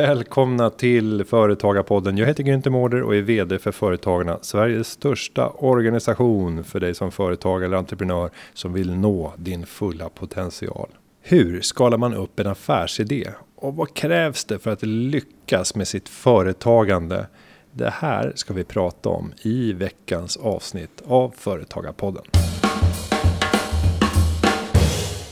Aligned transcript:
Välkomna 0.00 0.70
till 0.70 1.24
Företagarpodden. 1.24 2.16
Jag 2.18 2.26
heter 2.26 2.44
Günther 2.44 2.70
Mårder 2.70 3.02
och 3.02 3.16
är 3.16 3.20
VD 3.20 3.58
för 3.58 3.72
Företagarna, 3.72 4.38
Sveriges 4.42 4.88
största 4.88 5.48
organisation 5.48 6.64
för 6.64 6.80
dig 6.80 6.94
som 6.94 7.12
företagare 7.12 7.66
eller 7.66 7.76
entreprenör 7.76 8.30
som 8.54 8.72
vill 8.72 8.94
nå 8.94 9.32
din 9.36 9.66
fulla 9.66 10.08
potential. 10.08 10.88
Hur 11.22 11.60
skalar 11.60 11.98
man 11.98 12.14
upp 12.14 12.40
en 12.40 12.46
affärsidé? 12.46 13.28
Och 13.56 13.76
vad 13.76 13.94
krävs 13.94 14.44
det 14.44 14.58
för 14.58 14.70
att 14.70 14.82
lyckas 14.82 15.74
med 15.74 15.88
sitt 15.88 16.08
företagande? 16.08 17.26
Det 17.72 17.90
här 17.90 18.32
ska 18.34 18.54
vi 18.54 18.64
prata 18.64 19.08
om 19.08 19.32
i 19.42 19.72
veckans 19.72 20.36
avsnitt 20.36 21.02
av 21.06 21.34
Företagarpodden. 21.36 22.24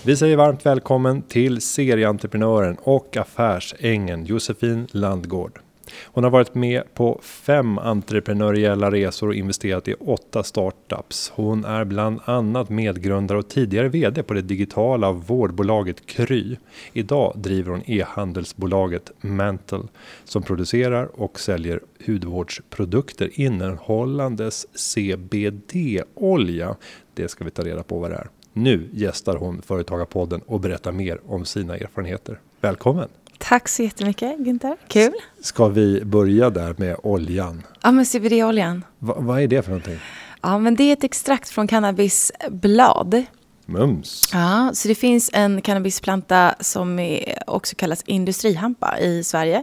Vi 0.08 0.16
säger 0.16 0.36
varmt 0.36 0.66
välkommen 0.66 1.22
till 1.22 1.60
serieentreprenören 1.60 2.76
och 2.82 3.16
affärsängeln 3.16 4.24
Josefin 4.24 4.86
Landgård. 4.90 5.60
Hon 6.04 6.24
har 6.24 6.30
varit 6.30 6.54
med 6.54 6.94
på 6.94 7.20
fem 7.22 7.78
entreprenöriella 7.78 8.90
resor 8.90 9.28
och 9.28 9.34
investerat 9.34 9.88
i 9.88 9.94
åtta 9.94 10.42
startups. 10.42 11.32
Hon 11.34 11.64
är 11.64 11.84
bland 11.84 12.20
annat 12.24 12.68
medgrundare 12.68 13.38
och 13.38 13.48
tidigare 13.48 13.88
VD 13.88 14.22
på 14.22 14.34
det 14.34 14.42
digitala 14.42 15.12
vårdbolaget 15.12 16.06
Kry. 16.06 16.56
Idag 16.92 17.32
driver 17.36 17.70
hon 17.70 17.90
e-handelsbolaget 17.90 19.12
Mantle 19.20 19.82
som 20.24 20.42
producerar 20.42 21.20
och 21.20 21.40
säljer 21.40 21.80
hudvårdsprodukter 22.06 23.40
innehållandes 23.40 24.66
CBD-olja. 24.74 26.76
Det 27.14 27.28
ska 27.28 27.44
vi 27.44 27.50
ta 27.50 27.62
reda 27.62 27.82
på 27.82 27.98
vad 27.98 28.10
det 28.10 28.16
är. 28.16 28.28
Nu 28.52 28.88
gästar 28.92 29.36
hon 29.36 29.62
Företagarpodden 29.62 30.40
och 30.46 30.60
berättar 30.60 30.92
mer 30.92 31.20
om 31.26 31.44
sina 31.44 31.76
erfarenheter. 31.76 32.40
Välkommen! 32.60 33.08
Tack 33.38 33.68
så 33.68 33.82
jättemycket 33.82 34.38
Günther, 34.38 34.76
kul! 34.88 35.12
Ska 35.40 35.68
vi 35.68 36.04
börja 36.04 36.50
där 36.50 36.74
med 36.78 36.96
oljan? 37.02 37.62
Ja, 37.82 37.90
men 37.90 38.06
CBD-oljan. 38.06 38.84
Va, 38.98 39.14
vad 39.18 39.40
är 39.40 39.46
det 39.46 39.62
för 39.62 39.70
någonting? 39.70 39.98
Ja, 40.42 40.58
men 40.58 40.76
det 40.76 40.84
är 40.84 40.92
ett 40.92 41.04
extrakt 41.04 41.48
från 41.48 41.66
cannabisblad. 41.66 43.24
Mums! 43.66 44.30
Ja, 44.32 44.70
så 44.74 44.88
det 44.88 44.94
finns 44.94 45.30
en 45.32 45.60
cannabisplanta 45.60 46.54
som 46.60 47.18
också 47.46 47.76
kallas 47.76 48.02
industrihampa 48.02 48.98
i 48.98 49.24
Sverige. 49.24 49.62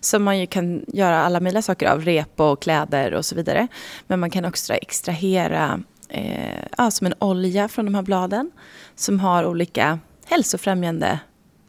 Som 0.00 0.22
man 0.22 0.38
ju 0.38 0.46
kan 0.46 0.84
göra 0.88 1.24
alla 1.24 1.40
möjliga 1.40 1.62
saker 1.62 1.88
av, 1.88 2.04
rep 2.04 2.40
och 2.40 2.62
kläder 2.62 3.14
och 3.14 3.24
så 3.24 3.34
vidare. 3.34 3.68
Men 4.06 4.20
man 4.20 4.30
kan 4.30 4.44
också 4.44 4.72
extrahera 4.72 5.80
eh, 6.14 6.64
ja, 6.78 6.90
som 6.90 7.06
en 7.06 7.14
olja 7.18 7.68
från 7.68 7.84
de 7.84 7.94
här 7.94 8.02
bladen 8.02 8.50
som 8.94 9.20
har 9.20 9.46
olika 9.46 9.98
hälsofrämjande 10.26 11.20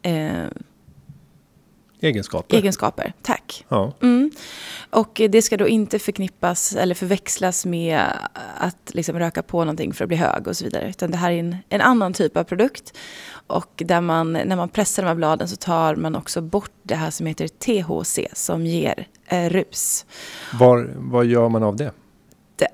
eh, 0.02 0.44
egenskaper. 2.00 2.56
egenskaper. 2.56 3.12
Tack. 3.22 3.64
Ja. 3.68 3.92
Mm. 4.02 4.30
Och 4.90 5.20
det 5.30 5.42
ska 5.42 5.56
då 5.56 5.68
inte 5.68 5.98
förknippas 5.98 6.76
eller 6.76 6.94
förväxlas 6.94 7.66
med 7.66 8.02
att 8.58 8.94
liksom 8.94 9.18
röka 9.18 9.42
på 9.42 9.58
någonting 9.58 9.92
för 9.92 10.04
att 10.04 10.08
bli 10.08 10.16
hög 10.16 10.48
och 10.48 10.56
så 10.56 10.64
vidare. 10.64 10.88
Utan 10.88 11.10
det 11.10 11.16
här 11.16 11.30
är 11.30 11.38
en, 11.38 11.56
en 11.68 11.80
annan 11.80 12.12
typ 12.12 12.36
av 12.36 12.44
produkt. 12.44 12.96
Och 13.46 13.82
där 13.86 14.00
man, 14.00 14.32
när 14.32 14.56
man 14.56 14.68
pressar 14.68 15.02
de 15.02 15.08
här 15.08 15.14
bladen 15.14 15.48
så 15.48 15.56
tar 15.56 15.96
man 15.96 16.16
också 16.16 16.40
bort 16.40 16.72
det 16.82 16.94
här 16.94 17.10
som 17.10 17.26
heter 17.26 17.48
THC 17.48 18.18
som 18.32 18.66
ger 18.66 19.06
eh, 19.26 19.50
rus. 19.50 20.06
Var, 20.58 20.90
vad 20.96 21.26
gör 21.26 21.48
man 21.48 21.62
av 21.62 21.76
det? 21.76 21.92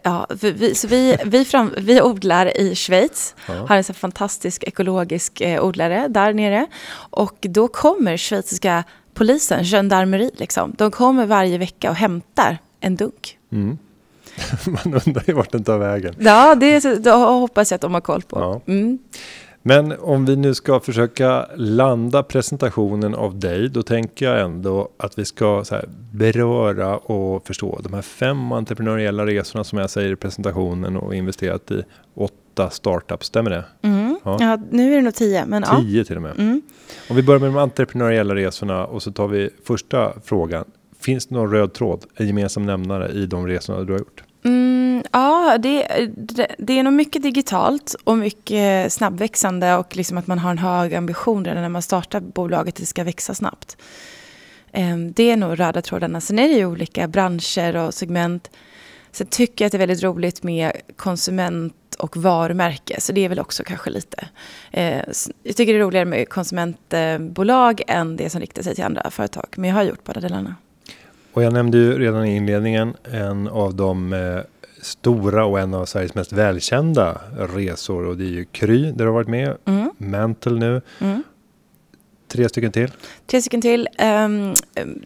Ja, 0.02 0.26
vi, 0.40 0.74
så 0.74 0.88
vi, 0.88 1.16
vi, 1.24 1.44
fram, 1.44 1.74
vi 1.76 2.02
odlar 2.02 2.60
i 2.60 2.74
Schweiz, 2.74 3.34
ja. 3.46 3.66
har 3.68 3.76
en 3.76 3.84
så 3.84 3.94
fantastisk 3.94 4.64
ekologisk 4.64 5.40
eh, 5.40 5.64
odlare 5.64 6.08
där 6.08 6.32
nere. 6.32 6.66
Och 7.10 7.36
då 7.40 7.68
kommer 7.68 8.16
schweiziska 8.16 8.84
polisen, 9.14 9.64
gendarmeri, 9.64 10.30
liksom, 10.34 10.74
de 10.78 10.90
kommer 10.90 11.26
varje 11.26 11.58
vecka 11.58 11.90
och 11.90 11.96
hämtar 11.96 12.58
en 12.80 12.96
dunk. 12.96 13.38
Mm. 13.52 13.78
Man 14.66 15.00
undrar 15.06 15.24
ju 15.26 15.32
vart 15.32 15.52
den 15.52 15.64
tar 15.64 15.78
vägen. 15.78 16.14
Ja, 16.18 16.54
det, 16.54 17.04
det 17.04 17.10
hoppas 17.10 17.70
jag 17.70 17.76
att 17.76 17.82
de 17.82 17.94
har 17.94 18.00
koll 18.00 18.22
på. 18.22 18.40
Ja. 18.40 18.72
Mm. 18.72 18.98
Men 19.62 19.92
om 20.00 20.24
vi 20.24 20.36
nu 20.36 20.54
ska 20.54 20.80
försöka 20.80 21.46
landa 21.56 22.22
presentationen 22.22 23.14
av 23.14 23.38
dig, 23.38 23.68
då 23.68 23.82
tänker 23.82 24.26
jag 24.26 24.40
ändå 24.40 24.88
att 24.96 25.18
vi 25.18 25.24
ska 25.24 25.64
beröra 26.12 26.96
och 26.96 27.46
förstå 27.46 27.80
de 27.82 27.94
här 27.94 28.02
fem 28.02 28.52
entreprenöriella 28.52 29.26
resorna 29.26 29.64
som 29.64 29.78
jag 29.78 29.90
säger 29.90 30.12
i 30.12 30.16
presentationen 30.16 30.96
och 30.96 31.14
investerat 31.14 31.70
i 31.70 31.82
åtta 32.14 32.70
startups, 32.70 33.26
stämmer 33.26 33.50
det? 33.50 33.64
Mm. 33.82 34.18
Ja. 34.24 34.36
ja. 34.40 34.58
nu 34.70 34.92
är 34.92 34.96
det 34.96 35.02
nog 35.02 35.14
tio. 35.14 35.46
Men 35.46 35.62
tio 35.62 35.98
ja. 35.98 36.04
till 36.04 36.16
och 36.16 36.22
med. 36.22 36.38
Mm. 36.38 36.62
Om 37.10 37.16
vi 37.16 37.22
börjar 37.22 37.40
med 37.40 37.48
de 37.48 37.56
entreprenöriella 37.56 38.34
resorna 38.34 38.86
och 38.86 39.02
så 39.02 39.12
tar 39.12 39.28
vi 39.28 39.50
första 39.64 40.12
frågan. 40.24 40.64
Finns 41.00 41.26
det 41.26 41.34
någon 41.34 41.50
röd 41.50 41.72
tråd, 41.72 42.04
en 42.16 42.26
gemensam 42.26 42.66
nämnare 42.66 43.08
i 43.12 43.26
de 43.26 43.46
resorna 43.46 43.84
du 43.84 43.92
har 43.92 43.98
gjort? 43.98 44.22
Ja, 45.12 45.58
det, 45.58 45.86
det, 46.16 46.54
det, 46.58 46.78
är 46.78 46.82
nog 46.82 46.92
mycket 46.92 47.22
digitalt 47.22 47.94
och 48.04 48.18
mycket 48.18 48.92
snabbväxande 48.92 49.76
och 49.76 49.96
liksom 49.96 50.18
att 50.18 50.26
man 50.26 50.38
har 50.38 50.50
en 50.50 50.58
hög 50.58 50.94
ambition 50.94 51.44
redan 51.44 51.62
när 51.62 51.68
man 51.68 51.82
startar 51.82 52.20
bolaget, 52.20 52.74
att 52.74 52.80
det 52.80 52.86
ska 52.86 53.04
växa 53.04 53.34
snabbt. 53.34 53.76
Ehm, 54.72 55.12
det 55.12 55.30
är 55.30 55.36
nog 55.36 55.60
röda 55.60 55.82
trådarna. 55.82 56.20
Sen 56.20 56.38
är 56.38 56.48
det 56.48 56.54
ju 56.54 56.66
olika 56.66 57.08
branscher 57.08 57.76
och 57.76 57.94
segment. 57.94 58.50
Sen 59.10 59.26
tycker 59.26 59.64
jag 59.64 59.66
att 59.66 59.72
det 59.72 59.76
är 59.76 59.86
väldigt 59.86 60.02
roligt 60.02 60.42
med 60.42 60.72
konsument 60.96 61.74
och 61.98 62.16
varumärke, 62.16 63.00
så 63.00 63.12
det 63.12 63.24
är 63.24 63.28
väl 63.28 63.40
också 63.40 63.64
kanske 63.64 63.90
lite... 63.90 64.28
Eh, 64.70 64.96
jag 65.42 65.56
tycker 65.56 65.72
det 65.72 65.78
är 65.78 65.84
roligare 65.84 66.04
med 66.04 66.28
konsumentbolag 66.28 67.82
än 67.86 68.16
det 68.16 68.30
som 68.30 68.40
riktar 68.40 68.62
sig 68.62 68.74
till 68.74 68.84
andra 68.84 69.10
företag, 69.10 69.46
men 69.56 69.70
jag 69.70 69.76
har 69.76 69.82
gjort 69.82 70.04
båda 70.04 70.20
delarna. 70.20 70.56
Och 71.32 71.42
jag 71.42 71.52
nämnde 71.52 71.78
ju 71.78 71.98
redan 71.98 72.24
i 72.24 72.36
inledningen 72.36 72.94
en 73.04 73.48
av 73.48 73.74
de 73.74 74.12
eh, 74.12 74.40
stora 74.82 75.44
och 75.44 75.60
en 75.60 75.74
av 75.74 75.84
Sveriges 75.86 76.14
mest 76.14 76.32
välkända 76.32 77.20
resor 77.36 78.06
och 78.06 78.16
det 78.16 78.24
är 78.24 78.28
ju 78.28 78.44
Kry 78.44 78.82
där 78.90 78.98
du 78.98 79.04
har 79.04 79.12
varit 79.12 79.28
med, 79.28 79.56
mm. 79.64 79.90
Mantle 79.98 80.58
nu. 80.58 80.82
Mm. 80.98 81.22
Tre 82.28 82.48
stycken 82.48 82.72
till? 82.72 82.92
Tre 83.26 83.40
stycken 83.40 83.60
till. 83.60 83.88
Um, 83.98 84.54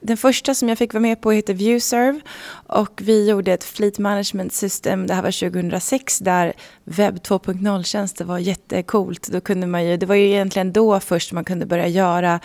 den 0.03 0.17
första 0.17 0.55
som 0.55 0.69
jag 0.69 0.79
fick 0.79 0.95
vara 0.95 1.03
med 1.03 1.21
på 1.21 1.33
heter 1.33 1.55
Viewserve 1.55 2.21
och 2.67 3.01
vi 3.05 3.29
gjorde 3.29 3.53
ett 3.53 3.65
Fleet 3.65 3.99
Management 3.99 4.53
System, 4.53 5.07
det 5.07 5.15
här 5.15 5.23
var 5.23 5.51
2006, 5.51 6.19
där 6.19 6.53
webb 6.85 7.17
2.0-tjänster 7.17 8.25
var 8.25 8.39
jättecoolt. 8.39 9.29
Då 9.33 9.41
kunde 9.41 9.67
man 9.67 9.87
ju, 9.87 9.97
det 9.97 10.07
var 10.07 10.15
ju 10.15 10.27
egentligen 10.27 10.73
då 10.73 11.01
först 11.01 11.33
man 11.33 11.45
kunde 11.45 11.67
börja 11.67 11.89
göra 11.89 12.41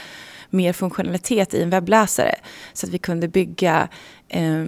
mer 0.49 0.73
funktionalitet 0.73 1.53
i 1.53 1.61
en 1.61 1.69
webbläsare. 1.69 2.35
Så 2.73 2.85
att 2.85 2.93
vi 2.93 2.97
kunde 2.97 3.27
bygga 3.27 3.87
eh, 4.31 4.65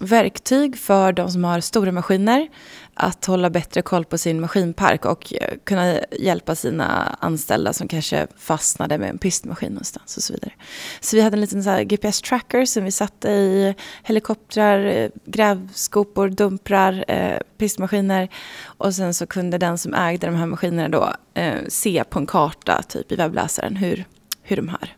verktyg 0.00 0.78
för 0.78 1.12
de 1.12 1.30
som 1.30 1.44
har 1.44 1.60
stora 1.60 1.92
maskiner 1.92 2.48
att 2.94 3.24
hålla 3.24 3.50
bättre 3.50 3.82
koll 3.82 4.04
på 4.04 4.18
sin 4.18 4.40
maskinpark 4.40 5.04
och 5.04 5.34
eh, 5.34 5.54
kunna 5.64 5.98
hjälpa 6.18 6.54
sina 6.54 7.16
anställda 7.20 7.72
som 7.72 7.88
kanske 7.88 8.26
fastnade 8.36 8.98
med 8.98 9.10
en 9.10 9.18
pistmaskin 9.18 9.72
någonstans 9.72 10.16
och 10.16 10.22
så 10.22 10.32
vidare. 10.32 10.52
Så 11.00 11.16
vi 11.16 11.22
hade 11.22 11.36
en 11.36 11.40
liten 11.40 11.88
GPS-tracker 11.88 12.64
som 12.64 12.84
vi 12.84 12.90
satte 12.90 13.28
i 13.28 13.74
helikoptrar, 14.02 14.84
eh, 14.84 15.10
grävskopor, 15.24 16.28
dumprar, 16.28 17.04
eh, 17.08 17.38
pistmaskiner 17.58 18.28
och 18.64 18.94
sen 18.94 19.14
så 19.14 19.26
kunde 19.26 19.58
den 19.58 19.78
som 19.78 19.94
ägde 19.94 20.26
de 20.26 20.36
här 20.36 20.46
maskinerna 20.46 20.88
då 20.88 21.12
eh, 21.34 21.58
se 21.68 22.04
på 22.04 22.18
en 22.18 22.26
karta 22.26 22.82
typ 22.88 23.12
i 23.12 23.16
webbläsaren 23.16 23.76
hur, 23.76 24.04
hur 24.42 24.56
de 24.56 24.68
här 24.68 24.96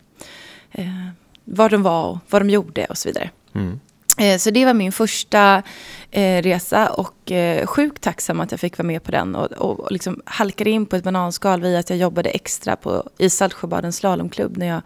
eh, 0.73 1.09
var 1.45 1.69
de 1.69 1.83
var 1.83 2.11
och 2.11 2.19
vad 2.31 2.41
de 2.43 2.51
gjorde 2.51 2.85
och 2.85 2.99
så 2.99 3.09
vidare. 3.09 3.31
Mm. 3.55 3.81
Eh, 4.19 4.39
så 4.39 4.51
det 4.51 4.65
var 4.65 4.75
min 4.75 4.93
första 4.93 5.63
eh, 6.11 6.43
resa 6.43 6.89
och 6.89 7.33
eh, 7.33 7.67
sjukt 7.67 8.03
tacksam 8.03 8.41
att 8.41 8.51
jag 8.51 8.61
fick 8.61 8.79
vara 8.79 8.87
med 8.87 9.03
på 9.03 9.11
den 9.11 9.35
och, 9.35 9.53
och, 9.53 9.81
och 9.81 9.93
liksom 9.93 10.23
halkade 10.25 10.71
in 10.71 10.87
på 10.87 10.97
ett 10.97 11.05
bananskal 11.05 11.61
via 11.61 11.79
att 11.79 11.91
jag 11.91 11.99
jobbade 11.99 12.31
extra 12.31 12.77
på, 12.77 13.11
i 13.19 13.31
Saltsjöbadens 13.31 13.97
slalomklubb 13.97 14.57
när 14.57 14.67
jag 14.67 14.81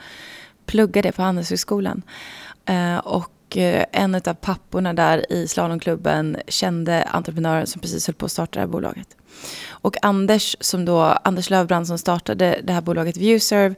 pluggade 0.67 1.12
på 1.12 1.23
Handelshögskolan. 1.23 2.03
Och 3.03 3.56
en 3.93 4.15
av 4.15 4.35
papporna 4.35 4.93
där 4.93 5.33
i 5.33 5.49
slalomklubben 5.49 6.37
kände 6.49 7.03
entreprenören 7.03 7.67
som 7.67 7.81
precis 7.81 8.06
höll 8.06 8.15
på 8.15 8.26
att 8.26 8.33
starta 8.33 8.53
det 8.53 8.61
här 8.61 8.67
bolaget. 8.67 9.09
Och 9.69 9.97
Anders, 10.03 10.56
som 10.61 10.85
då, 10.85 11.00
Anders 11.00 11.50
Lövbrand 11.50 11.87
som 11.87 11.99
startade 11.99 12.61
det 12.65 12.73
här 12.73 12.81
bolaget 12.81 13.17
Viewserve 13.17 13.75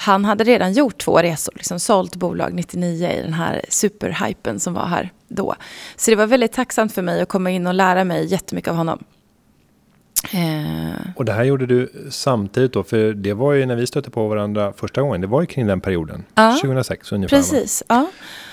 han 0.00 0.24
hade 0.24 0.44
redan 0.44 0.72
gjort 0.72 0.98
två 0.98 1.18
resor, 1.18 1.54
liksom 1.56 1.80
sålt 1.80 2.16
bolag 2.16 2.54
99 2.54 3.10
i 3.10 3.22
den 3.22 3.32
här 3.32 3.64
superhypen 3.68 4.60
som 4.60 4.74
var 4.74 4.86
här 4.86 5.12
då. 5.28 5.54
Så 5.96 6.10
det 6.10 6.16
var 6.16 6.26
väldigt 6.26 6.52
tacksamt 6.52 6.92
för 6.92 7.02
mig 7.02 7.22
att 7.22 7.28
komma 7.28 7.50
in 7.50 7.66
och 7.66 7.74
lära 7.74 8.04
mig 8.04 8.26
jättemycket 8.26 8.70
av 8.70 8.76
honom. 8.76 9.04
Eh. 10.32 11.10
Och 11.16 11.24
det 11.24 11.32
här 11.32 11.44
gjorde 11.44 11.66
du 11.66 11.92
samtidigt 12.10 12.72
då, 12.72 12.82
för 12.82 13.12
det 13.12 13.34
var 13.34 13.52
ju 13.52 13.66
när 13.66 13.76
vi 13.76 13.86
stötte 13.86 14.10
på 14.10 14.28
varandra 14.28 14.72
första 14.76 15.00
gången, 15.00 15.20
det 15.20 15.26
var 15.26 15.40
ju 15.40 15.46
kring 15.46 15.66
den 15.66 15.80
perioden, 15.80 16.24
ja, 16.34 16.58
2006 16.62 17.12
ungefär. 17.12 17.36
Precis, 17.36 17.82
va? 17.88 18.06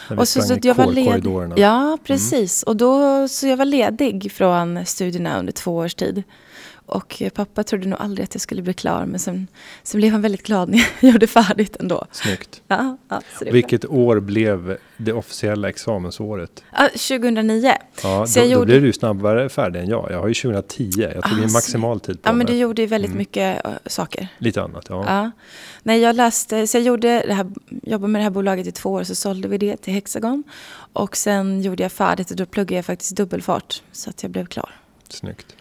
ja. 0.09 0.15
och 0.15 0.27
så, 0.27 0.41
så 0.41 0.57
jag 0.61 0.75
var 0.75 0.87
ledig. 0.87 1.31
Ja, 1.55 1.87
mm. 1.87 1.97
precis. 2.03 2.63
Mm. 2.63 2.71
Och 2.71 2.77
då, 2.77 3.27
så 3.27 3.47
jag 3.47 3.57
var 3.57 3.65
ledig 3.65 4.31
från 4.31 4.85
studierna 4.85 5.39
under 5.39 5.53
två 5.53 5.75
års 5.75 5.95
tid. 5.95 6.23
Och 6.85 7.21
pappa 7.33 7.63
trodde 7.63 7.87
nog 7.87 7.99
aldrig 7.99 8.23
att 8.23 8.35
jag 8.35 8.41
skulle 8.41 8.61
bli 8.61 8.73
klar, 8.73 9.05
men 9.05 9.19
sen, 9.19 9.47
sen 9.83 9.99
blev 9.99 10.11
han 10.11 10.21
väldigt 10.21 10.43
glad 10.43 10.69
när 10.69 10.77
jag 10.99 11.11
gjorde 11.11 11.27
färdigt 11.27 11.75
ändå. 11.79 12.05
Snyggt. 12.11 12.61
Ja, 12.67 12.97
ja, 13.09 13.21
Vilket 13.41 13.85
år 13.85 14.19
blev 14.19 14.77
det 14.97 15.13
officiella 15.13 15.69
examensåret? 15.69 16.63
Ja, 16.71 16.87
2009. 16.89 17.71
Ja, 18.03 18.25
då, 18.35 18.41
gjorde... 18.41 18.55
då 18.55 18.65
blev 18.65 18.81
du 18.81 18.93
snabbare 18.93 19.49
färdig 19.49 19.79
än 19.79 19.89
jag. 19.89 20.07
Jag 20.11 20.19
har 20.19 20.27
ju 20.27 20.33
2010. 20.33 20.91
Jag 20.97 21.13
tog 21.13 21.39
ah, 21.39 21.43
in 21.43 21.51
maximal 21.51 21.99
tid 21.99 22.21
på 22.21 22.29
Ja, 22.29 22.33
men 22.33 22.45
du 22.45 22.53
gjorde 22.53 22.81
ju 22.81 22.87
väldigt 22.87 23.11
mm. 23.11 23.17
mycket 23.17 23.65
uh, 23.65 23.71
saker. 23.85 24.27
Lite 24.37 24.61
annat, 24.61 24.85
ja. 24.89 25.03
ja. 25.07 25.31
Nej, 25.83 25.99
jag 25.99 26.15
läste, 26.15 26.67
så 26.67 26.77
jag 26.77 26.83
gjorde 26.83 27.23
det 27.27 27.33
här, 27.33 27.47
jobbade 27.83 28.11
med 28.11 28.19
det 28.19 28.23
här 28.23 28.29
bolaget 28.29 28.67
i 28.67 28.71
två 28.71 28.91
år, 28.91 29.03
så 29.03 29.15
sålde 29.15 29.47
vi 29.47 29.57
det 29.57 29.77
till 29.77 29.93
Hexagon. 29.93 30.43
Och 30.93 31.17
sen 31.17 31.61
gjorde 31.61 31.83
jag 31.83 31.91
färdigt 31.91 32.31
och 32.31 32.37
då 32.37 32.45
pluggade 32.45 32.75
jag 32.75 32.85
faktiskt 32.85 33.15
dubbelfart, 33.15 33.81
så 33.91 34.09
att 34.09 34.23
jag 34.23 34.31
blev 34.31 34.45
klar. 34.45 34.69
Snyggt. 35.09 35.55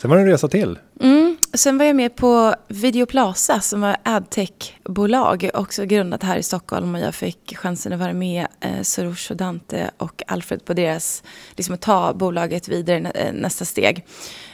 Sen 0.00 0.10
var 0.10 0.16
det 0.16 0.22
en 0.22 0.28
resa 0.28 0.48
till. 0.48 0.78
Mm. 1.00 1.36
Sen 1.54 1.78
var 1.78 1.84
jag 1.84 1.96
med 1.96 2.16
på 2.16 2.54
Videoplaza 2.68 3.60
som 3.60 3.80
var 3.80 3.96
adtech-bolag, 4.02 5.50
också 5.54 5.84
grundat 5.84 6.22
här 6.22 6.36
i 6.36 6.42
Stockholm. 6.42 6.94
Och 6.94 7.00
jag 7.00 7.14
fick 7.14 7.56
chansen 7.56 7.92
att 7.92 7.98
vara 7.98 8.12
med 8.12 8.46
eh, 8.60 8.82
Soroush 8.82 9.30
och 9.30 9.36
Dante 9.36 9.90
och 9.96 10.22
Alfred 10.26 10.64
på 10.64 10.74
deras, 10.74 11.22
liksom 11.56 11.74
att 11.74 11.80
ta 11.80 12.14
bolaget 12.14 12.68
vidare 12.68 13.00
nä 13.00 13.10
eh, 13.10 13.32
nästa 13.32 13.64
steg. 13.64 14.06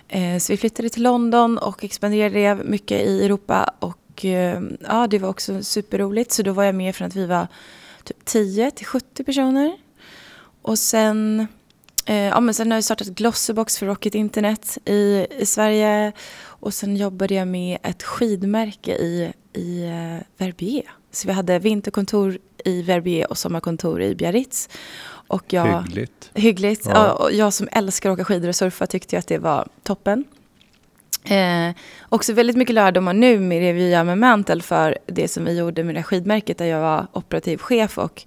Eh, 0.08 0.38
så 0.38 0.52
vi 0.52 0.56
flyttade 0.56 0.88
till 0.88 1.02
London 1.02 1.58
och 1.58 1.84
expanderade 1.84 2.38
det 2.38 2.54
mycket 2.54 3.00
i 3.00 3.24
Europa. 3.24 3.74
Och 3.78 4.24
eh, 4.24 4.62
ja, 4.80 5.06
det 5.06 5.18
var 5.18 5.28
också 5.28 5.62
superroligt. 5.62 6.32
Så 6.32 6.42
då 6.42 6.52
var 6.52 6.64
jag 6.64 6.74
med 6.74 6.96
från 6.96 7.08
att 7.08 7.16
vi 7.16 7.26
var 7.26 7.48
typ 8.04 8.24
10 8.24 8.70
till 8.70 8.86
70 8.86 9.24
personer. 9.24 9.76
Och 10.62 10.78
sen 10.78 11.46
Eh, 12.06 12.16
ja, 12.16 12.40
men 12.40 12.54
sen 12.54 12.70
har 12.70 12.76
jag 12.76 12.84
startat 12.84 13.08
Glossybox 13.08 13.78
för 13.78 13.86
Rocket 13.86 14.14
Internet 14.14 14.78
i, 14.84 15.26
i 15.38 15.46
Sverige. 15.46 16.12
Och 16.44 16.74
sen 16.74 16.96
jobbade 16.96 17.34
jag 17.34 17.48
med 17.48 17.78
ett 17.82 18.02
skidmärke 18.02 18.92
i, 18.92 19.32
i 19.52 19.84
eh, 19.84 20.26
Verbier. 20.36 20.90
Så 21.12 21.28
vi 21.28 21.32
hade 21.32 21.58
vinterkontor 21.58 22.38
i 22.64 22.82
Verbier 22.82 23.30
och 23.30 23.38
sommarkontor 23.38 24.02
i 24.02 24.14
Biarritz. 24.14 24.68
Och 25.26 25.52
jag, 25.52 25.82
hyggligt. 25.82 26.30
Hyggligt. 26.34 26.86
Ja. 26.86 27.12
Och 27.12 27.32
jag 27.32 27.52
som 27.52 27.68
älskar 27.72 28.10
att 28.10 28.14
åka 28.14 28.24
skidor 28.24 28.48
och 28.48 28.56
surfa 28.56 28.86
tyckte 28.86 29.18
att 29.18 29.26
det 29.26 29.38
var 29.38 29.68
toppen. 29.82 30.24
Eh, 31.24 31.74
också 32.08 32.32
väldigt 32.32 32.56
mycket 32.56 32.74
lärdomar 32.74 33.12
nu 33.12 33.40
med 33.40 33.62
det 33.62 33.72
vi 33.72 33.90
gör 33.90 34.04
med 34.04 34.18
Mantle 34.18 34.62
för 34.62 34.98
det 35.06 35.28
som 35.28 35.44
vi 35.44 35.58
gjorde 35.58 35.84
med 35.84 35.94
det 35.94 36.02
skidmärket 36.02 36.58
där 36.58 36.64
jag 36.64 36.80
var 36.80 37.06
operativ 37.12 37.58
chef 37.58 37.98
och 37.98 38.22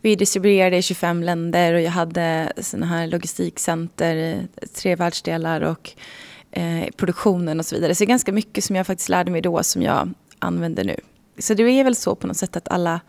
vi 0.00 0.16
distribuerade 0.16 0.76
i 0.76 0.82
25 0.82 1.22
länder 1.22 1.74
och 1.74 1.80
jag 1.80 1.90
hade 1.90 2.52
sådana 2.56 2.86
här 2.86 3.06
logistikcenter 3.06 4.16
i 4.16 4.48
tre 4.74 4.96
världsdelar 4.96 5.60
och 5.60 5.90
eh, 6.50 6.84
produktionen 6.96 7.58
och 7.58 7.66
så 7.66 7.74
vidare. 7.74 7.94
Så 7.94 8.04
det 8.04 8.04
är 8.04 8.08
ganska 8.08 8.32
mycket 8.32 8.64
som 8.64 8.76
jag 8.76 8.86
faktiskt 8.86 9.08
lärde 9.08 9.30
mig 9.30 9.42
då 9.42 9.62
som 9.62 9.82
jag 9.82 10.12
använder 10.38 10.84
nu. 10.84 10.96
Så 11.38 11.54
det 11.54 11.62
är 11.62 11.84
väl 11.84 11.96
så 11.96 12.14
på 12.14 12.26
något 12.26 12.36
sätt 12.36 12.56
att 12.56 12.68
alla, 12.68 13.00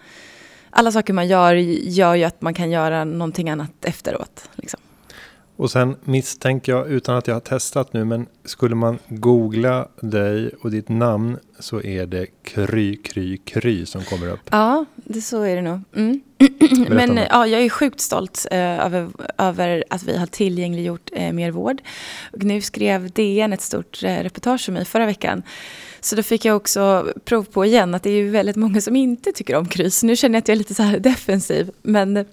alla 0.70 0.92
saker 0.92 1.14
man 1.14 1.28
gör 1.28 1.54
gör 1.56 2.16
ju 2.16 2.24
att 2.24 2.42
man 2.42 2.54
kan 2.54 2.72
göra 2.72 3.04
någonting 3.04 3.50
annat 3.50 3.86
efteråt. 3.86 4.50
Liksom. 4.56 4.80
Och 5.62 5.72
sen 5.72 5.96
misstänker 6.04 6.72
jag, 6.72 6.88
utan 6.88 7.18
att 7.18 7.28
jag 7.28 7.36
har 7.36 7.40
testat 7.40 7.94
nu, 7.94 8.06
men 8.06 8.28
skulle 8.46 8.76
man 8.76 9.00
googla 9.10 9.88
dig 10.00 10.52
och 10.62 10.72
ditt 10.72 10.90
namn 10.90 11.38
så 11.60 11.82
är 11.82 12.06
det 12.06 12.28
Kry, 12.44 12.96
Kry, 12.96 13.38
Kry 13.38 13.86
som 13.86 14.04
kommer 14.04 14.28
upp. 14.32 14.40
Ja, 14.50 14.86
det 14.96 15.22
så 15.22 15.42
är 15.42 15.56
det 15.56 15.62
nog. 15.62 15.80
Mm. 15.96 16.22
men 16.90 17.20
ja, 17.30 17.48
jag 17.48 17.62
är 17.62 17.70
sjukt 17.70 18.00
stolt 18.00 18.48
eh, 18.52 18.86
över, 18.86 19.10
över 19.38 19.84
att 19.90 20.04
vi 20.04 20.18
har 20.18 20.26
tillgängliggjort 20.26 21.10
eh, 21.14 21.34
mer 21.34 21.52
vård. 21.52 21.82
Och 22.34 22.44
nu 22.44 22.62
skrev 22.62 23.12
DN 23.12 23.54
ett 23.54 23.62
stort 23.62 24.04
eh, 24.04 24.18
reportage 24.18 24.70
om 24.70 24.74
mig 24.74 24.86
förra 24.86 25.06
veckan. 25.06 25.44
Så 26.00 26.16
då 26.16 26.24
fick 26.24 26.46
jag 26.46 26.56
också 26.56 27.14
prov 27.26 27.44
på 27.44 27.66
igen 27.66 27.96
att 27.96 28.04
det 28.04 28.10
är 28.10 28.16
ju 28.16 28.30
väldigt 28.30 28.56
många 28.56 28.82
som 28.82 28.96
inte 28.96 29.32
tycker 29.32 29.56
om 29.56 29.66
Kry. 29.66 29.90
Så 29.90 30.06
nu 30.06 30.16
känner 30.16 30.36
jag 30.36 30.42
att 30.42 30.48
jag 30.48 30.56
är 30.56 30.60
lite 30.60 30.76
så 30.76 30.84
här 30.84 31.00
defensiv. 31.00 31.72
Men 31.82 32.26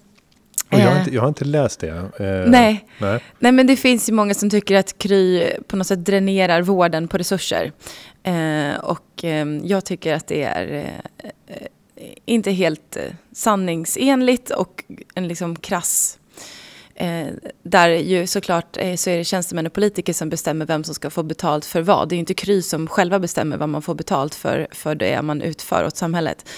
och 0.71 0.79
jag, 0.79 0.91
har 0.91 0.99
inte, 0.99 1.15
jag 1.15 1.21
har 1.21 1.27
inte 1.27 1.45
läst 1.45 1.79
det. 1.79 1.87
Eh, 1.89 2.49
nej. 2.51 2.85
nej. 2.97 3.23
nej, 3.39 3.51
men 3.51 3.67
det 3.67 3.75
finns 3.75 4.09
ju 4.09 4.13
många 4.13 4.33
som 4.33 4.49
tycker 4.49 4.75
att 4.75 4.97
Kry 4.97 5.51
på 5.67 5.75
något 5.75 5.87
sätt 5.87 6.05
dränerar 6.05 6.61
vården 6.61 7.07
på 7.07 7.17
resurser. 7.17 7.71
Eh, 8.23 8.79
och 8.79 9.23
eh, 9.23 9.45
jag 9.63 9.85
tycker 9.85 10.13
att 10.13 10.27
det 10.27 10.43
är 10.43 10.73
eh, 11.47 11.55
inte 12.25 12.51
helt 12.51 12.95
eh, 12.95 13.03
sanningsenligt 13.31 14.49
och 14.49 14.83
en 15.15 15.27
liksom 15.27 15.55
krass 15.55 16.19
Eh, 16.99 17.27
där 17.63 17.89
ju 17.89 18.27
såklart 18.27 18.77
eh, 18.77 18.95
så 18.95 19.09
är 19.09 19.17
det 19.17 19.23
tjänstemän 19.23 19.65
och 19.65 19.73
politiker 19.73 20.13
som 20.13 20.29
bestämmer 20.29 20.65
vem 20.65 20.83
som 20.83 20.95
ska 20.95 21.09
få 21.09 21.23
betalt 21.23 21.65
för 21.65 21.81
vad. 21.81 22.09
Det 22.09 22.13
är 22.13 22.17
ju 22.17 22.19
inte 22.19 22.33
Kry 22.33 22.61
som 22.61 22.87
själva 22.87 23.19
bestämmer 23.19 23.57
vad 23.57 23.69
man 23.69 23.81
får 23.81 23.95
betalt 23.95 24.35
för, 24.35 24.67
för 24.71 24.95
det 24.95 25.21
man 25.21 25.41
utför 25.41 25.85
åt 25.85 25.97
samhället. 25.97 26.49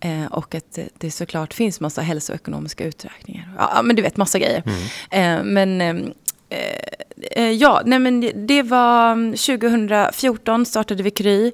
Eh, 0.00 0.26
och 0.26 0.54
att 0.54 0.78
det 0.98 1.10
såklart 1.10 1.54
finns 1.54 1.80
massa 1.80 2.02
hälsoekonomiska 2.02 2.84
uträkningar. 2.84 3.48
Ja, 3.58 3.82
men 3.82 3.96
du 3.96 4.02
vet, 4.02 4.16
massa 4.16 4.38
grejer. 4.38 4.62
Mm. 4.66 5.38
Eh, 5.38 5.44
men 5.44 5.80
ehm, 5.80 6.12
eh, 6.48 7.44
eh, 7.44 7.50
ja, 7.50 7.82
nej 7.84 7.98
men 7.98 8.46
det 8.46 8.62
var 8.62 9.14
2014 9.36 10.54
mm, 10.54 10.64
startade 10.64 11.02
vi 11.02 11.10
Kry. 11.10 11.52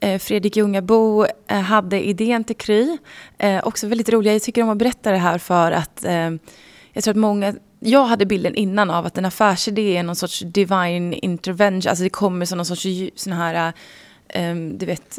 Eh, 0.00 0.18
Fredrik 0.18 0.56
Ljungabo 0.56 1.26
hade 1.48 2.06
idén 2.06 2.44
till 2.44 2.56
Kry. 2.56 2.98
också 3.62 3.86
väldigt 3.86 4.08
roligt, 4.08 4.32
jag 4.32 4.42
tycker 4.42 4.62
om 4.62 4.68
att 4.70 4.78
berätta 4.78 5.10
det 5.10 5.18
här 5.18 5.38
för 5.38 5.72
att 5.72 6.04
jag 6.92 7.04
tror 7.04 7.12
att 7.12 7.16
många 7.16 7.54
jag 7.80 8.04
hade 8.04 8.26
bilden 8.26 8.54
innan 8.54 8.90
av 8.90 9.06
att 9.06 9.18
en 9.18 9.24
affärsidé 9.24 9.96
är 9.96 10.02
någon 10.02 10.16
sorts 10.16 10.40
divine 10.40 11.12
intervention. 11.12 11.90
Alltså 11.90 12.04
det 12.04 12.10
kommer 12.10 12.46
som 12.46 12.56
någon 12.56 12.66
sorts 12.66 12.86
sån 13.14 13.32
här, 13.32 13.72
um, 14.34 14.78
du 14.78 14.86
vet, 14.86 15.18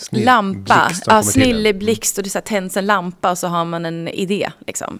Snill, 0.00 0.24
lampa, 0.24 0.90
ja, 1.06 1.22
snilleblixt 1.22 2.18
och 2.18 2.24
det 2.24 2.30
så 2.30 2.40
tänds 2.40 2.76
en 2.76 2.86
lampa 2.86 3.30
och 3.30 3.38
så 3.38 3.46
har 3.46 3.64
man 3.64 3.86
en 3.86 4.08
idé. 4.08 4.50
Liksom. 4.66 4.98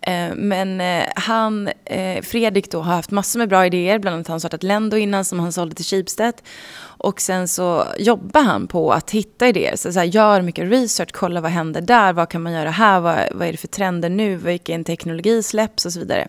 Eh, 0.00 0.34
men 0.34 0.80
eh, 0.80 1.04
han, 1.16 1.68
eh, 1.84 2.22
Fredrik 2.22 2.70
då, 2.70 2.80
har 2.80 2.94
haft 2.94 3.10
massor 3.10 3.38
med 3.38 3.48
bra 3.48 3.66
idéer, 3.66 3.98
bland 3.98 4.14
annat 4.14 4.28
har 4.28 4.32
han 4.32 4.40
startat 4.40 4.62
Lendo 4.62 4.96
innan 4.96 5.24
som 5.24 5.40
han 5.40 5.52
sålde 5.52 5.74
till 5.74 5.84
Schibsted. 5.84 6.34
Och 6.82 7.20
sen 7.20 7.48
så 7.48 7.86
jobbar 7.98 8.42
han 8.42 8.66
på 8.66 8.92
att 8.92 9.10
hitta 9.10 9.48
idéer, 9.48 9.76
så, 9.76 9.92
så 9.92 9.98
här, 9.98 10.06
gör 10.06 10.42
mycket 10.42 10.70
research, 10.70 11.10
kolla 11.12 11.40
vad 11.40 11.50
händer 11.50 11.80
där, 11.80 12.12
vad 12.12 12.28
kan 12.28 12.42
man 12.42 12.52
göra 12.52 12.70
här, 12.70 13.00
vad, 13.00 13.18
vad 13.32 13.48
är 13.48 13.52
det 13.52 13.58
för 13.58 13.68
trender 13.68 14.08
nu, 14.08 14.36
vilken 14.36 14.84
teknologi 14.84 15.42
släpps 15.42 15.86
och 15.86 15.92
så 15.92 15.98
vidare. 15.98 16.28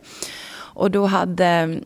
Och 0.56 0.92
då 0.92 1.06
hade 1.06 1.80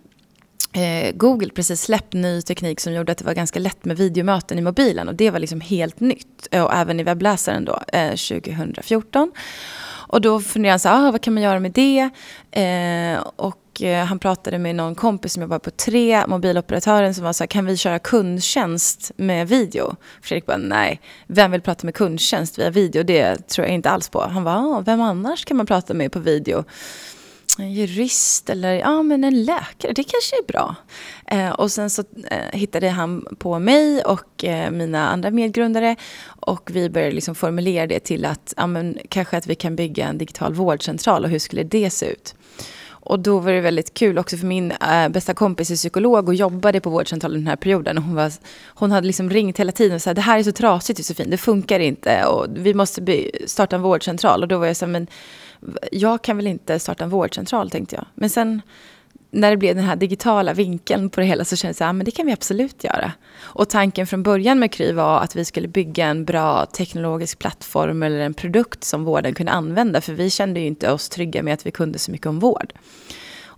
Eh, 0.74 1.12
Google 1.16 1.50
precis 1.50 1.81
släppt 1.81 2.13
ny 2.13 2.42
teknik 2.42 2.80
som 2.80 2.94
gjorde 2.94 3.12
att 3.12 3.18
det 3.18 3.25
var 3.25 3.33
ganska 3.33 3.60
lätt 3.60 3.86
med 3.86 3.98
videomöten 3.98 4.60
i 4.60 4.62
mobilen. 4.62 5.07
Och 5.07 5.16
det 5.16 5.31
var 5.31 5.40
liksom 5.40 5.61
helt 5.61 5.99
nytt. 5.99 6.47
Eh, 6.52 6.64
och 6.64 6.73
även 6.73 6.99
i 6.99 7.04
webbläsaren 7.04 7.66
då, 7.66 7.80
eh, 7.94 8.16
2014. 8.16 9.31
Och 10.09 10.21
då 10.21 10.40
funderade 10.40 10.71
han 10.71 10.80
så 10.80 10.90
här, 10.90 11.07
ah, 11.07 11.11
vad 11.11 11.21
kan 11.21 11.33
man 11.33 11.44
göra 11.44 11.59
med 11.59 11.71
det? 11.71 12.09
Eh, 12.52 13.19
och 13.35 13.81
eh, 13.81 14.06
han 14.06 14.19
pratade 14.19 14.59
med 14.59 14.76
någon 14.76 14.95
kompis 14.95 15.33
som 15.33 15.42
jobbar 15.42 15.59
på 15.59 15.71
tre 15.71 16.28
mobiloperatören, 16.28 17.16
som 17.16 17.23
var 17.23 17.33
så 17.33 17.44
här, 17.44 17.47
kan 17.47 17.66
vi 17.66 17.78
köra 17.78 17.99
kundtjänst 17.99 19.11
med 19.16 19.47
video? 19.47 19.95
Fredrik 20.21 20.45
bara, 20.45 20.57
nej, 20.57 21.02
vem 21.28 21.52
vill 21.52 21.61
prata 21.61 21.85
med 21.85 21.95
kundtjänst 21.95 22.59
via 22.59 22.69
video? 22.69 23.04
Det 23.04 23.47
tror 23.47 23.68
jag 23.68 23.76
inte 23.76 23.90
alls 23.90 24.09
på. 24.09 24.21
Han 24.21 24.44
var, 24.44 24.54
ah, 24.54 24.83
vem 24.85 25.02
annars 25.02 25.45
kan 25.45 25.57
man 25.57 25.66
prata 25.66 25.94
med 25.94 26.11
på 26.11 26.19
video? 26.19 26.64
En 27.59 27.73
jurist 27.73 28.49
eller 28.49 28.73
ja, 28.73 29.04
men 29.04 29.23
en 29.23 29.44
läkare, 29.44 29.94
det 29.94 30.04
kanske 30.04 30.35
är 30.35 30.47
bra. 30.47 30.75
Eh, 31.28 31.49
och 31.49 31.71
sen 31.71 31.89
så 31.89 32.04
eh, 32.31 32.59
hittade 32.59 32.89
han 32.89 33.25
på 33.39 33.59
mig 33.59 34.04
och 34.04 34.44
eh, 34.44 34.71
mina 34.71 35.09
andra 35.09 35.31
medgrundare 35.31 35.95
och 36.25 36.69
vi 36.73 36.89
började 36.89 37.16
liksom 37.16 37.35
formulera 37.35 37.87
det 37.87 37.99
till 37.99 38.25
att 38.25 38.54
ja, 38.57 38.68
men, 38.68 38.97
kanske 39.09 39.37
att 39.37 39.47
vi 39.47 39.56
kan 39.56 39.75
bygga 39.75 40.07
en 40.07 40.18
digital 40.18 40.54
vårdcentral 40.54 41.23
och 41.23 41.30
hur 41.30 41.39
skulle 41.39 41.63
det 41.63 41.89
se 41.89 42.06
ut? 42.06 42.35
Och 43.01 43.19
då 43.19 43.39
var 43.39 43.51
det 43.51 43.61
väldigt 43.61 43.94
kul 43.94 44.18
också 44.18 44.37
för 44.37 44.45
min 44.45 44.71
äh, 44.71 45.09
bästa 45.09 45.33
kompis 45.33 45.71
är 45.71 45.75
psykolog 45.75 46.28
och 46.28 46.35
jobbade 46.35 46.81
på 46.81 46.89
vårdcentralen 46.89 47.39
den 47.39 47.47
här 47.47 47.56
perioden. 47.56 47.97
Och 47.97 48.04
hon, 48.04 48.16
var, 48.16 48.31
hon 48.66 48.92
hade 48.92 49.07
liksom 49.07 49.30
ringt 49.30 49.59
hela 49.59 49.71
tiden 49.71 49.95
och 49.95 50.01
sagt 50.01 50.16
det 50.16 50.21
här 50.21 50.39
är 50.39 50.44
så 50.44 50.51
trasigt 50.51 50.99
Josefin, 50.99 51.30
det 51.30 51.37
funkar 51.37 51.80
inte 51.80 52.25
och 52.25 52.47
vi 52.49 52.73
måste 52.73 53.31
starta 53.45 53.75
en 53.75 53.81
vårdcentral. 53.81 54.42
Och 54.42 54.47
då 54.47 54.57
var 54.57 54.66
jag 54.66 54.78
så 54.78 54.85
här, 54.85 54.92
men 54.92 55.07
jag 55.92 56.21
kan 56.21 56.37
väl 56.37 56.47
inte 56.47 56.80
starta 56.80 57.04
en 57.04 57.09
vårdcentral 57.09 57.69
tänkte 57.69 57.95
jag. 57.95 58.06
Men 58.16 58.30
sen 58.30 58.61
när 59.31 59.51
det 59.51 59.57
blev 59.57 59.75
den 59.75 59.85
här 59.85 59.95
digitala 59.95 60.54
vinkeln 60.54 61.09
på 61.09 61.21
det 61.21 61.25
hela 61.25 61.45
så 61.45 61.56
kändes 61.56 61.78
det 61.78 61.85
att 61.89 61.97
ja, 61.97 62.04
det 62.04 62.11
kan 62.11 62.25
vi 62.25 62.31
absolut 62.31 62.83
göra. 62.83 63.11
Och 63.37 63.69
tanken 63.69 64.07
från 64.07 64.23
början 64.23 64.59
med 64.59 64.71
Kry 64.71 64.92
var 64.92 65.19
att 65.19 65.35
vi 65.35 65.45
skulle 65.45 65.68
bygga 65.68 66.06
en 66.06 66.25
bra 66.25 66.66
teknologisk 66.66 67.39
plattform 67.39 68.04
eller 68.04 68.19
en 68.19 68.33
produkt 68.33 68.83
som 68.83 69.04
vården 69.04 69.33
kunde 69.33 69.51
använda. 69.51 70.01
För 70.01 70.13
vi 70.13 70.30
kände 70.30 70.59
ju 70.59 70.66
inte 70.66 70.92
oss 70.92 71.09
trygga 71.09 71.44
med 71.44 71.54
att 71.54 71.66
vi 71.66 71.71
kunde 71.71 71.99
så 71.99 72.11
mycket 72.11 72.28
om 72.28 72.39
vård. 72.39 72.73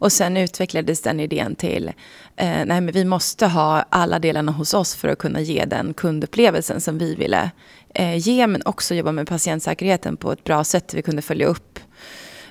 Och 0.01 0.12
sen 0.12 0.38
utvecklades 0.38 1.01
den 1.01 1.20
idén 1.20 1.55
till, 1.55 1.88
eh, 2.36 2.65
nej 2.65 2.81
men 2.81 2.91
vi 2.91 3.05
måste 3.05 3.48
ha 3.48 3.86
alla 3.89 4.20
delarna 4.20 4.51
hos 4.51 4.74
oss 4.74 4.96
för 4.96 5.08
att 5.08 5.17
kunna 5.17 5.41
ge 5.41 5.65
den 5.65 5.93
kundupplevelsen 5.93 6.81
som 6.81 6.98
vi 6.98 7.15
ville 7.15 7.51
eh, 7.93 8.17
ge, 8.17 8.48
men 8.48 8.62
också 8.65 8.95
jobba 8.95 9.12
med 9.12 9.27
patientsäkerheten 9.27 10.17
på 10.17 10.31
ett 10.31 10.43
bra 10.43 10.63
sätt. 10.63 10.93
Vi 10.93 11.01
kunde 11.01 11.21
följa 11.21 11.48
upp 11.48 11.79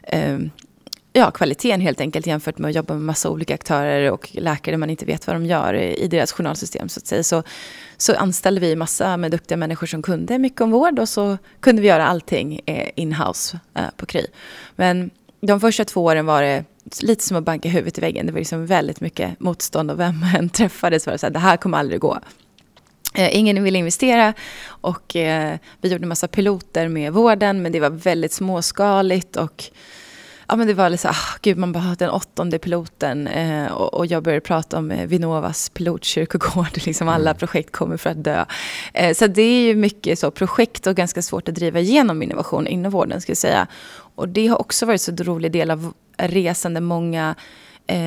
eh, 0.02 0.38
ja, 1.12 1.30
kvaliteten 1.30 1.80
helt 1.80 2.00
enkelt 2.00 2.26
jämfört 2.26 2.58
med 2.58 2.68
att 2.68 2.74
jobba 2.74 2.94
med 2.94 3.02
massa 3.02 3.30
olika 3.30 3.54
aktörer 3.54 4.10
och 4.10 4.30
läkare 4.32 4.76
man 4.76 4.90
inte 4.90 5.04
vet 5.04 5.26
vad 5.26 5.36
de 5.36 5.46
gör 5.46 5.74
i 5.74 6.08
deras 6.08 6.32
journalsystem. 6.32 6.88
Så, 6.88 7.00
att 7.00 7.06
säga. 7.06 7.22
så, 7.22 7.42
så 7.96 8.14
anställde 8.14 8.60
vi 8.60 8.76
massa 8.76 9.16
med 9.16 9.30
duktiga 9.30 9.56
människor 9.56 9.86
som 9.86 10.02
kunde 10.02 10.38
mycket 10.38 10.60
om 10.60 10.70
vård 10.70 10.98
och 10.98 11.08
så 11.08 11.38
kunde 11.60 11.82
vi 11.82 11.88
göra 11.88 12.06
allting 12.06 12.60
eh, 12.66 12.88
in-house 12.94 13.58
eh, 13.74 13.84
på 13.96 14.06
Kry. 14.06 14.26
Men 14.76 15.10
de 15.40 15.60
första 15.60 15.84
två 15.84 16.04
åren 16.04 16.26
var 16.26 16.42
det 16.42 16.64
lite 17.02 17.24
som 17.24 17.36
att 17.36 17.44
banka 17.44 17.68
huvudet 17.68 17.98
i 17.98 18.00
väggen. 18.00 18.26
Det 18.26 18.32
var 18.32 18.38
liksom 18.38 18.66
väldigt 18.66 19.00
mycket 19.00 19.40
motstånd 19.40 19.90
och 19.90 20.00
vem 20.00 20.14
än 20.38 20.48
träffades 20.48 21.06
var 21.06 21.12
det 21.12 21.18
så 21.18 21.26
här, 21.26 21.32
det 21.32 21.38
här 21.38 21.56
kommer 21.56 21.78
aldrig 21.78 22.00
gå. 22.00 22.18
Eh, 23.14 23.36
ingen 23.36 23.64
ville 23.64 23.78
investera 23.78 24.34
och 24.66 25.16
eh, 25.16 25.58
vi 25.80 25.88
gjorde 25.88 26.04
en 26.04 26.08
massa 26.08 26.28
piloter 26.28 26.88
med 26.88 27.12
vården 27.12 27.62
men 27.62 27.72
det 27.72 27.80
var 27.80 27.90
väldigt 27.90 28.32
småskaligt 28.32 29.36
och 29.36 29.70
ja, 30.50 30.56
men 30.56 30.66
det 30.66 30.74
var 30.74 30.90
lite 30.90 31.02
så 31.02 31.08
ah, 31.08 31.38
gud 31.42 31.58
man 31.58 31.72
bara 31.72 31.94
den 31.98 32.10
åttonde 32.10 32.58
piloten 32.58 33.26
eh, 33.26 33.72
och, 33.72 33.94
och, 33.94 34.06
jag 34.06 34.22
började 34.22 34.40
prata 34.40 34.78
om 34.78 34.90
eh, 34.90 35.06
Vinnovas 35.06 35.70
pilotkyrkogård, 35.70 36.68
liksom 36.86 37.08
alla 37.08 37.30
mm. 37.30 37.38
projekt 37.38 37.72
kommer 37.72 37.96
för 37.96 38.10
att 38.10 38.24
dö. 38.24 38.44
Eh, 38.94 39.14
så 39.14 39.26
det 39.26 39.42
är 39.42 39.62
ju 39.62 39.74
mycket 39.74 40.18
så 40.18 40.30
projekt 40.30 40.86
och 40.86 40.94
ganska 40.94 41.22
svårt 41.22 41.48
att 41.48 41.54
driva 41.54 41.80
igenom 41.80 42.22
innovation 42.22 42.66
inom 42.66 42.92
vården 42.92 43.20
ska 43.20 43.30
jag 43.30 43.36
säga. 43.36 43.66
Och 44.14 44.28
det 44.28 44.46
har 44.46 44.60
också 44.60 44.86
varit 44.86 45.00
så 45.00 45.12
rolig 45.12 45.52
del 45.52 45.70
av 45.70 45.92
resan 46.16 46.74
där 46.74 46.80
många 46.80 47.34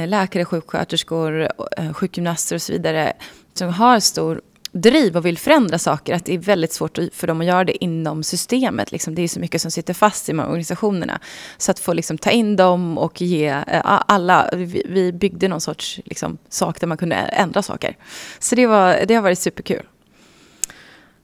läkare, 0.07 0.45
sjuksköterskor, 0.45 1.48
sjukgymnaster 1.93 2.55
och 2.55 2.62
så 2.62 2.74
vidare 2.74 3.13
som 3.53 3.69
har 3.69 4.00
stor 4.00 4.41
driv 4.73 5.17
och 5.17 5.25
vill 5.25 5.37
förändra 5.37 5.79
saker, 5.79 6.15
att 6.15 6.25
det 6.25 6.33
är 6.33 6.37
väldigt 6.37 6.73
svårt 6.73 6.97
för 7.13 7.27
dem 7.27 7.41
att 7.41 7.47
göra 7.47 7.63
det 7.63 7.83
inom 7.83 8.23
systemet. 8.23 8.91
Liksom. 8.91 9.15
Det 9.15 9.21
är 9.21 9.27
så 9.27 9.39
mycket 9.39 9.61
som 9.61 9.71
sitter 9.71 9.93
fast 9.93 10.29
i 10.29 10.31
de 10.31 10.39
här 10.39 10.47
organisationerna. 10.47 11.19
Så 11.57 11.71
att 11.71 11.79
få 11.79 11.93
liksom, 11.93 12.17
ta 12.17 12.31
in 12.31 12.55
dem 12.55 12.97
och 12.97 13.21
ge 13.21 13.47
eh, 13.47 13.81
alla, 13.83 14.49
vi, 14.53 14.83
vi 14.89 15.13
byggde 15.13 15.47
någon 15.47 15.61
sorts 15.61 15.99
liksom, 16.05 16.37
sak 16.49 16.79
där 16.79 16.87
man 16.87 16.97
kunde 16.97 17.15
ändra 17.15 17.61
saker. 17.61 17.97
Så 18.39 18.55
det, 18.55 18.67
var, 18.67 19.05
det 19.07 19.15
har 19.15 19.21
varit 19.21 19.39
superkul. 19.39 19.83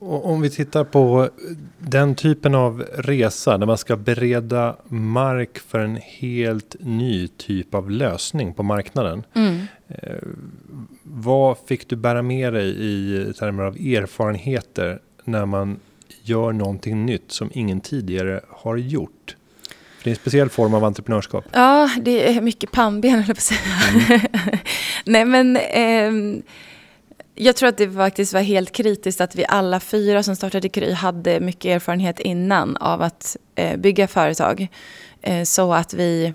Om 0.02 0.42
vi 0.42 0.50
tittar 0.50 0.84
på 0.84 1.30
den 1.80 2.16
typen 2.16 2.56
av 2.56 2.86
resa 2.96 3.58
där 3.58 3.66
man 3.66 3.78
ska 3.78 3.96
bereda 3.96 4.76
mark 4.88 5.60
för 5.60 5.80
en 5.80 5.96
helt 5.96 6.76
ny 6.80 7.28
typ 7.28 7.74
av 7.74 7.92
lösning 7.92 8.54
på 8.54 8.64
marknaden. 8.64 9.24
Mm. 9.36 9.58
Eh, 9.88 10.18
vad 11.04 11.58
fick 11.68 11.90
du 11.90 11.96
bära 11.96 12.22
med 12.22 12.54
dig 12.54 12.76
i 12.80 13.34
termer 13.40 13.64
av 13.64 13.76
erfarenheter 13.76 15.00
när 15.24 15.46
man 15.46 15.80
gör 16.24 16.52
någonting 16.52 17.06
nytt 17.06 17.32
som 17.32 17.50
ingen 17.54 17.82
tidigare 17.82 18.42
har 18.50 18.78
gjort? 18.78 19.36
För 19.98 20.04
det 20.04 20.10
är 20.10 20.12
en 20.12 20.16
speciell 20.16 20.50
form 20.50 20.74
av 20.74 20.84
entreprenörskap. 20.84 21.46
Ja, 21.52 21.90
det 22.02 22.38
är 22.38 22.42
mycket 22.42 22.72
pannben, 22.72 23.14
eller 23.14 23.24
på 23.24 23.32
att 23.32 23.40
säga. 23.40 23.60
Mm. 24.10 24.22
Nej, 25.06 25.26
men 25.26 25.58
eh, 25.58 26.44
jag 27.42 27.56
tror 27.56 27.70
att 27.70 27.78
det 27.78 27.92
faktiskt 27.92 28.34
var 28.34 28.42
helt 28.42 28.72
kritiskt 28.72 29.22
att 29.22 29.36
vi 29.36 29.46
alla 29.48 29.80
fyra 29.80 30.24
som 30.24 30.36
startade 30.36 30.70
Kry 30.70 30.92
hade 30.94 31.40
mycket 31.40 31.66
erfarenhet 31.66 32.20
innan 32.20 32.78
av 32.78 33.02
att 33.02 33.38
eh, 33.56 33.78
bygga 33.78 34.08
företag. 34.08 34.68
Eh, 35.22 35.44
så 35.44 35.74
att 35.74 35.94
vi 35.94 36.34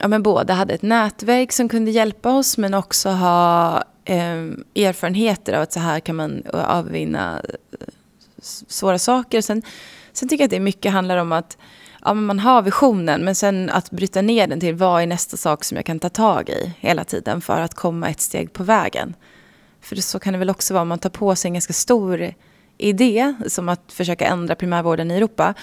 ja, 0.00 0.08
men 0.08 0.22
både 0.22 0.52
hade 0.52 0.74
ett 0.74 0.82
nätverk 0.82 1.52
som 1.52 1.68
kunde 1.68 1.90
hjälpa 1.90 2.32
oss 2.32 2.58
men 2.58 2.74
också 2.74 3.08
ha 3.08 3.76
eh, 4.04 4.42
erfarenheter 4.74 5.52
av 5.52 5.62
att 5.62 5.72
så 5.72 5.80
här 5.80 6.00
kan 6.00 6.16
man 6.16 6.42
avvinna 6.52 7.42
eh, 7.72 7.86
svåra 8.68 8.98
saker. 8.98 9.40
Sen, 9.40 9.62
sen 10.12 10.28
tycker 10.28 10.42
jag 10.42 10.46
att 10.46 10.50
det 10.50 10.60
mycket 10.60 10.92
handlar 10.92 11.16
om 11.16 11.32
att 11.32 11.58
ja, 12.02 12.14
men 12.14 12.24
man 12.24 12.38
har 12.38 12.62
visionen 12.62 13.24
men 13.24 13.34
sen 13.34 13.70
att 13.70 13.90
bryta 13.90 14.22
ner 14.22 14.46
den 14.46 14.60
till 14.60 14.74
vad 14.74 15.02
är 15.02 15.06
nästa 15.06 15.36
sak 15.36 15.64
som 15.64 15.76
jag 15.76 15.86
kan 15.86 15.98
ta 15.98 16.08
tag 16.08 16.48
i 16.48 16.72
hela 16.78 17.04
tiden 17.04 17.40
för 17.40 17.60
att 17.60 17.74
komma 17.74 18.08
ett 18.08 18.20
steg 18.20 18.52
på 18.52 18.62
vägen. 18.64 19.14
För 19.86 19.96
så 19.96 20.18
kan 20.18 20.32
det 20.32 20.38
väl 20.38 20.50
också 20.50 20.74
vara 20.74 20.82
om 20.82 20.88
man 20.88 20.98
tar 20.98 21.10
på 21.10 21.36
sig 21.36 21.48
en 21.48 21.54
ganska 21.54 21.72
stor 21.72 22.34
idé 22.78 23.34
som 23.46 23.68
att 23.68 23.92
försöka 23.92 24.26
ändra 24.26 24.54
primärvården 24.54 25.10
i 25.10 25.14
Europa. 25.14 25.54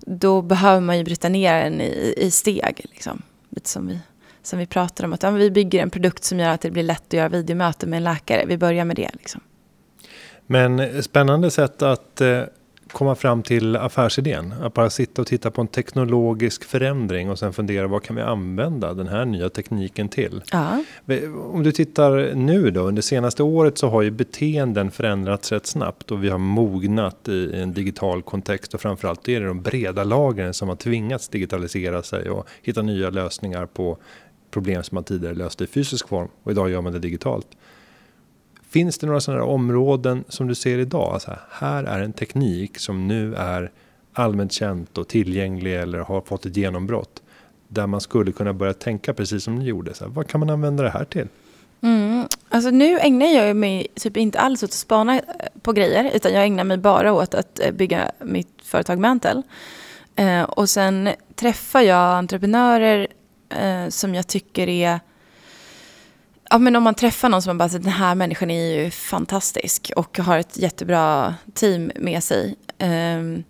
Då 0.00 0.42
behöver 0.42 0.80
man 0.80 0.98
ju 0.98 1.04
bryta 1.04 1.28
ner 1.28 1.64
den 1.64 1.80
i, 1.80 2.14
i 2.16 2.30
steg. 2.30 2.86
Liksom. 2.92 3.22
Lite 3.50 3.68
som 3.68 3.86
vi, 3.86 3.98
som 4.42 4.58
vi 4.58 4.66
pratar 4.66 5.04
om. 5.04 5.12
Att 5.12 5.22
ja, 5.22 5.30
vi 5.30 5.50
bygger 5.50 5.82
en 5.82 5.90
produkt 5.90 6.24
som 6.24 6.40
gör 6.40 6.48
att 6.48 6.60
det 6.60 6.70
blir 6.70 6.82
lätt 6.82 7.06
att 7.06 7.12
göra 7.12 7.28
videomöten 7.28 7.90
med 7.90 7.96
en 7.96 8.04
läkare. 8.04 8.44
Vi 8.46 8.58
börjar 8.58 8.84
med 8.84 8.96
det. 8.96 9.10
Liksom. 9.12 9.40
Men 10.46 10.80
eh, 10.80 11.00
spännande 11.00 11.50
sätt 11.50 11.82
att 11.82 12.20
eh, 12.20 12.42
komma 12.92 13.14
fram 13.14 13.42
till 13.42 13.76
affärsidén. 13.76 14.54
Att 14.62 14.74
bara 14.74 14.90
sitta 14.90 15.22
och 15.22 15.28
titta 15.28 15.50
på 15.50 15.60
en 15.60 15.68
teknologisk 15.68 16.64
förändring 16.64 17.30
och 17.30 17.38
sen 17.38 17.52
fundera 17.52 17.86
vad 17.86 18.02
kan 18.02 18.16
vi 18.16 18.22
använda 18.22 18.94
den 18.94 19.08
här 19.08 19.24
nya 19.24 19.48
tekniken 19.50 20.08
till? 20.08 20.42
Ja. 20.52 20.84
Om 21.52 21.62
du 21.62 21.72
tittar 21.72 22.34
nu 22.34 22.70
då, 22.70 22.80
under 22.80 23.02
senaste 23.02 23.42
året 23.42 23.78
så 23.78 23.88
har 23.88 24.02
ju 24.02 24.10
beteenden 24.10 24.90
förändrats 24.90 25.52
rätt 25.52 25.66
snabbt 25.66 26.10
och 26.10 26.24
vi 26.24 26.28
har 26.28 26.38
mognat 26.38 27.28
i 27.28 27.50
en 27.54 27.72
digital 27.72 28.22
kontext 28.22 28.74
och 28.74 28.80
framförallt 28.80 29.28
är 29.28 29.40
det 29.40 29.46
de 29.46 29.62
breda 29.62 30.04
lagren 30.04 30.54
som 30.54 30.68
har 30.68 30.76
tvingats 30.76 31.28
digitalisera 31.28 32.02
sig 32.02 32.30
och 32.30 32.48
hitta 32.62 32.82
nya 32.82 33.10
lösningar 33.10 33.66
på 33.66 33.98
problem 34.50 34.82
som 34.82 34.94
man 34.94 35.04
tidigare 35.04 35.34
löste 35.34 35.64
i 35.64 35.66
fysisk 35.66 36.08
form 36.08 36.28
och 36.42 36.50
idag 36.52 36.70
gör 36.70 36.80
man 36.80 36.92
det 36.92 36.98
digitalt. 36.98 37.46
Finns 38.74 38.98
det 38.98 39.06
några 39.06 39.20
sådana 39.20 39.44
områden 39.44 40.24
som 40.28 40.46
du 40.48 40.54
ser 40.54 40.78
idag? 40.78 41.14
Alltså 41.14 41.38
här 41.50 41.84
är 41.84 42.00
en 42.00 42.12
teknik 42.12 42.78
som 42.78 43.08
nu 43.08 43.34
är 43.34 43.70
allmänt 44.12 44.52
känt 44.52 44.98
och 44.98 45.08
tillgänglig 45.08 45.76
eller 45.76 45.98
har 45.98 46.20
fått 46.20 46.46
ett 46.46 46.56
genombrott. 46.56 47.22
Där 47.68 47.86
man 47.86 48.00
skulle 48.00 48.32
kunna 48.32 48.52
börja 48.52 48.72
tänka 48.72 49.14
precis 49.14 49.44
som 49.44 49.54
ni 49.54 49.64
gjorde. 49.64 49.94
Så 49.94 50.04
här, 50.04 50.10
vad 50.10 50.28
kan 50.28 50.40
man 50.40 50.50
använda 50.50 50.82
det 50.82 50.90
här 50.90 51.04
till? 51.04 51.28
Mm. 51.80 52.26
Alltså 52.48 52.70
nu 52.70 52.98
ägnar 52.98 53.26
jag 53.26 53.56
mig 53.56 53.86
typ 53.94 54.16
inte 54.16 54.40
alls 54.40 54.62
åt 54.62 54.70
att 54.70 54.72
spana 54.72 55.16
eh, 55.16 55.22
på 55.62 55.72
grejer. 55.72 56.10
Utan 56.14 56.32
jag 56.32 56.44
ägnar 56.44 56.64
mig 56.64 56.76
bara 56.76 57.12
åt 57.12 57.34
att 57.34 57.60
eh, 57.60 57.72
bygga 57.72 58.10
mitt 58.20 58.52
företag 58.62 58.98
Mantel. 58.98 59.42
Eh, 60.16 60.42
och 60.42 60.68
sen 60.68 61.08
träffar 61.34 61.80
jag 61.80 62.18
entreprenörer 62.18 63.06
eh, 63.48 63.88
som 63.88 64.14
jag 64.14 64.26
tycker 64.26 64.68
är 64.68 65.00
Ja, 66.54 66.58
men 66.58 66.76
om 66.76 66.82
man 66.82 66.94
träffar 66.94 67.28
någon 67.28 67.42
som 67.42 67.50
man 67.50 67.58
bara 67.58 67.68
säger 67.68 67.84
den 67.84 67.92
här 67.92 68.14
människan 68.14 68.50
är 68.50 68.82
ju 68.82 68.90
fantastisk 68.90 69.92
och 69.96 70.18
har 70.18 70.38
ett 70.38 70.58
jättebra 70.58 71.34
team 71.54 71.92
med 71.96 72.22
sig. 72.22 72.54
Um, 73.18 73.44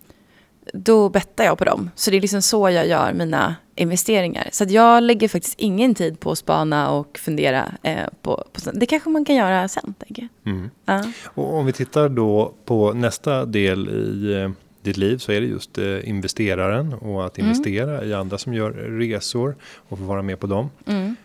då 0.73 1.09
bettar 1.09 1.45
jag 1.45 1.59
på 1.59 1.65
dem. 1.65 1.91
Så 1.95 2.11
det 2.11 2.17
är 2.17 2.21
liksom 2.21 2.43
så 2.43 2.71
jag 2.71 2.89
gör 2.89 3.13
mina 3.13 3.57
investeringar. 3.75 4.49
Så 4.53 4.65
jag 4.69 5.03
lägger 5.03 5.29
faktiskt 5.29 5.61
ingen 5.61 5.95
tid 5.95 6.21
på 6.21 6.31
att 6.31 6.39
spana 6.39 6.91
och 6.91 7.19
fundera 7.19 7.73
eh, 7.83 8.09
på, 8.23 8.45
på 8.53 8.71
Det 8.75 8.87
kanske 8.87 9.11
man 9.11 9.25
kan 9.25 9.37
göra 9.37 9.69
sen, 9.69 9.95
tänker 9.99 10.29
jag. 10.43 10.53
Mm. 10.53 10.71
Ja. 10.85 11.05
Och 11.25 11.55
om 11.55 11.67
vi 11.67 11.73
tittar 11.73 12.09
då 12.09 12.55
på 12.65 12.93
nästa 12.93 13.45
del 13.45 13.89
i 13.89 14.43
eh, 14.43 14.51
ditt 14.83 14.97
liv 14.97 15.19
så 15.19 15.33
är 15.33 15.41
det 15.41 15.47
just 15.47 15.79
eh, 15.79 16.09
investeraren 16.09 16.95
och 16.95 17.27
att 17.27 17.39
mm. 17.39 17.51
investera 17.51 17.97
mm. 17.99 18.11
i 18.11 18.15
andra 18.15 18.39
som 18.39 18.55
gör 18.55 18.71
resor 18.73 19.57
och 19.89 19.99
få 19.99 20.05
vara 20.05 20.23
med 20.23 20.41
på 20.41 20.47
dem. 20.47 20.71
Mm. 20.87 21.17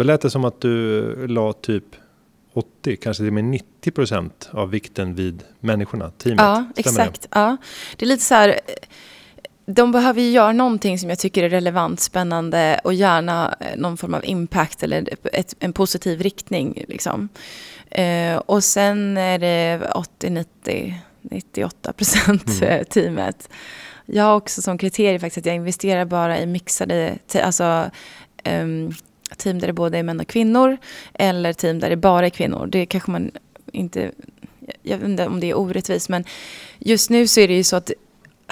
Då 0.00 0.04
lät 0.04 0.20
det 0.20 0.30
som 0.30 0.44
att 0.44 0.60
du 0.60 1.26
la 1.26 1.52
typ 1.52 1.84
80, 2.54 2.96
kanske 2.96 3.20
till 3.20 3.28
och 3.28 3.32
med 3.32 3.44
90 3.44 3.90
procent 3.90 4.50
av 4.52 4.70
vikten 4.70 5.14
vid 5.14 5.42
människorna, 5.60 6.10
teamet. 6.10 6.40
Ja, 6.40 6.54
Stämmer 6.54 7.00
exakt. 7.00 7.22
Det? 7.22 7.28
Ja. 7.30 7.56
det 7.96 8.04
är 8.04 8.08
lite 8.08 8.22
så 8.22 8.34
här, 8.34 8.60
de 9.66 9.92
behöver 9.92 10.22
ju 10.22 10.30
göra 10.30 10.52
någonting 10.52 10.98
som 10.98 11.08
jag 11.08 11.18
tycker 11.18 11.42
är 11.44 11.48
relevant, 11.48 12.00
spännande 12.00 12.80
och 12.84 12.94
gärna 12.94 13.54
eh, 13.60 13.76
någon 13.76 13.96
form 13.96 14.14
av 14.14 14.24
impact 14.24 14.82
eller 14.82 15.08
ett, 15.32 15.54
en 15.58 15.72
positiv 15.72 16.20
riktning. 16.20 16.84
Liksom. 16.88 17.28
Eh, 17.90 18.36
och 18.36 18.64
sen 18.64 19.16
är 19.16 19.38
det 19.38 19.90
80, 19.94 20.30
90, 20.30 20.94
98 21.20 21.92
procent 21.92 22.48
mm. 22.48 22.62
Eh, 22.62 22.84
teamet. 22.84 23.48
Jag 24.06 24.24
har 24.24 24.36
också 24.36 24.62
som 24.62 24.78
kriterium 24.78 25.20
faktiskt 25.20 25.38
att 25.38 25.46
jag 25.46 25.56
investerar 25.56 26.04
bara 26.04 26.40
i 26.40 26.46
mixade, 26.46 27.18
alltså 27.34 27.90
um, 28.44 28.94
team 29.36 29.58
där 29.58 29.66
det 29.66 29.72
både 29.72 29.98
är 29.98 30.02
män 30.02 30.20
och 30.20 30.26
kvinnor 30.26 30.76
eller 31.14 31.52
team 31.52 31.78
där 31.78 31.90
det 31.90 31.96
bara 31.96 32.26
är 32.26 32.30
kvinnor. 32.30 32.66
Det 32.66 32.86
kanske 32.86 33.10
man 33.10 33.30
inte, 33.72 34.12
jag 34.82 34.98
vet 34.98 35.08
inte 35.08 35.26
om 35.26 35.40
det 35.40 35.50
är 35.50 35.58
orättvist 35.58 36.08
men 36.08 36.24
just 36.78 37.10
nu 37.10 37.26
så 37.26 37.40
är 37.40 37.48
det 37.48 37.54
ju 37.54 37.64
så 37.64 37.76
att 37.76 37.90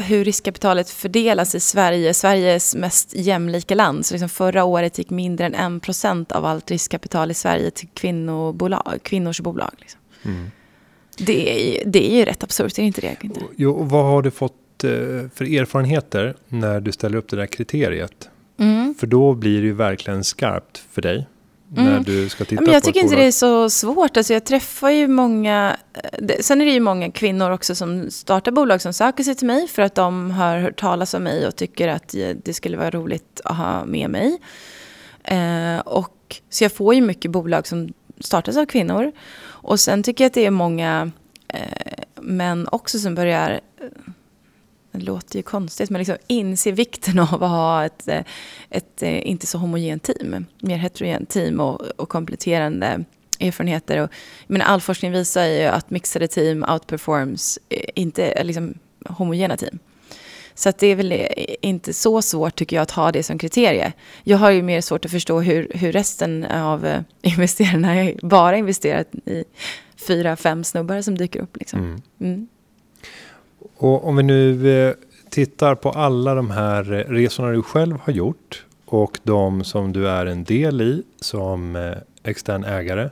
hur 0.00 0.24
riskkapitalet 0.24 0.90
fördelas 0.90 1.54
i 1.54 1.60
Sverige, 1.60 2.14
Sveriges 2.14 2.74
mest 2.74 3.14
jämlika 3.14 3.74
land. 3.74 4.06
Så 4.06 4.14
liksom 4.14 4.28
förra 4.28 4.64
året 4.64 4.98
gick 4.98 5.10
mindre 5.10 5.46
än 5.46 5.80
1% 5.80 6.32
av 6.32 6.44
allt 6.44 6.70
riskkapital 6.70 7.30
i 7.30 7.34
Sverige 7.34 7.70
till 7.70 7.88
kvinnobolag, 7.94 8.98
kvinnors 9.02 9.40
bolag. 9.40 9.70
Liksom. 9.78 10.00
Mm. 10.24 10.50
Det, 11.18 11.78
är, 11.78 11.84
det 11.86 12.12
är 12.12 12.16
ju 12.16 12.24
rätt 12.24 12.44
absurt, 12.44 12.78
är 12.78 12.82
det 12.82 12.86
inte 12.86 13.00
det? 13.00 13.16
Jo, 13.56 13.72
och 13.72 13.90
vad 13.90 14.04
har 14.04 14.22
du 14.22 14.30
fått 14.30 14.84
eh, 14.84 14.90
för 15.34 15.60
erfarenheter 15.60 16.36
när 16.48 16.80
du 16.80 16.92
ställer 16.92 17.18
upp 17.18 17.28
det 17.28 17.36
där 17.36 17.46
kriteriet? 17.46 18.28
Mm. 18.58 18.94
För 18.98 19.06
då 19.06 19.34
blir 19.34 19.60
det 19.60 19.66
ju 19.66 19.72
verkligen 19.72 20.24
skarpt 20.24 20.82
för 20.92 21.02
dig. 21.02 21.26
när 21.68 21.90
mm. 21.90 22.02
du 22.02 22.28
ska 22.28 22.44
titta 22.44 22.62
men 22.62 22.72
Jag 22.72 22.82
på 22.82 22.86
tycker 22.86 23.00
inte 23.00 23.16
det 23.16 23.24
är 23.24 23.32
så 23.32 23.70
svårt. 23.70 24.16
Alltså 24.16 24.32
jag 24.32 24.44
träffar 24.44 24.90
ju 24.90 25.08
många, 25.08 25.76
eh, 25.94 26.36
sen 26.40 26.60
är 26.60 26.64
det 26.64 26.72
ju 26.72 26.80
många 26.80 27.10
kvinnor 27.10 27.50
också 27.50 27.74
som 27.74 28.10
startar 28.10 28.52
bolag 28.52 28.82
som 28.82 28.92
söker 28.92 29.24
sig 29.24 29.34
till 29.34 29.46
mig 29.46 29.68
för 29.68 29.82
att 29.82 29.94
de 29.94 30.30
har 30.30 30.58
hört 30.58 30.80
talas 30.80 31.14
om 31.14 31.22
mig 31.22 31.46
och 31.46 31.56
tycker 31.56 31.88
att 31.88 32.14
det 32.44 32.54
skulle 32.54 32.76
vara 32.76 32.90
roligt 32.90 33.40
att 33.44 33.56
ha 33.56 33.84
med 33.84 34.10
mig. 34.10 34.38
Eh, 35.24 35.78
och, 35.78 36.36
så 36.50 36.64
jag 36.64 36.72
får 36.72 36.94
ju 36.94 37.00
mycket 37.00 37.30
bolag 37.30 37.66
som 37.66 37.88
startas 38.20 38.56
av 38.56 38.66
kvinnor. 38.66 39.12
Och 39.40 39.80
sen 39.80 40.02
tycker 40.02 40.24
jag 40.24 40.28
att 40.28 40.34
det 40.34 40.46
är 40.46 40.50
många 40.50 41.10
eh, 41.48 42.04
män 42.20 42.68
också 42.72 42.98
som 42.98 43.14
börjar 43.14 43.60
eh, 43.80 43.86
det 44.92 44.98
låter 44.98 45.36
ju 45.36 45.42
konstigt, 45.42 45.90
men 45.90 45.98
liksom 45.98 46.16
inse 46.26 46.72
vikten 46.72 47.18
av 47.18 47.42
att 47.44 47.50
ha 47.50 47.84
ett, 47.84 48.08
eh, 48.08 48.22
ett 48.70 49.02
eh, 49.02 49.28
inte 49.28 49.46
så 49.46 49.58
homogent 49.58 50.02
team. 50.02 50.46
Mer 50.60 50.76
heterogent 50.76 51.30
team 51.30 51.60
och, 51.60 51.80
och 51.80 52.08
kompletterande 52.08 53.04
erfarenheter. 53.40 54.02
Och, 54.02 54.10
men 54.46 54.62
all 54.62 54.80
forskning 54.80 55.12
visar 55.12 55.44
ju 55.44 55.62
att 55.62 55.90
mixade 55.90 56.28
team 56.28 56.64
outperforms 56.72 57.58
inte 57.94 58.44
liksom, 58.44 58.74
homogena 59.08 59.56
team. 59.56 59.78
Så 60.58 60.72
det 60.78 60.86
är 60.86 60.96
väl 60.96 61.26
inte 61.62 61.92
så 61.92 62.22
svårt 62.22 62.54
tycker 62.54 62.76
jag 62.76 62.82
att 62.82 62.90
ha 62.90 63.12
det 63.12 63.22
som 63.22 63.38
kriterie. 63.38 63.92
Jag 64.24 64.38
har 64.38 64.50
ju 64.50 64.62
mer 64.62 64.80
svårt 64.80 65.04
att 65.04 65.10
förstå 65.10 65.40
hur, 65.40 65.72
hur 65.74 65.92
resten 65.92 66.44
av 66.44 66.86
eh, 66.86 67.00
investerarna 67.22 68.12
bara 68.22 68.56
investerat 68.56 69.14
i 69.14 69.44
fyra, 70.06 70.36
fem 70.36 70.64
snubbar 70.64 71.02
som 71.02 71.18
dyker 71.18 71.40
upp. 71.40 71.56
Liksom. 71.56 72.02
Mm. 72.20 72.48
Och 73.76 74.08
om 74.08 74.16
vi 74.16 74.22
nu 74.22 74.70
eh, 74.70 74.94
tittar 75.30 75.74
på 75.74 75.90
alla 75.90 76.34
de 76.34 76.50
här 76.50 76.92
eh, 76.92 77.12
resorna 77.12 77.50
du 77.50 77.62
själv 77.62 77.98
har 78.02 78.12
gjort 78.12 78.64
och 78.84 79.18
de 79.22 79.64
som 79.64 79.92
du 79.92 80.08
är 80.08 80.26
en 80.26 80.44
del 80.44 80.80
i 80.80 81.02
som 81.20 81.94
extern 82.22 82.64
ägare. 82.64 83.10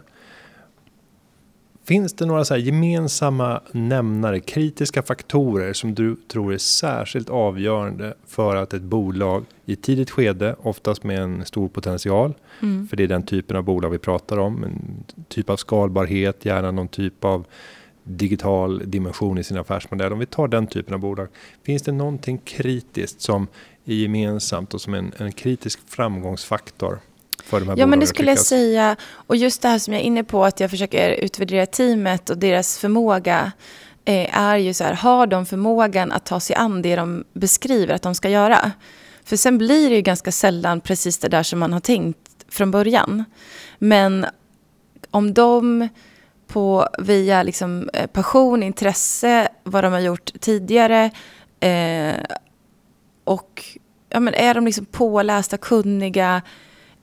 Finns 1.87 2.13
det 2.13 2.27
några 2.27 2.45
så 2.45 2.57
gemensamma 2.57 3.61
nämnare, 3.73 4.41
kritiska 4.41 5.03
faktorer 5.03 5.73
som 5.73 5.95
du 5.95 6.17
tror 6.17 6.55
är 6.55 6.59
särskilt 6.59 7.31
avgörande 7.31 8.15
för 8.27 8.57
att 8.57 8.75
ett 8.75 8.83
bolag 8.83 9.45
i 9.65 9.73
ett 9.73 9.83
tidigt 9.83 10.11
skede, 10.11 10.57
oftast 10.63 11.05
med 11.05 11.19
en 11.19 11.45
stor 11.45 11.69
potential, 11.69 12.35
mm. 12.63 12.89
för 12.89 12.97
det 12.97 13.03
är 13.03 13.09
den 13.09 13.23
typen 13.23 13.57
av 13.57 13.63
bolag 13.63 13.91
vi 13.91 13.99
pratar 13.99 14.39
om, 14.39 14.65
en 14.65 15.05
typ 15.29 15.51
av 15.51 15.57
skalbarhet, 15.57 16.45
gärna 16.45 16.71
någon 16.71 16.89
typ 16.89 17.25
av 17.25 17.47
digital 18.07 18.83
dimension 18.91 19.39
i 19.39 19.45
sin 19.45 19.59
affärsmodell. 19.59 20.13
Om 20.13 20.19
vi 20.19 20.27
tar 20.27 20.49
den 20.49 20.67
typen 20.67 20.95
av 20.95 21.01
bolag, 21.01 21.29
finns 21.63 21.83
det 21.83 21.93
någonting 21.93 22.39
kritiskt 22.39 23.21
som 23.21 23.47
är 23.85 23.95
gemensamt 23.95 24.75
och 24.75 24.81
som 24.81 24.95
en, 24.95 25.13
en 25.19 25.33
kritisk 25.33 25.81
framgångsfaktor 25.87 27.01
för 27.45 27.61
de 27.61 27.69
här 27.69 27.77
Ja, 27.79 27.87
men 27.87 28.01
det 28.01 28.07
skulle 28.07 28.31
jag 28.31 28.39
säga. 28.39 28.97
Och 29.13 29.37
just 29.37 29.63
det 29.63 29.69
här 29.69 29.79
som 29.79 29.95
jag 29.95 30.03
är 30.03 30.07
inne 30.07 30.25
på, 30.25 30.45
att 30.45 30.61
jag 30.61 30.71
försöker 30.71 31.11
utvärdera 31.11 31.67
teamet 31.67 32.31
och 32.31 32.39
deras 32.39 32.79
förmåga 32.79 33.53
eh, 34.05 34.39
är 34.39 34.57
ju 34.57 34.75
så 34.75 34.85
här, 34.85 34.95
har 34.95 35.27
de 35.27 35.47
förmågan 35.47 36.13
att 36.13 36.27
ta 36.27 36.41
sig 36.41 36.57
an 36.57 36.83
det 36.83 36.97
de 36.97 37.25
beskriver 37.33 37.95
att 37.95 38.03
de 38.03 38.15
ska 38.15 38.29
göra? 38.29 38.73
För 39.25 39.37
sen 39.37 39.59
blir 39.59 39.91
det 39.91 39.97
ju 39.97 40.03
ganska 40.03 40.33
sällan 40.33 40.81
precis 40.81 41.19
det 41.19 41.29
där 41.29 41.43
som 41.43 41.59
man 41.59 41.73
har 41.73 41.81
tänkt 41.81 42.19
från 42.49 42.71
början. 42.71 43.25
Men 43.79 44.27
om 45.11 45.35
de 45.35 45.89
på, 46.47 46.89
via 46.99 47.43
liksom 47.43 47.91
eh, 47.93 48.07
passion, 48.07 48.63
intresse, 48.63 49.49
vad 49.65 49.85
de 49.85 49.93
har 49.93 50.01
gjort 50.01 50.41
tidigare 50.41 51.11
eh, 51.61 52.17
och 53.25 53.65
ja, 54.09 54.21
men 54.21 54.35
är 54.35 54.55
de 54.55 54.65
liksom 54.65 54.85
pålästa, 54.85 55.57
kunniga, 55.57 56.43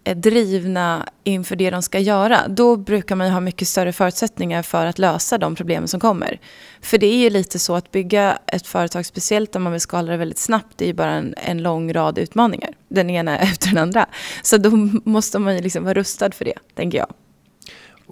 eh, 0.03 0.17
drivna 0.17 1.09
inför 1.23 1.55
det 1.55 1.69
de 1.69 1.81
ska 1.81 1.99
göra, 1.99 2.47
då 2.47 2.77
brukar 2.77 3.15
man 3.15 3.31
ha 3.31 3.39
mycket 3.39 3.67
större 3.67 3.93
förutsättningar 3.93 4.63
för 4.63 4.85
att 4.85 4.99
lösa 4.99 5.37
de 5.37 5.55
problem 5.55 5.87
som 5.87 5.99
kommer. 5.99 6.39
För 6.81 6.97
det 6.97 7.07
är 7.07 7.17
ju 7.17 7.29
lite 7.29 7.59
så 7.59 7.75
att 7.75 7.91
bygga 7.91 8.39
ett 8.47 8.67
företag, 8.67 9.05
speciellt 9.05 9.55
om 9.55 9.63
man 9.63 9.71
vill 9.71 9.81
skala 9.81 10.11
det 10.11 10.17
väldigt 10.17 10.39
snabbt, 10.39 10.77
det 10.77 10.85
är 10.85 10.87
ju 10.87 10.93
bara 10.93 11.11
en, 11.11 11.33
en 11.37 11.63
lång 11.63 11.93
rad 11.93 12.17
utmaningar. 12.17 12.73
Den 12.87 13.09
ena 13.09 13.39
efter 13.39 13.67
den 13.67 13.77
andra. 13.77 14.05
Så 14.43 14.57
då 14.57 14.69
måste 15.05 15.39
man 15.39 15.55
ju 15.55 15.61
liksom 15.61 15.83
vara 15.83 15.93
rustad 15.93 16.31
för 16.31 16.45
det, 16.45 16.57
tänker 16.75 16.97
jag. 16.97 17.13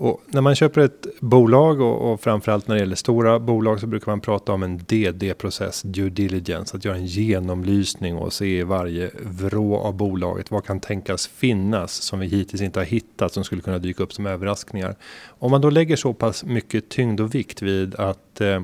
Och 0.04 0.22
när 0.28 0.42
man 0.42 0.56
köper 0.56 0.82
ett 0.82 1.08
bolag 1.20 1.82
och, 1.82 2.12
och 2.12 2.22
framförallt 2.22 2.68
när 2.68 2.76
det 2.76 2.82
gäller 2.82 2.96
stora 2.96 3.40
bolag 3.40 3.80
så 3.80 3.88
brukar 3.88 4.12
man 4.12 4.22
prata 4.22 4.52
om 4.52 4.64
en 4.64 4.78
DD-process, 4.78 5.82
due 5.82 6.10
diligence, 6.10 6.78
att 6.78 6.86
göra 6.86 6.96
en 6.96 7.06
genomlysning 7.06 8.16
och 8.16 8.34
se 8.34 8.64
varje 8.64 9.12
vrå 9.22 9.78
av 9.78 9.94
bolaget. 9.94 10.52
Vad 10.52 10.66
kan 10.66 10.80
tänkas 10.80 11.28
finnas 11.28 11.92
som 11.92 12.20
vi 12.20 12.28
hittills 12.28 12.62
inte 12.62 12.80
har 12.80 12.86
hittat 12.86 13.34
som 13.34 13.44
skulle 13.44 13.62
kunna 13.62 13.78
dyka 13.78 14.04
upp 14.04 14.14
som 14.14 14.26
överraskningar. 14.26 14.96
Om 15.28 15.52
man 15.52 15.62
då 15.62 15.70
lägger 15.70 15.96
så 15.96 16.14
pass 16.14 16.44
mycket 16.44 16.90
tyngd 16.90 17.20
och 17.20 17.36
vikt 17.36 17.62
vid 17.62 17.96
att 17.96 18.42
eh, 18.42 18.62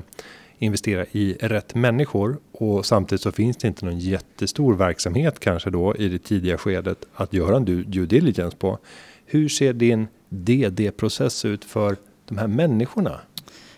investera 0.58 1.06
i 1.12 1.36
rätt 1.40 1.74
människor 1.74 2.38
och 2.52 2.86
samtidigt 2.86 3.22
så 3.22 3.32
finns 3.32 3.56
det 3.56 3.68
inte 3.68 3.84
någon 3.84 3.98
jättestor 3.98 4.74
verksamhet 4.74 5.40
kanske 5.40 5.70
då 5.70 5.96
i 5.96 6.08
det 6.08 6.18
tidiga 6.18 6.58
skedet 6.58 6.98
att 7.14 7.32
göra 7.32 7.56
en 7.56 7.64
due 7.64 8.06
diligence 8.06 8.56
på. 8.56 8.78
Hur 9.26 9.48
ser 9.48 9.72
din 9.72 10.06
DD-process 10.28 11.44
ut 11.44 11.64
för 11.64 11.96
de 12.28 12.38
här 12.38 12.46
människorna 12.46 13.20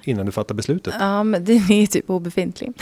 innan 0.05 0.27
du 0.27 0.33
fattar 0.33 0.55
beslutet? 0.55 0.95
Ja, 0.99 1.25
men 1.25 1.45
den 1.45 1.73
är 1.73 1.87
typ 1.87 2.11
obefintlig. 2.11 2.73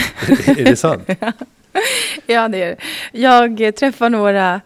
är 0.47 0.65
det 0.65 0.77
sant? 0.77 1.03
ja, 2.27 2.49
det 2.49 2.63
är 2.63 2.77
det. 2.77 2.77
Jag 3.13 3.77
träffar 3.77 4.11
några, 4.11 4.61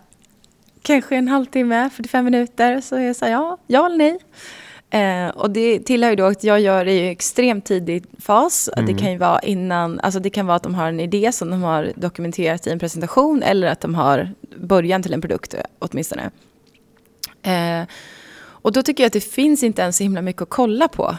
kanske 0.82 1.16
en 1.16 1.28
halvtimme, 1.28 1.90
45 1.90 2.24
minuter, 2.24 2.80
så 2.80 2.98
jag 2.98 3.16
säger 3.16 3.32
ja, 3.32 3.58
ja 3.66 3.86
eller 3.86 3.98
nej. 3.98 4.18
Eh, 4.92 5.28
och 5.28 5.50
det 5.50 5.80
tillhör 5.80 6.10
ju 6.10 6.16
då 6.16 6.24
att 6.24 6.44
jag 6.44 6.60
gör 6.60 6.84
det 6.84 6.92
i 6.92 7.08
extremt 7.08 7.64
tidig 7.64 8.04
fas. 8.18 8.70
Mm. 8.76 8.86
Det 8.86 9.02
kan 9.02 9.12
ju 9.12 9.18
vara 9.18 9.40
innan, 9.40 10.00
alltså 10.00 10.20
det 10.20 10.30
kan 10.30 10.46
vara 10.46 10.56
att 10.56 10.62
de 10.62 10.74
har 10.74 10.88
en 10.88 11.00
idé 11.00 11.32
som 11.32 11.50
de 11.50 11.62
har 11.62 11.92
dokumenterat 11.96 12.66
i 12.66 12.70
en 12.70 12.78
presentation 12.78 13.42
eller 13.42 13.66
att 13.66 13.80
de 13.80 13.94
har 13.94 14.30
början 14.56 15.02
till 15.02 15.12
en 15.12 15.20
produkt 15.20 15.54
åtminstone. 15.78 16.30
Eh, 17.42 17.82
och 18.62 18.72
då 18.72 18.82
tycker 18.82 19.02
jag 19.02 19.06
att 19.06 19.12
det 19.12 19.20
finns 19.20 19.62
inte 19.62 19.82
ens 19.82 19.96
så 19.96 20.02
himla 20.02 20.22
mycket 20.22 20.42
att 20.42 20.50
kolla 20.50 20.88
på. 20.88 21.16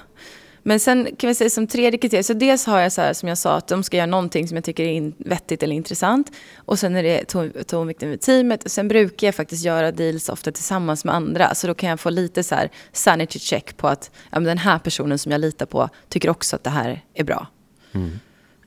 Men 0.66 0.80
sen 0.80 1.16
kan 1.18 1.28
vi 1.28 1.36
säga 1.36 1.50
som 1.50 1.68
tredje 1.68 2.00
kriterium, 2.00 2.24
så 2.24 2.34
dels 2.34 2.66
har 2.66 2.80
jag 2.80 2.92
så 2.92 3.02
här 3.02 3.14
som 3.14 3.30
jag 3.30 3.38
sa 3.38 3.56
att 3.56 3.68
de 3.68 3.84
ska 3.84 3.98
göra 3.98 4.06
någonting 4.06 4.48
som 4.48 4.58
jag 4.58 4.64
tycker 4.64 4.84
är 4.84 5.14
vettigt 5.18 5.64
eller 5.64 5.76
intressant. 5.76 6.32
Och 6.56 6.80
sen 6.80 6.96
är 6.96 7.04
det 7.04 7.26
tonvikten 7.68 8.10
med 8.10 8.22
teamet. 8.22 8.64
Och 8.64 8.72
sen 8.72 8.88
brukar 8.88 9.28
jag 9.28 9.36
faktiskt 9.36 9.66
göra 9.66 9.92
deals 9.92 10.30
ofta 10.30 10.52
tillsammans 10.52 11.06
med 11.06 11.16
andra. 11.16 11.56
Så 11.56 11.68
då 11.68 11.74
kan 11.74 11.90
jag 11.90 12.00
få 12.00 12.10
lite 12.10 12.44
så 12.44 12.56
här 12.56 12.70
sanity 12.92 13.40
check 13.40 13.78
på 13.78 13.88
att 13.88 14.12
ja, 14.30 14.40
men 14.40 14.44
den 14.44 14.58
här 14.58 14.80
personen 14.80 15.20
som 15.20 15.32
jag 15.32 15.42
litar 15.42 15.66
på 15.66 15.90
tycker 16.10 16.30
också 16.30 16.56
att 16.56 16.64
det 16.64 16.70
här 16.70 17.02
är 17.14 17.24
bra. 17.24 17.48
Mm. 17.92 18.12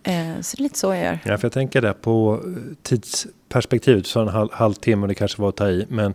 Eh, 0.02 0.40
så 0.40 0.56
det 0.56 0.60
är 0.60 0.62
lite 0.62 0.78
så 0.78 0.94
jag 0.94 1.04
gör. 1.04 1.18
Ja, 1.24 1.38
för 1.38 1.44
jag 1.44 1.52
tänker 1.52 1.82
där 1.82 1.92
på 1.92 2.42
tidsperspektivet, 2.82 4.06
så 4.06 4.20
en 4.20 4.28
halv, 4.28 4.48
halvtimme 4.52 5.06
det 5.06 5.14
kanske 5.14 5.42
var 5.42 5.48
att 5.48 5.56
ta 5.56 5.68
i. 5.68 5.86
Men 5.88 6.14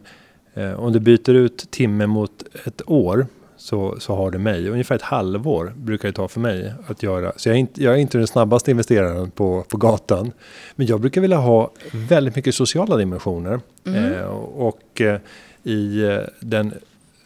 Eh, 0.53 0.73
om 0.73 0.93
du 0.93 0.99
byter 0.99 1.33
ut 1.33 1.71
timme 1.71 2.07
mot 2.07 2.43
ett 2.65 2.81
år 2.85 3.27
så, 3.61 3.99
så 3.99 4.15
har 4.15 4.31
du 4.31 4.37
mig. 4.37 4.69
Ungefär 4.69 4.95
ett 4.95 5.01
halvår 5.01 5.73
brukar 5.75 6.07
det 6.07 6.13
ta 6.13 6.27
för 6.27 6.39
mig 6.39 6.73
att 6.87 7.03
göra. 7.03 7.31
Så 7.35 7.49
jag 7.49 7.55
är 7.55 7.59
inte, 7.59 7.83
jag 7.83 7.93
är 7.93 7.97
inte 7.97 8.17
den 8.17 8.27
snabbaste 8.27 8.71
investeraren 8.71 9.31
på, 9.31 9.65
på 9.69 9.77
gatan. 9.77 10.31
Men 10.75 10.87
jag 10.87 11.01
brukar 11.01 11.21
vilja 11.21 11.37
ha 11.37 11.71
väldigt 11.91 12.35
mycket 12.35 12.55
sociala 12.55 12.97
dimensioner. 12.97 13.59
Mm. 13.85 14.13
Eh, 14.13 14.25
och 14.25 15.01
eh, 15.01 15.19
i 15.63 16.03
eh, 16.03 16.19
den 16.39 16.73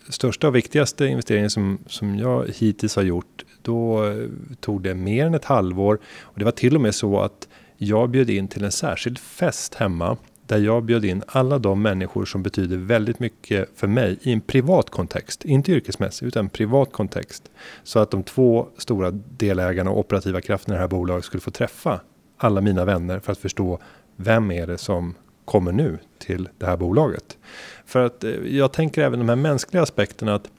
största 0.09 0.47
och 0.47 0.55
viktigaste 0.55 1.05
investeringen 1.05 1.49
som, 1.49 1.77
som 1.87 2.15
jag 2.15 2.49
hittills 2.55 2.95
har 2.95 3.03
gjort. 3.03 3.45
Då 3.61 4.05
eh, 4.05 4.15
tog 4.59 4.81
det 4.81 4.95
mer 4.95 5.25
än 5.25 5.33
ett 5.33 5.45
halvår. 5.45 5.99
Och 6.21 6.39
det 6.39 6.45
var 6.45 6.51
till 6.51 6.75
och 6.75 6.81
med 6.81 6.95
så 6.95 7.19
att 7.19 7.47
jag 7.77 8.09
bjöd 8.09 8.29
in 8.29 8.47
till 8.47 8.63
en 8.63 8.71
särskild 8.71 9.19
fest 9.19 9.75
hemma 9.75 10.17
där 10.47 10.57
jag 10.57 10.83
bjöd 10.83 11.05
in 11.05 11.23
alla 11.27 11.59
de 11.59 11.81
människor 11.81 12.25
som 12.25 12.43
betyder 12.43 12.77
väldigt 12.77 13.19
mycket 13.19 13.69
för 13.75 13.87
mig 13.87 14.17
i 14.21 14.33
en 14.33 14.41
privat 14.41 14.89
kontext, 14.89 15.45
inte 15.45 15.71
yrkesmässigt 15.71 16.23
utan 16.23 16.49
privat 16.49 16.91
kontext. 16.91 17.51
Så 17.83 17.99
att 17.99 18.11
de 18.11 18.23
två 18.23 18.67
stora 18.77 19.11
delägarna 19.11 19.91
och 19.91 19.99
operativa 19.99 20.41
krafterna 20.41 20.75
i 20.75 20.77
det 20.77 20.81
här 20.81 20.87
bolaget 20.87 21.25
skulle 21.25 21.41
få 21.41 21.51
träffa 21.51 21.99
alla 22.37 22.61
mina 22.61 22.85
vänner 22.85 23.19
för 23.19 23.31
att 23.31 23.37
förstå 23.37 23.79
vem 24.15 24.51
är 24.51 24.67
det 24.67 24.77
som 24.77 25.15
kommer 25.45 25.71
nu 25.71 25.97
till 26.17 26.49
det 26.57 26.65
här 26.65 26.77
bolaget. 26.77 27.37
För 27.85 28.05
att 28.05 28.23
eh, 28.23 28.31
jag 28.31 28.71
tänker 28.71 29.03
även 29.03 29.19
de 29.19 29.29
här 29.29 29.35
mänskliga 29.35 29.83
aspekterna 29.83 30.35
att 30.35 30.49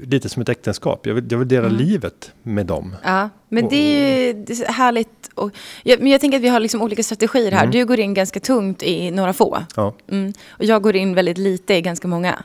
lite 0.00 0.28
som 0.28 0.42
ett 0.42 0.48
äktenskap. 0.48 1.06
Jag 1.06 1.14
vill, 1.14 1.24
jag 1.30 1.38
vill 1.38 1.48
dela 1.48 1.66
mm. 1.66 1.78
livet 1.78 2.32
med 2.42 2.66
dem. 2.66 2.96
Ja, 3.04 3.30
men 3.48 3.68
det 3.68 3.76
är 3.76 4.34
ju 4.34 4.64
härligt. 4.64 5.30
Och, 5.34 5.50
ja, 5.82 5.96
men 5.98 6.06
jag 6.06 6.20
tänker 6.20 6.38
att 6.38 6.44
vi 6.44 6.48
har 6.48 6.60
liksom 6.60 6.82
olika 6.82 7.02
strategier 7.02 7.52
här. 7.52 7.62
Mm. 7.62 7.70
Du 7.70 7.84
går 7.84 8.00
in 8.00 8.14
ganska 8.14 8.40
tungt 8.40 8.82
i 8.82 9.10
några 9.10 9.32
få. 9.32 9.64
Ja. 9.76 9.94
Mm, 10.08 10.32
och 10.48 10.64
jag 10.64 10.82
går 10.82 10.96
in 10.96 11.14
väldigt 11.14 11.38
lite 11.38 11.74
i 11.74 11.82
ganska 11.82 12.08
många. 12.08 12.44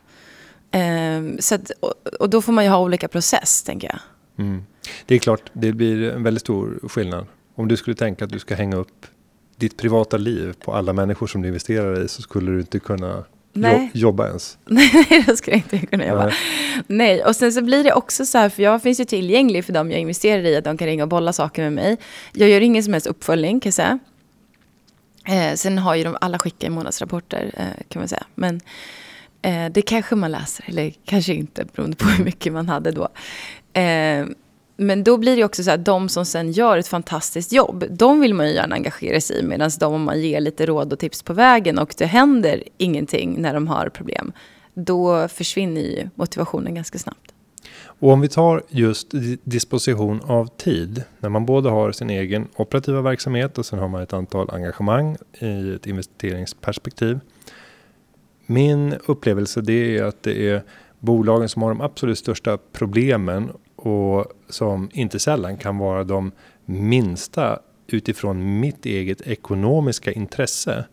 Um, 0.74 1.38
så 1.40 1.56
att, 1.56 1.72
och, 1.80 1.94
och, 2.20 2.30
då 2.30 2.42
får 2.42 2.54
man 2.54 2.64
ju 2.64 2.70
ha 2.70 2.80
olika 2.80 3.08
process, 3.08 3.64
tänker 3.64 3.88
jag. 3.88 4.00
Mm. 4.46 4.64
Det 5.06 5.16
är 5.16 5.20
klart, 5.20 5.52
det 5.54 5.74
blir 5.74 6.12
en 6.12 6.24
väldigt 6.24 6.42
stor 6.42 6.80
skillnad. 6.84 7.26
Om 7.56 7.68
du 7.68 7.78
skulle 7.78 7.96
tänka 7.96 8.26
att 8.26 8.32
du 8.32 8.40
ska 8.40 8.56
hänga 8.56 8.78
upp 8.78 9.06
ditt 9.56 9.78
privata 9.78 10.18
liv 10.18 10.54
på 10.66 10.74
alla 10.74 10.94
människor 10.94 11.28
som 11.28 11.42
du 11.42 11.48
investerar 11.48 12.04
i 12.04 12.08
så 12.08 12.22
skulle 12.22 12.52
du 12.52 12.60
inte 12.60 12.80
kunna 12.80 13.24
Nej. 13.54 13.92
jobba 13.94 14.28
ens? 14.28 14.58
Nej, 14.66 15.24
det 15.28 15.38
skulle 15.38 15.58
jag 15.58 15.64
inte 15.74 15.88
kunna 15.88 16.08
jobba. 16.08 16.26
Nej. 16.26 16.36
Nej. 16.88 17.24
och 17.24 17.36
sen 17.36 17.54
så 17.54 17.62
blir 17.62 17.84
det 17.84 17.94
också 17.94 18.26
så 18.26 18.38
här, 18.38 18.50
för 18.50 18.64
jag 18.64 18.82
finns 18.82 19.00
ju 19.00 19.06
tillgänglig 19.06 19.66
för 19.66 19.74
dem 19.74 19.92
jag 19.92 20.00
investerar 20.00 20.44
i, 20.44 20.56
att 20.56 20.64
de 20.64 20.78
kan 20.78 20.88
ringa 20.88 21.04
och 21.04 21.10
bolla 21.10 21.34
saker 21.34 21.62
med 21.64 21.74
mig. 21.74 21.98
Jag 22.34 22.50
gör 22.50 22.62
ingen 22.62 22.84
som 22.84 22.94
helst 22.94 23.08
uppföljning 23.08 23.60
kan 23.60 23.68
jag 23.68 23.74
säga. 23.74 24.00
Eh, 25.26 25.56
sen 25.56 25.78
har 25.78 25.96
ju 25.96 26.04
de 26.04 26.18
alla 26.22 26.40
skickat 26.40 26.72
månadsrapporter 26.72 27.52
eh, 27.58 27.84
kan 27.88 28.00
man 28.02 28.08
säga. 28.08 28.24
Men 28.36 28.62
eh, 29.42 29.66
det 29.72 29.82
kanske 29.82 30.16
man 30.16 30.32
läser, 30.32 30.66
eller 30.68 30.94
kanske 31.06 31.34
inte 31.34 31.66
beroende 31.66 31.98
på 31.98 32.08
hur 32.08 32.26
mycket 32.26 32.54
man 32.54 32.70
hade 32.70 32.92
då. 32.92 33.10
Men 34.82 35.04
då 35.04 35.18
blir 35.18 35.36
det 35.36 35.44
också 35.44 35.64
så 35.64 35.72
att 35.72 35.86
de 35.86 36.10
som 36.10 36.26
sen 36.26 36.52
gör 36.52 36.78
ett 36.78 36.88
fantastiskt 36.88 37.52
jobb, 37.52 37.86
de 37.90 38.20
vill 38.20 38.34
man 38.34 38.48
ju 38.48 38.54
gärna 38.54 38.76
engagera 38.76 39.22
sig 39.22 39.40
i. 39.40 39.44
Medan 39.44 39.72
de 39.80 39.94
om 39.94 40.04
man 40.04 40.22
ger 40.22 40.40
lite 40.40 40.66
råd 40.66 40.94
och 40.94 41.00
tips 41.00 41.24
på 41.24 41.34
vägen 41.34 41.80
och 41.80 41.94
det 41.98 42.06
händer 42.06 42.64
ingenting 42.78 43.42
när 43.42 43.54
de 43.54 43.68
har 43.68 43.90
problem, 43.90 44.32
då 44.74 45.28
försvinner 45.28 45.82
ju 45.82 46.10
motivationen 46.16 46.76
ganska 46.76 47.00
snabbt. 47.00 47.34
Och 47.84 48.10
om 48.10 48.22
vi 48.22 48.28
tar 48.28 48.64
just 48.70 49.08
disposition 49.44 50.22
av 50.24 50.48
tid, 50.58 51.04
när 51.20 51.30
man 51.30 51.46
både 51.46 51.70
har 51.70 51.92
sin 51.92 52.10
egen 52.10 52.48
operativa 52.56 53.02
verksamhet 53.02 53.58
och 53.58 53.66
sen 53.66 53.80
har 53.80 53.88
man 53.88 54.02
ett 54.02 54.14
antal 54.14 54.50
engagemang 54.50 55.18
i 55.40 55.74
ett 55.74 55.88
investeringsperspektiv. 55.88 57.20
Min 58.46 58.96
upplevelse 59.06 59.62
det 59.62 59.98
är 59.98 60.04
att 60.04 60.24
det 60.24 60.50
är 60.50 60.64
bolagen 61.00 61.50
som 61.50 61.62
har 61.62 61.70
de 61.70 61.82
absolut 61.82 62.18
största 62.18 62.58
problemen 62.72 63.52
och 63.82 64.26
som 64.50 64.90
inte 64.94 65.20
sällan 65.20 65.58
kan 65.58 65.78
vara 65.78 66.04
de 66.04 66.32
minsta 66.66 67.60
utifrån 67.88 68.60
mitt 68.60 68.86
eget 68.86 69.22
ekonomiska 69.22 70.12
intresse. 70.12 70.86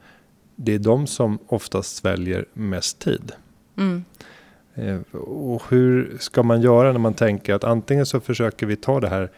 Det 0.56 0.74
är 0.74 0.78
de 0.78 1.06
som 1.06 1.38
oftast 1.46 1.96
sväljer 1.96 2.44
mest 2.52 2.98
tid. 2.98 3.32
Mm. 3.76 4.04
Eh, 4.74 5.18
och 5.20 5.62
hur 5.68 6.16
ska 6.20 6.42
man 6.42 6.62
göra 6.62 6.92
när 6.92 6.98
man 6.98 7.14
tänker 7.14 7.54
att 7.54 7.64
antingen 7.64 8.06
så 8.06 8.20
försöker 8.20 8.66
vi 8.66 8.76
ta 8.76 9.00
det 9.00 9.08
här 9.08 9.30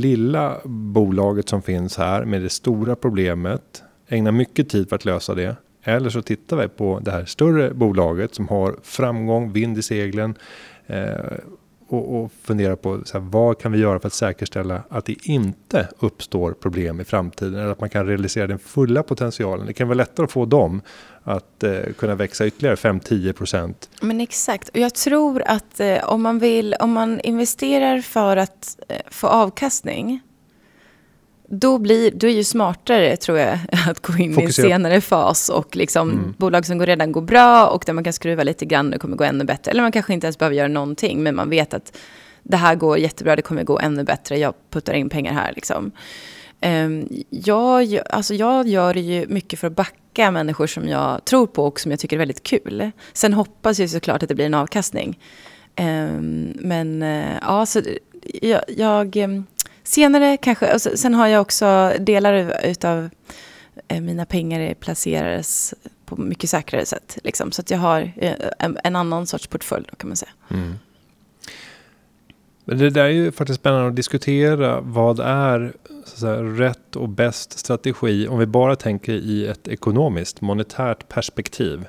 lilla 0.00 0.56
bolaget 0.64 1.48
som 1.48 1.62
finns 1.62 1.96
här 1.96 2.24
med 2.24 2.42
det 2.42 2.48
stora 2.48 2.96
problemet, 2.96 3.82
ägna 4.08 4.32
mycket 4.32 4.68
tid 4.68 4.88
för 4.88 4.96
att 4.96 5.04
lösa 5.04 5.34
det. 5.34 5.56
Eller 5.82 6.10
så 6.10 6.22
tittar 6.22 6.56
vi 6.56 6.68
på 6.68 7.00
det 7.00 7.10
här 7.10 7.24
större 7.24 7.74
bolaget 7.74 8.34
som 8.34 8.48
har 8.48 8.76
framgång, 8.82 9.52
vind 9.52 9.78
i 9.78 9.82
seglen 9.82 10.34
eh, 10.86 11.14
och, 11.88 12.16
och 12.16 12.32
fundera 12.42 12.76
på 12.76 13.00
så 13.04 13.18
här, 13.18 13.24
vad 13.30 13.58
kan 13.58 13.72
vi 13.72 13.78
göra 13.78 14.00
för 14.00 14.06
att 14.06 14.12
säkerställa 14.12 14.82
att 14.88 15.04
det 15.04 15.16
inte 15.22 15.88
uppstår 15.98 16.52
problem 16.52 17.00
i 17.00 17.04
framtiden 17.04 17.54
eller 17.54 17.72
att 17.72 17.80
man 17.80 17.90
kan 17.90 18.06
realisera 18.06 18.46
den 18.46 18.58
fulla 18.58 19.02
potentialen. 19.02 19.66
Det 19.66 19.72
kan 19.72 19.88
vara 19.88 19.96
lättare 19.96 20.24
att 20.24 20.32
få 20.32 20.44
dem 20.44 20.82
att 21.24 21.62
eh, 21.62 21.80
kunna 21.98 22.14
växa 22.14 22.46
ytterligare 22.46 22.76
5-10 22.76 23.32
procent. 23.32 23.90
Men 24.00 24.20
exakt, 24.20 24.68
och 24.68 24.76
jag 24.76 24.94
tror 24.94 25.42
att 25.46 25.80
eh, 25.80 26.04
om 26.04 26.22
man 26.22 26.38
vill, 26.38 26.74
om 26.80 26.92
man 26.92 27.20
investerar 27.20 28.00
för 28.00 28.36
att 28.36 28.78
eh, 28.88 28.96
få 29.10 29.26
avkastning 29.26 30.20
då, 31.48 31.78
blir, 31.78 32.10
då 32.10 32.26
är 32.26 32.30
ju 32.30 32.44
smartare, 32.44 33.16
tror 33.16 33.38
jag, 33.38 33.58
att 33.88 34.00
gå 34.00 34.18
in 34.18 34.34
Fokusera. 34.34 34.66
i 34.66 34.70
en 34.70 34.78
senare 34.78 35.00
fas 35.00 35.48
och 35.48 35.76
liksom 35.76 36.10
mm. 36.10 36.34
bolag 36.38 36.66
som 36.66 36.86
redan 36.86 37.12
går 37.12 37.22
bra 37.22 37.66
och 37.66 37.82
där 37.86 37.92
man 37.92 38.04
kan 38.04 38.12
skruva 38.12 38.42
lite 38.42 38.64
grann 38.64 38.94
och 38.94 39.00
kommer 39.00 39.16
gå 39.16 39.24
ännu 39.24 39.44
bättre. 39.44 39.70
Eller 39.70 39.82
man 39.82 39.92
kanske 39.92 40.12
inte 40.12 40.26
ens 40.26 40.38
behöver 40.38 40.56
göra 40.56 40.68
någonting, 40.68 41.22
men 41.22 41.34
man 41.34 41.50
vet 41.50 41.74
att 41.74 41.96
det 42.42 42.56
här 42.56 42.74
går 42.74 42.98
jättebra, 42.98 43.36
det 43.36 43.42
kommer 43.42 43.64
gå 43.64 43.78
ännu 43.78 44.04
bättre, 44.04 44.38
jag 44.38 44.54
puttar 44.70 44.92
in 44.92 45.08
pengar 45.08 45.32
här. 45.32 45.52
Liksom. 45.54 45.92
Um, 46.62 47.08
jag, 47.30 47.98
alltså 48.10 48.34
jag 48.34 48.68
gör 48.68 48.94
ju 48.94 49.26
mycket 49.26 49.58
för 49.58 49.66
att 49.66 49.76
backa 49.76 50.30
människor 50.30 50.66
som 50.66 50.88
jag 50.88 51.24
tror 51.24 51.46
på 51.46 51.64
och 51.64 51.80
som 51.80 51.90
jag 51.90 52.00
tycker 52.00 52.16
är 52.16 52.18
väldigt 52.18 52.42
kul. 52.42 52.90
Sen 53.12 53.34
hoppas 53.34 53.78
jag 53.78 53.90
såklart 53.90 54.22
att 54.22 54.28
det 54.28 54.34
blir 54.34 54.46
en 54.46 54.54
avkastning. 54.54 55.18
Um, 55.80 56.52
men 56.54 57.02
uh, 57.02 57.36
ja, 57.42 57.66
så 57.66 57.80
jag, 58.42 58.62
jag 58.68 59.16
um, 59.16 59.46
senare 59.88 60.36
kanske, 60.36 60.74
och 60.74 60.80
sen 60.80 61.14
har 61.14 61.26
jag 61.26 61.40
också 61.40 61.92
delar 61.98 62.60
utav 62.64 63.10
eh, 63.88 64.00
mina 64.00 64.26
pengar 64.26 64.74
placerades 64.74 65.74
på 66.06 66.16
mycket 66.16 66.50
säkrare 66.50 66.86
sätt. 66.86 67.18
Liksom. 67.24 67.52
Så 67.52 67.60
att 67.60 67.70
jag 67.70 67.78
har 67.78 68.12
eh, 68.16 68.32
en, 68.58 68.78
en 68.84 68.96
annan 68.96 69.26
sorts 69.26 69.46
portfölj 69.46 69.84
då, 69.90 69.96
kan 69.96 70.08
man 70.08 70.16
säga. 70.16 70.32
Mm. 70.50 70.74
Men 72.64 72.78
det 72.78 72.90
där 72.90 73.04
är 73.04 73.08
ju 73.08 73.32
faktiskt 73.32 73.60
spännande 73.60 73.88
att 73.88 73.96
diskutera. 73.96 74.80
Vad 74.80 75.20
är 75.20 75.72
säga, 76.04 76.42
rätt 76.42 76.96
och 76.96 77.08
bäst 77.08 77.58
strategi 77.58 78.28
om 78.28 78.38
vi 78.38 78.46
bara 78.46 78.76
tänker 78.76 79.12
i 79.12 79.46
ett 79.46 79.68
ekonomiskt, 79.68 80.40
monetärt 80.40 81.08
perspektiv. 81.08 81.86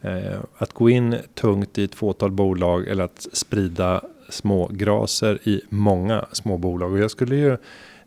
Eh, 0.00 0.40
att 0.58 0.72
gå 0.72 0.90
in 0.90 1.16
tungt 1.34 1.78
i 1.78 1.84
ett 1.84 1.94
fåtal 1.94 2.30
bolag 2.30 2.88
eller 2.88 3.04
att 3.04 3.26
sprida 3.32 4.04
små 4.32 4.70
graser 4.72 5.48
i 5.48 5.60
många 5.68 6.26
små 6.32 6.58
bolag. 6.58 6.92
Och 6.92 6.98
jag 6.98 7.10
skulle 7.10 7.36
ju 7.36 7.56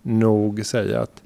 nog 0.01 0.65
säga 0.65 1.01
att, 1.01 1.23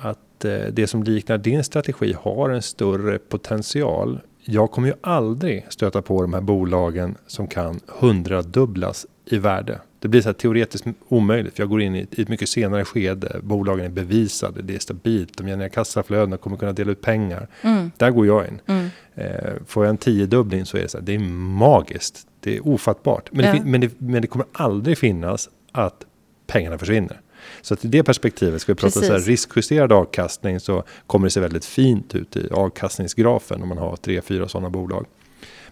att 0.00 0.44
eh, 0.44 0.58
det 0.72 0.86
som 0.86 1.02
liknar 1.02 1.38
din 1.38 1.64
strategi 1.64 2.16
har 2.20 2.50
en 2.50 2.62
större 2.62 3.18
potential. 3.18 4.20
Jag 4.44 4.70
kommer 4.70 4.88
ju 4.88 4.94
aldrig 5.00 5.66
stöta 5.68 6.02
på 6.02 6.22
de 6.22 6.34
här 6.34 6.40
bolagen 6.40 7.14
som 7.26 7.46
kan 7.46 7.80
hundradubblas 7.86 9.06
i 9.24 9.38
värde. 9.38 9.80
Det 9.98 10.08
blir 10.08 10.20
så 10.20 10.28
här 10.28 10.34
teoretiskt 10.34 10.86
omöjligt 11.08 11.56
för 11.56 11.62
jag 11.62 11.70
går 11.70 11.82
in 11.82 11.96
i 11.96 12.06
ett 12.10 12.28
mycket 12.28 12.48
senare 12.48 12.84
skede. 12.84 13.40
Bolagen 13.42 13.84
är 13.84 13.88
bevisade, 13.88 14.62
det 14.62 14.74
är 14.74 14.78
stabilt, 14.78 15.38
de 15.38 15.46
genererar 15.46 15.68
kassaflöden 15.68 16.32
och 16.32 16.40
kommer 16.40 16.56
kunna 16.56 16.72
dela 16.72 16.92
ut 16.92 17.00
pengar. 17.00 17.48
Mm. 17.62 17.90
Där 17.96 18.10
går 18.10 18.26
jag 18.26 18.48
in. 18.48 18.60
Mm. 18.66 18.88
Eh, 19.14 19.52
får 19.66 19.84
jag 19.84 19.90
en 19.90 19.96
tiodubbling 19.96 20.66
så 20.66 20.76
är 20.76 20.82
det 20.82 20.88
så 20.88 20.98
här, 20.98 21.04
det 21.04 21.14
är 21.14 21.18
magiskt. 21.58 22.26
Det 22.46 22.56
är 22.56 22.68
ofattbart. 22.68 23.32
Men, 23.32 23.44
ja. 23.44 23.52
det, 23.52 23.64
men, 23.64 23.80
det, 23.80 24.00
men 24.00 24.22
det 24.22 24.28
kommer 24.28 24.46
aldrig 24.52 24.98
finnas 24.98 25.50
att 25.72 26.04
pengarna 26.46 26.78
försvinner. 26.78 27.20
Så 27.62 27.74
att 27.74 27.84
i 27.84 27.88
det 27.88 28.04
perspektivet, 28.04 28.62
ska 28.62 28.72
vi 28.72 28.76
prata 28.76 29.00
så 29.00 29.12
här 29.12 29.18
riskjusterad 29.18 29.92
avkastning 29.92 30.60
så 30.60 30.84
kommer 31.06 31.26
det 31.26 31.30
se 31.30 31.40
väldigt 31.40 31.64
fint 31.64 32.14
ut 32.14 32.36
i 32.36 32.48
avkastningsgrafen 32.50 33.62
om 33.62 33.68
man 33.68 33.78
har 33.78 33.96
tre, 33.96 34.20
fyra 34.20 34.48
sådana 34.48 34.70
bolag. 34.70 35.06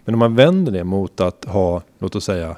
Men 0.05 0.15
om 0.15 0.19
man 0.19 0.35
vänder 0.35 0.71
det 0.71 0.83
mot 0.83 1.21
att 1.21 1.45
ha, 1.45 1.83
låt 1.99 2.15
oss 2.15 2.25
säga, 2.25 2.57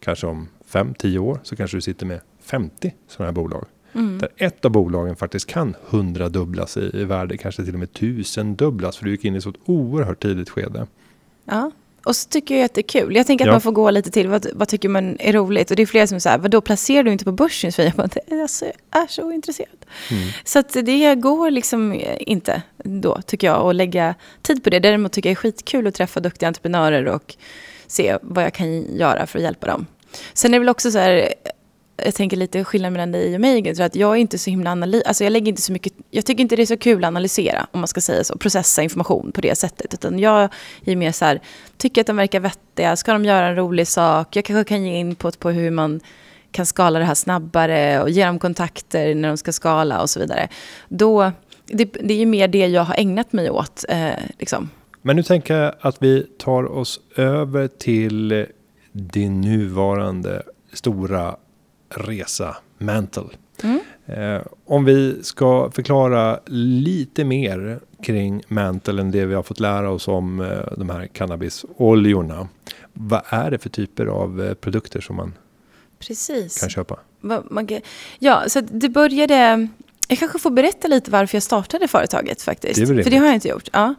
kanske 0.00 0.26
om 0.26 0.48
5-10 0.70 1.18
år 1.18 1.40
så 1.42 1.56
kanske 1.56 1.76
du 1.76 1.80
sitter 1.80 2.06
med 2.06 2.20
50 2.42 2.94
sådana 3.08 3.28
här 3.28 3.34
bolag. 3.34 3.64
Mm. 3.92 4.18
Där 4.18 4.28
ett 4.36 4.64
av 4.64 4.70
bolagen 4.70 5.16
faktiskt 5.16 5.46
kan 5.46 5.76
hundradubblas 5.88 6.76
i, 6.76 6.90
i 6.94 7.04
värde, 7.04 7.36
kanske 7.36 7.64
till 7.64 7.74
och 7.74 7.80
med 7.80 7.92
tusendubblas 7.92 8.96
för 8.96 9.04
du 9.04 9.10
gick 9.10 9.24
in 9.24 9.34
i 9.34 9.36
ett 9.36 9.44
så 9.44 9.52
oerhört 9.64 10.22
tidigt 10.22 10.50
skede. 10.50 10.86
Ja, 11.44 11.70
och 12.04 12.16
så 12.16 12.28
tycker 12.28 12.56
jag 12.56 12.64
att 12.64 12.74
det 12.74 12.80
är 12.80 13.00
kul. 13.00 13.16
Jag 13.16 13.26
tänker 13.26 13.44
att 13.44 13.46
ja. 13.46 13.52
man 13.52 13.60
får 13.60 13.72
gå 13.72 13.90
lite 13.90 14.10
till. 14.10 14.28
Vad, 14.28 14.46
vad, 14.52 14.68
tycker 14.68 14.88
man 14.88 15.16
är 15.20 15.32
roligt? 15.32 15.70
Och 15.70 15.76
det 15.76 15.82
är 15.82 15.86
flera 15.86 16.06
som 16.06 16.20
säger, 16.20 16.38
vadå 16.38 16.60
placerar 16.60 17.02
du 17.02 17.12
inte 17.12 17.24
på 17.24 17.32
börsen? 17.32 17.72
Så 17.72 17.82
jag 17.82 17.92
bara, 17.92 18.08
alltså, 18.42 18.64
jag 18.64 19.02
är 19.02 19.06
så 19.06 19.32
intresserad. 19.32 19.86
Mm. 20.10 20.28
Så 20.44 20.58
att 20.58 20.72
det 20.72 21.14
går 21.14 21.50
liksom 21.50 22.00
inte 22.20 22.62
då, 22.76 23.22
tycker 23.26 23.46
jag, 23.46 23.66
att 23.66 23.74
lägga 23.74 24.14
tid 24.42 24.64
på 24.64 24.70
det. 24.70 24.78
Däremot 24.78 25.12
tycker 25.12 25.28
jag 25.28 25.36
det 25.36 25.38
är 25.38 25.42
skitkul 25.42 25.86
att 25.86 25.94
träffa 25.94 26.20
duktiga 26.20 26.46
entreprenörer 26.48 27.06
och 27.08 27.36
se 27.86 28.18
vad 28.22 28.44
jag 28.44 28.54
kan 28.54 28.96
göra 28.96 29.26
för 29.26 29.38
att 29.38 29.42
hjälpa 29.42 29.66
dem. 29.66 29.86
Sen 30.32 30.50
är 30.50 30.52
det 30.52 30.58
väl 30.58 30.68
också 30.68 30.90
så 30.90 30.98
här, 30.98 31.34
jag 32.04 32.14
tänker 32.14 32.36
lite 32.36 32.64
skillnad 32.64 32.92
mellan 32.92 33.12
dig 33.12 33.34
och 33.34 33.40
mig, 33.40 33.74
så 33.74 33.82
att 33.82 33.96
jag 33.96 34.10
är 34.10 34.20
inte 34.20 34.38
så 34.38 34.50
himla 34.50 34.70
analys, 34.70 35.02
alltså 35.06 35.24
jag 35.24 35.30
lägger 35.30 35.48
inte 35.48 35.62
så 35.62 35.72
mycket, 35.72 35.92
jag 36.10 36.26
tycker 36.26 36.42
inte 36.42 36.56
det 36.56 36.62
är 36.62 36.66
så 36.66 36.76
kul 36.76 37.04
att 37.04 37.08
analysera, 37.08 37.66
om 37.72 37.80
man 37.80 37.88
ska 37.88 38.00
säga 38.00 38.24
så, 38.24 38.38
processa 38.38 38.82
information 38.82 39.32
på 39.32 39.40
det 39.40 39.58
sättet, 39.58 39.94
utan 39.94 40.18
jag 40.18 40.48
är 40.84 40.96
mer 40.96 41.12
så 41.12 41.24
här, 41.24 41.40
tycker 41.76 42.00
att 42.00 42.06
de 42.06 42.16
verkar 42.16 42.40
vettiga, 42.40 42.96
ska 42.96 43.12
de 43.12 43.24
göra 43.24 43.46
en 43.46 43.56
rolig 43.56 43.88
sak, 43.88 44.36
jag 44.36 44.44
kanske 44.44 44.64
kan 44.64 44.84
ge 44.84 44.96
input 44.96 45.38
på 45.38 45.50
hur 45.50 45.70
man 45.70 46.00
kan 46.52 46.66
skala 46.66 46.98
det 46.98 47.04
här 47.04 47.14
snabbare 47.14 48.02
och 48.02 48.10
ge 48.10 48.24
dem 48.24 48.38
kontakter 48.38 49.14
när 49.14 49.28
de 49.28 49.36
ska 49.36 49.52
skala 49.52 50.02
och 50.02 50.10
så 50.10 50.20
vidare. 50.20 50.48
Då, 50.88 51.32
det, 51.66 51.84
det 51.84 52.14
är 52.14 52.18
ju 52.18 52.26
mer 52.26 52.48
det 52.48 52.66
jag 52.66 52.82
har 52.82 52.94
ägnat 52.98 53.32
mig 53.32 53.50
åt, 53.50 53.84
eh, 53.88 54.10
liksom. 54.38 54.70
Men 55.02 55.16
nu 55.16 55.22
tänker 55.22 55.54
jag 55.54 55.74
att 55.80 56.02
vi 56.02 56.26
tar 56.38 56.64
oss 56.64 57.00
över 57.16 57.68
till 57.68 58.46
din 58.92 59.40
nuvarande 59.40 60.42
stora 60.72 61.36
resa, 61.90 62.56
Mantle. 62.78 63.28
Mm. 63.62 63.80
Eh, 64.06 64.42
om 64.64 64.84
vi 64.84 65.22
ska 65.22 65.70
förklara 65.70 66.40
lite 66.46 67.24
mer 67.24 67.80
kring 68.02 68.42
Mantle 68.48 69.00
än 69.00 69.10
det 69.10 69.26
vi 69.26 69.34
har 69.34 69.42
fått 69.42 69.60
lära 69.60 69.90
oss 69.90 70.08
om 70.08 70.40
eh, 70.40 70.76
de 70.76 70.90
här 70.90 71.06
cannabisoljorna. 71.06 72.48
Vad 72.92 73.22
är 73.28 73.50
det 73.50 73.58
för 73.58 73.68
typer 73.68 74.06
av 74.06 74.42
eh, 74.42 74.54
produkter 74.54 75.00
som 75.00 75.16
man 75.16 75.34
Precis. 75.98 76.60
kan 76.60 76.70
köpa? 76.70 76.98
Ja, 78.18 78.44
så 78.48 78.60
det 78.60 78.88
började... 78.88 79.68
Jag 80.08 80.18
kanske 80.18 80.38
får 80.38 80.50
berätta 80.50 80.88
lite 80.88 81.10
varför 81.10 81.36
jag 81.36 81.42
startade 81.42 81.88
företaget 81.88 82.42
faktiskt. 82.42 82.80
Det 82.80 82.86
för 82.86 83.10
det 83.10 83.16
har 83.16 83.26
jag 83.26 83.34
inte 83.34 83.48
gjort. 83.48 83.68
Ja. 83.72 83.94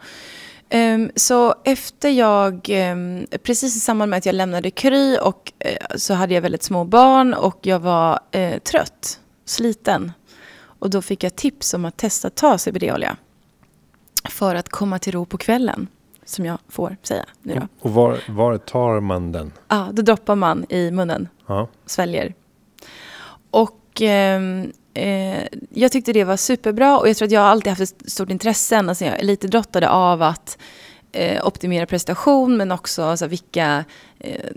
Um, 0.74 1.12
så 1.16 1.56
efter 1.64 2.10
jag, 2.10 2.70
um, 2.94 3.26
precis 3.44 3.76
i 3.76 3.80
samband 3.80 4.10
med 4.10 4.18
att 4.18 4.26
jag 4.26 4.36
lämnade 4.36 4.72
Kry 4.72 5.18
och 5.22 5.54
uh, 5.66 5.98
så 5.98 6.14
hade 6.14 6.34
jag 6.34 6.42
väldigt 6.42 6.64
små 6.64 6.84
barn 6.84 7.34
och 7.34 7.58
jag 7.62 7.80
var 7.80 8.20
uh, 8.36 8.58
trött, 8.58 9.20
sliten. 9.46 10.12
Och 10.64 10.90
då 10.90 11.02
fick 11.02 11.24
jag 11.24 11.36
tips 11.36 11.74
om 11.74 11.86
att 11.86 11.98
testa 11.98 12.30
ta 12.30 12.58
CBD-olja. 12.58 13.18
För 14.30 14.56
att 14.56 14.70
komma 14.70 15.00
till 15.00 15.14
ro 15.14 15.26
på 15.26 15.38
kvällen. 15.38 15.88
som 16.26 16.46
jag 16.46 16.58
får 16.70 16.98
säga 17.04 17.26
nu 17.42 17.56
då. 17.56 17.68
Och 17.80 17.92
var, 17.94 18.20
var 18.30 18.58
tar 18.58 19.00
man 19.00 19.32
den? 19.32 19.52
Ja, 19.68 19.90
då 19.92 20.02
droppar 20.02 20.36
man 20.36 20.66
i 20.70 20.92
munnen, 20.92 21.28
Ja. 21.48 21.68
sväljer. 21.86 22.34
Och 23.52 24.02
ehm, 24.02 24.72
eh, 24.94 25.44
jag 25.70 25.92
tyckte 25.92 26.14
det 26.14 26.24
var 26.24 26.38
superbra 26.38 27.00
och 27.00 27.10
jag 27.10 27.18
tror 27.18 27.26
att 27.26 27.32
jag 27.32 27.44
alltid 27.44 27.70
haft 27.70 27.82
ett 27.82 28.12
stort 28.12 28.30
intresse 28.30 28.76
ända 28.76 28.96
sedan 28.96 29.08
jag 29.08 29.20
elitidrottade 29.20 29.90
av 29.90 30.22
att 30.22 30.58
eh, 31.12 31.48
optimera 31.48 31.86
prestation 31.86 32.58
men 32.58 32.72
också 32.72 33.04
alltså, 33.04 33.28
vilka 33.28 33.86
eh, 34.20 34.52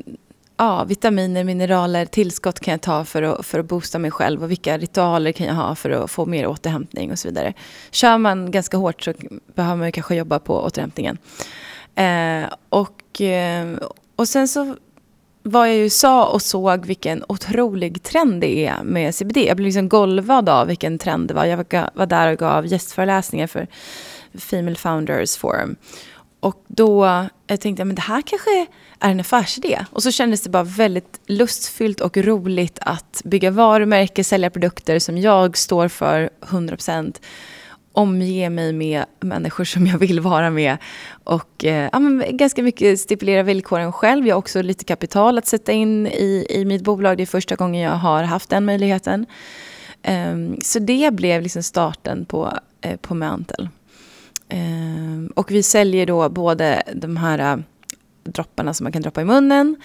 ja, 0.56 0.84
vitaminer, 0.84 1.44
mineraler, 1.44 2.06
tillskott 2.06 2.60
kan 2.60 2.72
jag 2.72 2.80
ta 2.80 3.04
för 3.04 3.22
att, 3.22 3.46
för 3.46 3.58
att 3.58 3.66
boosta 3.66 3.98
mig 3.98 4.10
själv 4.10 4.42
och 4.42 4.50
vilka 4.50 4.78
ritualer 4.78 5.32
kan 5.32 5.46
jag 5.46 5.54
ha 5.54 5.74
för 5.74 5.90
att 5.90 6.10
få 6.10 6.26
mer 6.26 6.46
återhämtning 6.46 7.12
och 7.12 7.18
så 7.18 7.28
vidare. 7.28 7.54
Kör 7.90 8.18
man 8.18 8.50
ganska 8.50 8.76
hårt 8.76 9.02
så 9.02 9.12
behöver 9.54 9.76
man 9.76 9.88
ju 9.88 9.92
kanske 9.92 10.14
jobba 10.14 10.38
på 10.38 10.64
återhämtningen. 10.64 11.18
Eh, 11.94 12.44
och, 12.68 13.20
eh, 13.20 13.78
och 14.16 14.28
sen 14.28 14.48
så 14.48 14.76
var 15.46 15.66
jag 15.66 15.76
i 15.76 15.78
USA 15.78 16.26
och 16.26 16.42
såg 16.42 16.86
vilken 16.86 17.24
otrolig 17.28 18.02
trend 18.02 18.40
det 18.40 18.66
är 18.66 18.82
med 18.82 19.14
CBD. 19.14 19.36
Jag 19.36 19.56
blev 19.56 19.66
liksom 19.66 19.88
golvad 19.88 20.48
av 20.48 20.66
vilken 20.66 20.98
trend 20.98 21.28
det 21.28 21.34
var. 21.34 21.44
Jag 21.44 21.56
var, 21.94 22.06
där 22.06 22.32
och 22.32 22.38
gav 22.38 22.66
gästföreläsningar 22.66 23.46
för 23.46 23.66
Female 24.34 24.76
Founders 24.76 25.36
Forum. 25.36 25.76
Och 26.40 26.64
då 26.66 27.26
jag 27.46 27.60
tänkte 27.60 27.80
jag 27.80 27.86
men 27.86 27.96
det 27.96 28.02
här 28.02 28.22
kanske 28.22 28.66
är 29.00 29.10
en 29.10 29.20
affärsidé. 29.20 29.86
Och 29.90 30.02
så 30.02 30.10
kändes 30.10 30.42
det 30.42 30.50
bara 30.50 30.62
väldigt 30.62 31.20
lustfyllt 31.26 32.00
och 32.00 32.16
roligt 32.16 32.78
att 32.80 33.22
bygga 33.24 33.50
varumärke, 33.50 34.24
sälja 34.24 34.50
produkter 34.50 34.98
som 34.98 35.18
jag 35.18 35.56
står 35.56 35.88
för 35.88 36.30
100%. 36.40 37.16
Omge 37.96 38.50
mig 38.50 38.72
med 38.72 39.04
människor 39.20 39.64
som 39.64 39.86
jag 39.86 39.98
vill 39.98 40.20
vara 40.20 40.50
med. 40.50 40.76
Och 41.24 41.64
eh, 41.64 41.88
ja, 41.92 41.98
men 41.98 42.36
ganska 42.36 42.62
mycket 42.62 43.00
stipulera 43.00 43.42
villkoren 43.42 43.92
själv. 43.92 44.26
Jag 44.26 44.34
har 44.34 44.38
också 44.38 44.62
lite 44.62 44.84
kapital 44.84 45.38
att 45.38 45.46
sätta 45.46 45.72
in 45.72 46.06
i, 46.06 46.46
i 46.48 46.64
mitt 46.64 46.82
bolag. 46.82 47.16
Det 47.16 47.22
är 47.22 47.26
första 47.26 47.56
gången 47.56 47.82
jag 47.82 47.90
har 47.90 48.22
haft 48.22 48.50
den 48.50 48.64
möjligheten. 48.64 49.26
Um, 50.08 50.56
så 50.62 50.78
det 50.78 51.14
blev 51.14 51.42
liksom 51.42 51.62
starten 51.62 52.24
på, 52.24 52.52
eh, 52.80 52.96
på 52.96 53.14
Mantle. 53.14 53.68
Um, 54.52 55.26
och 55.36 55.50
vi 55.50 55.62
säljer 55.62 56.06
då 56.06 56.28
både 56.28 56.82
de 56.94 57.16
här 57.16 57.38
eh, 57.38 57.56
dropparna 58.24 58.74
som 58.74 58.84
man 58.84 58.92
kan 58.92 59.02
droppa 59.02 59.22
i 59.22 59.24
munnen. 59.24 59.76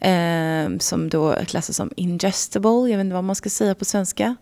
Ehm, 0.00 0.80
som 0.80 1.08
då 1.08 1.34
klassas 1.46 1.76
som 1.76 1.90
ingestible. 1.96 2.70
Jag 2.90 2.96
vet 2.96 3.04
inte 3.04 3.14
vad 3.14 3.24
man 3.24 3.36
ska 3.36 3.50
säga 3.50 3.74
på 3.74 3.84
svenska. 3.84 4.36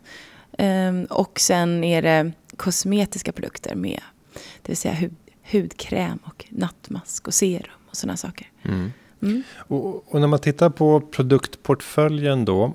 Ehm, 0.58 1.04
och 1.04 1.40
sen 1.40 1.84
är 1.84 2.02
det 2.02 2.32
kosmetiska 2.56 3.32
produkter 3.32 3.74
med. 3.74 4.00
Det 4.34 4.68
vill 4.68 4.76
säga 4.76 4.94
hud, 4.94 5.14
hudkräm 5.52 6.18
och 6.24 6.44
nattmask 6.48 7.26
och 7.28 7.34
serum 7.34 7.80
och 7.90 7.96
sådana 7.96 8.16
saker. 8.16 8.50
Mm. 8.62 8.92
Mm. 9.22 9.42
Och, 9.56 10.14
och, 10.14 10.20
när 10.20 10.26
man 10.26 10.38
tittar 10.38 10.70
på 10.70 11.00
produktportföljen 11.00 12.44
då. 12.44 12.72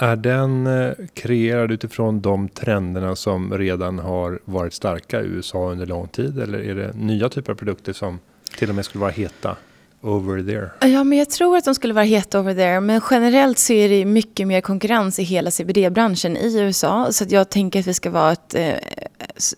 Är 0.00 0.16
den 0.16 0.66
eh, 0.66 0.92
kreerad 1.14 1.72
utifrån 1.72 2.20
de 2.20 2.48
trenderna 2.48 3.16
som 3.16 3.58
redan 3.58 3.98
har 3.98 4.40
varit 4.44 4.72
starka 4.72 5.22
i 5.22 5.26
USA 5.26 5.70
under 5.70 5.86
lång 5.86 6.08
tid? 6.08 6.38
Eller 6.38 6.58
är 6.58 6.74
det 6.74 6.92
nya 6.94 7.28
typer 7.28 7.52
av 7.52 7.56
produkter 7.56 7.92
som 7.92 8.18
till 8.58 8.68
och 8.68 8.74
med 8.74 8.84
skulle 8.84 9.00
vara 9.00 9.10
heta? 9.10 9.56
Over 10.00 10.42
there? 10.42 10.90
Ja, 10.90 11.04
men 11.04 11.18
jag 11.18 11.30
tror 11.30 11.56
att 11.56 11.64
de 11.64 11.74
skulle 11.74 11.94
vara 11.94 12.04
heta 12.04 12.40
over 12.40 12.54
there. 12.54 12.80
Men 12.80 13.00
generellt 13.10 13.58
så 13.58 13.72
är 13.72 13.88
det 13.88 14.04
mycket 14.04 14.46
mer 14.46 14.60
konkurrens 14.60 15.18
i 15.18 15.22
hela 15.22 15.50
CBD-branschen 15.50 16.36
i 16.36 16.58
USA. 16.58 17.12
Så 17.12 17.24
jag 17.28 17.50
tänker 17.50 17.80
att 17.80 17.86
vi 17.86 17.94
ska 17.94 18.10
vara 18.10 18.32
ett 18.32 18.54
eh, 18.54 18.74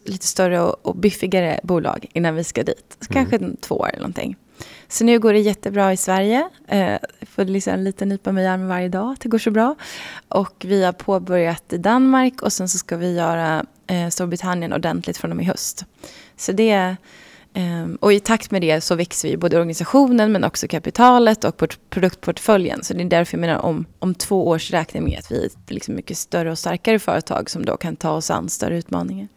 lite 0.05 0.27
större 0.27 0.61
och, 0.61 0.87
och 0.87 0.97
biffigare 0.97 1.61
bolag 1.63 2.07
innan 2.13 2.35
vi 2.35 2.45
ska 2.45 2.63
dit. 2.63 2.97
Så 3.01 3.13
mm. 3.13 3.31
Kanske 3.31 3.57
två 3.61 3.75
år 3.75 3.89
eller 3.89 3.99
någonting. 3.99 4.37
Så 4.89 5.05
nu 5.05 5.19
går 5.19 5.33
det 5.33 5.39
jättebra 5.39 5.93
i 5.93 5.97
Sverige. 5.97 6.49
Eh, 6.69 6.97
får 7.27 7.45
liksom 7.45 7.81
lite 7.81 8.05
nypa 8.05 8.33
mig 8.33 8.45
i 8.45 8.47
armen 8.47 8.69
varje 8.69 8.89
dag 8.89 9.13
att 9.13 9.21
det 9.21 9.29
går 9.29 9.39
så 9.39 9.51
bra. 9.51 9.75
Och 10.29 10.65
vi 10.67 10.85
har 10.85 10.93
påbörjat 10.93 11.73
i 11.73 11.79
Danmark 11.79 12.43
och 12.43 12.53
sen 12.53 12.69
så 12.69 12.79
ska 12.79 12.97
vi 12.97 13.15
göra 13.15 13.65
eh, 13.87 14.09
Storbritannien 14.09 14.73
ordentligt 14.73 15.17
från 15.17 15.31
och 15.31 15.37
med 15.37 15.47
höst. 15.47 15.85
Så 16.37 16.53
det 16.53 16.97
Ehm, 17.55 17.97
och 18.01 18.13
i 18.13 18.21
takt 18.21 18.51
med 18.51 18.63
det 18.63 18.81
så 18.81 18.95
växer 18.95 19.29
vi 19.29 19.37
både 19.37 19.57
organisationen 19.57 20.33
men 20.33 20.45
också 20.45 20.69
kapitalet 20.69 21.45
och 21.45 21.63
produktportföljen. 21.91 22.85
Så 22.85 22.95
det 22.95 23.03
är 23.03 23.05
därför 23.05 23.37
jag 23.37 23.41
menar 23.41 23.59
om, 23.59 23.85
om 23.99 24.15
två 24.15 24.49
års 24.49 24.71
räkning 24.71 25.05
med 25.05 25.19
att 25.19 25.33
vi 25.33 25.43
är 25.43 25.47
ett 25.47 25.57
liksom 25.71 25.95
mycket 25.95 26.17
större 26.17 26.51
och 26.51 26.59
starkare 26.59 26.99
företag 26.99 27.51
som 27.51 27.65
då 27.65 27.77
kan 27.77 27.97
ta 27.97 28.11
oss 28.11 28.31
an 28.31 28.49
större 28.49 28.79
utmaningar. 28.79 29.29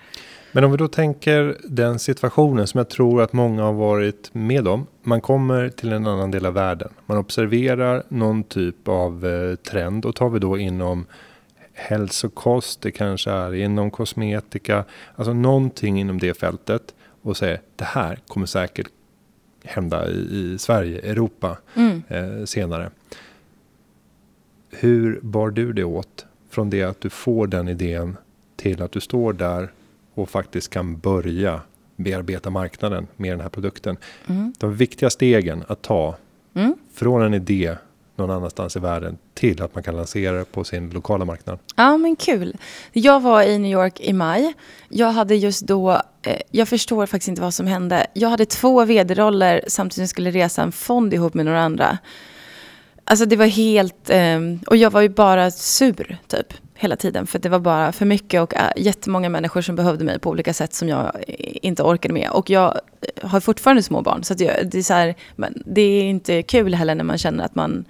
Men 0.51 0.63
om 0.63 0.71
vi 0.71 0.77
då 0.77 0.87
tänker 0.87 1.57
den 1.63 1.99
situationen 1.99 2.67
som 2.67 2.77
jag 2.77 2.89
tror 2.89 3.21
att 3.21 3.33
många 3.33 3.63
har 3.63 3.73
varit 3.73 4.29
med 4.33 4.67
om. 4.67 4.87
Man 5.03 5.21
kommer 5.21 5.69
till 5.69 5.93
en 5.93 6.07
annan 6.07 6.31
del 6.31 6.45
av 6.45 6.53
världen. 6.53 6.89
Man 7.05 7.17
observerar 7.17 8.03
någon 8.07 8.43
typ 8.43 8.87
av 8.87 9.25
eh, 9.25 9.55
trend 9.55 10.05
och 10.05 10.15
tar 10.15 10.29
vi 10.29 10.39
då 10.39 10.57
inom 10.57 11.05
hälsokost, 11.73 12.81
det 12.81 12.91
kanske 12.91 13.31
är 13.31 13.53
inom 13.53 13.91
kosmetika, 13.91 14.83
alltså 15.15 15.33
någonting 15.33 15.99
inom 15.99 16.19
det 16.19 16.33
fältet 16.33 16.93
och 17.23 17.37
säger 17.37 17.61
det 17.75 17.85
här 17.85 18.19
kommer 18.27 18.45
säkert 18.45 18.87
hända 19.63 20.09
i, 20.09 20.53
i 20.53 20.57
Sverige, 20.57 21.11
Europa 21.11 21.57
mm. 21.75 22.03
eh, 22.07 22.45
senare. 22.45 22.89
Hur 24.69 25.19
bar 25.21 25.49
du 25.49 25.73
det 25.73 25.83
åt 25.83 26.25
från 26.49 26.69
det 26.69 26.83
att 26.83 27.01
du 27.01 27.09
får 27.09 27.47
den 27.47 27.67
idén 27.67 28.17
till 28.55 28.81
att 28.81 28.91
du 28.91 28.99
står 28.99 29.33
där 29.33 29.71
och 30.13 30.29
faktiskt 30.29 30.69
kan 30.69 30.97
börja 30.97 31.61
bearbeta 31.95 32.49
marknaden 32.49 33.07
med 33.15 33.31
den 33.31 33.41
här 33.41 33.49
produkten. 33.49 33.97
Mm. 34.27 34.53
De 34.57 34.75
viktiga 34.75 35.09
stegen 35.09 35.63
att 35.67 35.81
ta 35.81 36.15
mm. 36.53 36.75
från 36.93 37.21
en 37.21 37.33
idé 37.33 37.75
någon 38.15 38.31
annanstans 38.31 38.75
i 38.75 38.79
världen 38.79 39.17
till 39.33 39.61
att 39.61 39.75
man 39.75 39.83
kan 39.83 39.95
lansera 39.95 40.37
det 40.37 40.45
på 40.45 40.63
sin 40.63 40.89
lokala 40.89 41.25
marknad. 41.25 41.59
Ja, 41.75 41.97
men 41.97 42.15
kul. 42.15 42.57
Jag 42.91 43.19
var 43.19 43.43
i 43.43 43.59
New 43.59 43.71
York 43.71 43.99
i 43.99 44.13
maj. 44.13 44.53
Jag 44.89 45.11
hade 45.11 45.35
just 45.35 45.61
då, 45.61 45.91
eh, 46.21 46.39
jag 46.51 46.67
förstår 46.67 47.05
faktiskt 47.05 47.27
inte 47.27 47.41
vad 47.41 47.53
som 47.53 47.67
hände. 47.67 48.07
Jag 48.13 48.29
hade 48.29 48.45
två 48.45 48.85
vd-roller 48.85 49.63
samtidigt 49.67 49.95
som 49.95 50.01
jag 50.01 50.09
skulle 50.09 50.31
resa 50.31 50.61
en 50.61 50.71
fond 50.71 51.13
ihop 51.13 51.33
med 51.33 51.45
några 51.45 51.61
andra. 51.61 51.97
Alltså 53.05 53.25
det 53.25 53.35
var 53.35 53.45
helt, 53.45 54.09
eh, 54.09 54.39
och 54.67 54.77
jag 54.77 54.91
var 54.91 55.01
ju 55.01 55.09
bara 55.09 55.51
sur 55.51 56.17
typ 56.27 56.53
hela 56.75 56.95
tiden. 56.95 57.27
För 57.27 57.39
det 57.39 57.49
var 57.49 57.59
bara 57.59 57.91
för 57.91 58.05
mycket 58.05 58.41
och 58.41 58.53
äh, 58.53 58.71
jättemånga 58.77 59.29
människor 59.29 59.61
som 59.61 59.75
behövde 59.75 60.05
mig 60.05 60.19
på 60.19 60.29
olika 60.29 60.53
sätt 60.53 60.73
som 60.73 60.89
jag 60.89 61.23
inte 61.61 61.83
orkade 61.83 62.13
med. 62.13 62.29
Och 62.29 62.49
jag 62.49 62.79
har 63.21 63.39
fortfarande 63.39 63.83
små 63.83 64.01
barn. 64.01 64.23
Så, 64.23 64.35
jag, 64.37 64.69
det, 64.69 64.77
är 64.77 64.81
så 64.81 64.93
här, 64.93 65.15
det 65.65 65.81
är 65.81 66.03
inte 66.03 66.43
kul 66.43 66.73
heller 66.73 66.95
när 66.95 67.03
man 67.03 67.17
känner 67.17 67.43
att 67.43 67.55
man 67.55 67.85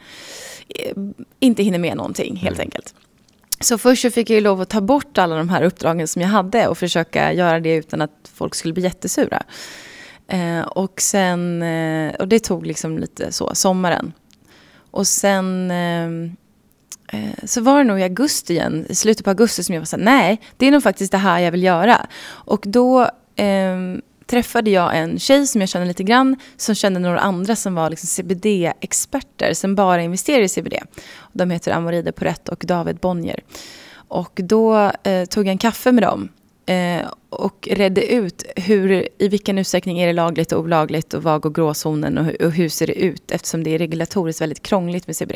eh, 0.69 0.97
inte 1.39 1.63
hinner 1.63 1.79
med 1.79 1.97
någonting 1.97 2.35
helt 2.35 2.55
mm. 2.55 2.65
enkelt. 2.65 2.95
Så 3.59 3.77
först 3.77 4.01
så 4.01 4.11
fick 4.11 4.29
jag 4.29 4.35
ju 4.35 4.41
lov 4.41 4.61
att 4.61 4.69
ta 4.69 4.81
bort 4.81 5.17
alla 5.17 5.35
de 5.35 5.49
här 5.49 5.63
uppdragen 5.63 6.07
som 6.07 6.21
jag 6.21 6.29
hade 6.29 6.67
och 6.67 6.77
försöka 6.77 7.33
göra 7.33 7.59
det 7.59 7.75
utan 7.75 8.01
att 8.01 8.31
folk 8.33 8.55
skulle 8.55 8.73
bli 8.73 8.83
jättesura. 8.83 9.43
Eh, 10.27 10.61
och, 10.61 11.01
sen, 11.01 11.61
eh, 11.61 12.13
och 12.13 12.27
det 12.27 12.39
tog 12.39 12.65
liksom 12.65 12.97
lite 12.97 13.31
så, 13.31 13.55
sommaren. 13.55 14.13
Och 14.93 15.07
sen 15.07 15.71
ehm, 15.71 16.35
eh, 17.13 17.45
så 17.45 17.61
var 17.61 17.77
det 17.77 17.83
nog 17.83 17.99
i 17.99 18.03
augusti 18.03 18.53
igen, 18.53 18.85
i 18.89 18.95
slutet 18.95 19.23
på 19.23 19.29
augusti 19.29 19.63
som 19.63 19.75
jag 19.75 19.81
var 19.81 19.85
så 19.85 19.97
här, 19.97 20.03
nej, 20.03 20.41
det 20.57 20.67
är 20.67 20.71
nog 20.71 20.83
faktiskt 20.83 21.11
det 21.11 21.17
här 21.17 21.39
jag 21.39 21.51
vill 21.51 21.63
göra. 21.63 22.07
Och 22.27 22.63
då 22.67 23.01
eh, 23.35 23.77
träffade 24.25 24.69
jag 24.69 24.97
en 24.97 25.19
tjej 25.19 25.47
som 25.47 25.61
jag 25.61 25.69
känner 25.69 25.85
lite 25.85 26.03
grann, 26.03 26.35
som 26.57 26.75
kände 26.75 26.99
några 26.99 27.19
andra 27.19 27.55
som 27.55 27.75
var 27.75 27.89
liksom 27.89 28.07
CBD-experter, 28.07 29.53
som 29.53 29.75
bara 29.75 30.01
investerar 30.01 30.41
i 30.41 30.49
CBD. 30.49 30.73
De 31.31 31.51
heter 31.51 31.71
Amoride 31.71 32.11
Porrett 32.11 32.49
och 32.49 32.63
David 32.67 32.97
Bonnier. 32.97 33.39
Och 34.07 34.39
då 34.43 34.91
eh, 35.03 35.25
tog 35.25 35.45
jag 35.45 35.51
en 35.51 35.57
kaffe 35.57 35.91
med 35.91 36.03
dem 36.03 36.29
eh, 36.65 37.07
och 37.29 37.67
redde 37.71 38.11
ut 38.13 38.43
hur, 38.55 39.07
i 39.17 39.27
vilken 39.27 39.57
utsträckning 39.57 39.99
är 39.99 40.07
det 40.07 40.13
lagligt 40.13 40.51
och 40.51 40.59
olagligt 40.59 41.13
och 41.13 41.23
var 41.23 41.39
går 41.39 41.49
gråzonen 41.49 42.17
och, 42.17 42.45
och 42.45 42.51
hur 42.51 42.69
ser 42.69 42.87
det 42.87 42.93
ut 42.93 43.31
eftersom 43.31 43.63
det 43.63 43.69
är 43.69 43.77
regulatoriskt 43.77 44.41
väldigt 44.41 44.63
krångligt 44.63 45.07
med 45.07 45.15
CBD. 45.15 45.35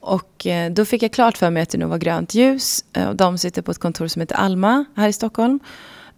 Och 0.00 0.46
eh, 0.46 0.72
då 0.72 0.84
fick 0.84 1.02
jag 1.02 1.12
klart 1.12 1.38
för 1.38 1.50
mig 1.50 1.62
att 1.62 1.70
det 1.70 1.78
nog 1.78 1.90
var 1.90 1.98
grönt 1.98 2.34
ljus. 2.34 2.84
Eh, 2.92 3.08
och 3.08 3.16
de 3.16 3.38
sitter 3.38 3.62
på 3.62 3.70
ett 3.70 3.78
kontor 3.78 4.06
som 4.06 4.20
heter 4.20 4.34
Alma 4.34 4.84
här 4.96 5.08
i 5.08 5.12
Stockholm. 5.12 5.60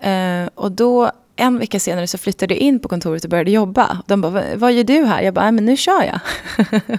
Eh, 0.01 0.49
och 0.55 0.73
då 0.73 1.11
en 1.37 1.59
vecka 1.59 1.81
senare 1.81 2.07
så 2.07 2.19
flyttade 2.19 2.55
jag 2.55 2.61
in 2.61 2.81
på 2.81 2.89
kontoret 2.89 3.25
och 3.25 3.31
började 3.31 3.51
jobba. 3.51 4.03
De 4.07 4.21
bara, 4.21 4.57
vad 4.57 4.73
gör 4.73 4.85
du 4.85 5.05
här? 5.05 5.23
Jag 5.23 5.35
bara, 5.35 5.53
men 5.53 5.65
nu 5.65 5.77
kör 5.77 6.03
jag. 6.03 6.21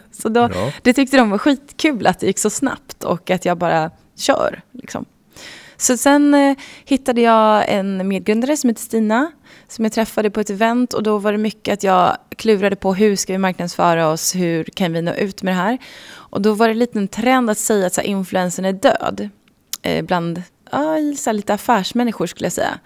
så 0.11 0.29
då, 0.29 0.39
ja. 0.39 0.71
det 0.81 0.93
tyckte 0.93 1.17
de 1.17 1.29
var 1.29 1.37
skitkul 1.37 2.07
att 2.07 2.19
det 2.19 2.27
gick 2.27 2.39
så 2.39 2.49
snabbt 2.49 3.03
och 3.03 3.29
att 3.29 3.45
jag 3.45 3.57
bara 3.57 3.91
kör. 4.15 4.61
Liksom. 4.71 5.05
Så 5.77 5.97
sen 5.97 6.33
eh, 6.33 6.57
hittade 6.85 7.21
jag 7.21 7.65
en 7.67 8.07
medgrundare 8.07 8.57
som 8.57 8.69
heter 8.69 8.81
Stina 8.81 9.31
som 9.67 9.85
jag 9.85 9.91
träffade 9.91 10.29
på 10.29 10.39
ett 10.39 10.49
event 10.49 10.93
och 10.93 11.03
då 11.03 11.17
var 11.17 11.31
det 11.31 11.37
mycket 11.37 11.73
att 11.73 11.83
jag 11.83 12.17
klurade 12.35 12.75
på 12.75 12.93
hur 12.93 13.15
ska 13.15 13.33
vi 13.33 13.37
marknadsföra 13.37 14.09
oss, 14.09 14.35
hur 14.35 14.63
kan 14.63 14.93
vi 14.93 15.01
nå 15.01 15.13
ut 15.13 15.43
med 15.43 15.53
det 15.53 15.57
här. 15.57 15.77
Och 16.13 16.41
då 16.41 16.53
var 16.53 16.67
det 16.67 16.73
lite 16.73 16.99
en 16.99 17.07
trend 17.07 17.49
att 17.49 17.57
säga 17.57 17.87
att 17.87 17.93
så 17.93 18.01
här, 18.01 18.07
influensen 18.07 18.65
är 18.65 18.73
död 18.73 19.29
eh, 19.81 20.05
bland 20.05 20.41
ja, 20.71 20.97
så 21.17 21.31
lite 21.31 21.53
affärsmänniskor 21.53 22.27
skulle 22.27 22.45
jag 22.45 22.53
säga. 22.53 22.79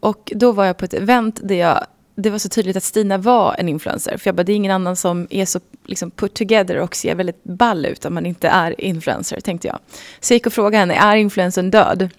Och 0.00 0.32
då 0.34 0.52
var 0.52 0.64
jag 0.64 0.76
på 0.76 0.84
ett 0.84 0.94
event 0.94 1.40
där 1.42 1.54
jag 1.54 1.86
det 2.14 2.30
var 2.30 2.38
så 2.38 2.48
tydligt 2.48 2.76
att 2.76 2.82
Stina 2.82 3.18
var 3.18 3.54
en 3.58 3.68
influencer. 3.68 4.16
För 4.16 4.28
jag 4.28 4.34
bara, 4.34 4.42
det 4.42 4.52
är 4.52 4.56
ingen 4.56 4.72
annan 4.72 4.96
som 4.96 5.26
är 5.30 5.44
så 5.44 5.60
liksom, 5.86 6.10
put 6.10 6.34
together 6.34 6.78
och 6.78 6.96
ser 6.96 7.14
väldigt 7.14 7.44
ball 7.44 7.86
ut 7.86 8.04
om 8.04 8.14
man 8.14 8.26
inte 8.26 8.48
är 8.48 8.80
influencer, 8.80 9.40
tänkte 9.40 9.68
jag. 9.68 9.78
Så 10.20 10.32
jag 10.32 10.36
gick 10.36 10.46
och 10.46 10.52
frågade 10.52 10.76
henne, 10.76 10.94
är 10.94 11.16
influencern 11.16 11.70
död? 11.70 12.10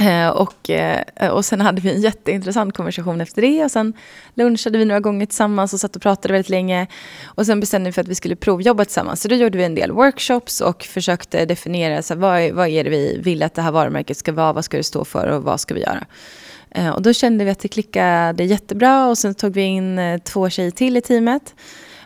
Eh, 0.00 0.28
och, 0.28 0.70
eh, 0.70 1.28
och 1.30 1.44
sen 1.44 1.60
hade 1.60 1.80
vi 1.80 1.94
en 1.94 2.00
jätteintressant 2.00 2.76
konversation 2.76 3.20
efter 3.20 3.42
det. 3.42 3.64
Och 3.64 3.70
sen 3.70 3.92
lunchade 4.34 4.78
vi 4.78 4.84
några 4.84 5.00
gånger 5.00 5.26
tillsammans 5.26 5.72
och 5.72 5.80
satt 5.80 5.96
och 5.96 6.02
pratade 6.02 6.32
väldigt 6.32 6.48
länge. 6.48 6.86
Och 7.24 7.46
sen 7.46 7.60
bestämde 7.60 7.88
vi 7.88 7.92
för 7.92 8.00
att 8.00 8.08
vi 8.08 8.14
skulle 8.14 8.36
provjobba 8.36 8.84
tillsammans. 8.84 9.22
Så 9.22 9.28
då 9.28 9.34
gjorde 9.34 9.58
vi 9.58 9.64
en 9.64 9.74
del 9.74 9.92
workshops 9.92 10.60
och 10.60 10.82
försökte 10.82 11.44
definiera 11.44 12.02
så 12.02 12.14
här, 12.14 12.20
vad, 12.20 12.52
vad 12.52 12.68
är 12.68 12.84
det 12.84 12.90
vi 12.90 13.20
vill 13.22 13.42
att 13.42 13.54
det 13.54 13.62
här 13.62 13.72
varumärket 13.72 14.16
ska 14.16 14.32
vara, 14.32 14.52
vad 14.52 14.64
ska 14.64 14.76
det 14.76 14.82
stå 14.82 15.04
för 15.04 15.26
och 15.26 15.42
vad 15.42 15.60
ska 15.60 15.74
vi 15.74 15.80
göra. 15.80 16.04
Eh, 16.74 16.90
och 16.90 17.02
då 17.02 17.12
kände 17.12 17.44
vi 17.44 17.50
att 17.50 17.58
det 17.58 17.68
klickade 17.68 18.44
jättebra 18.44 19.08
och 19.08 19.18
sen 19.18 19.34
tog 19.34 19.54
vi 19.54 19.62
in 19.62 19.98
eh, 19.98 20.18
två 20.18 20.50
tjejer 20.50 20.70
till 20.70 20.96
i 20.96 21.00
teamet. 21.00 21.54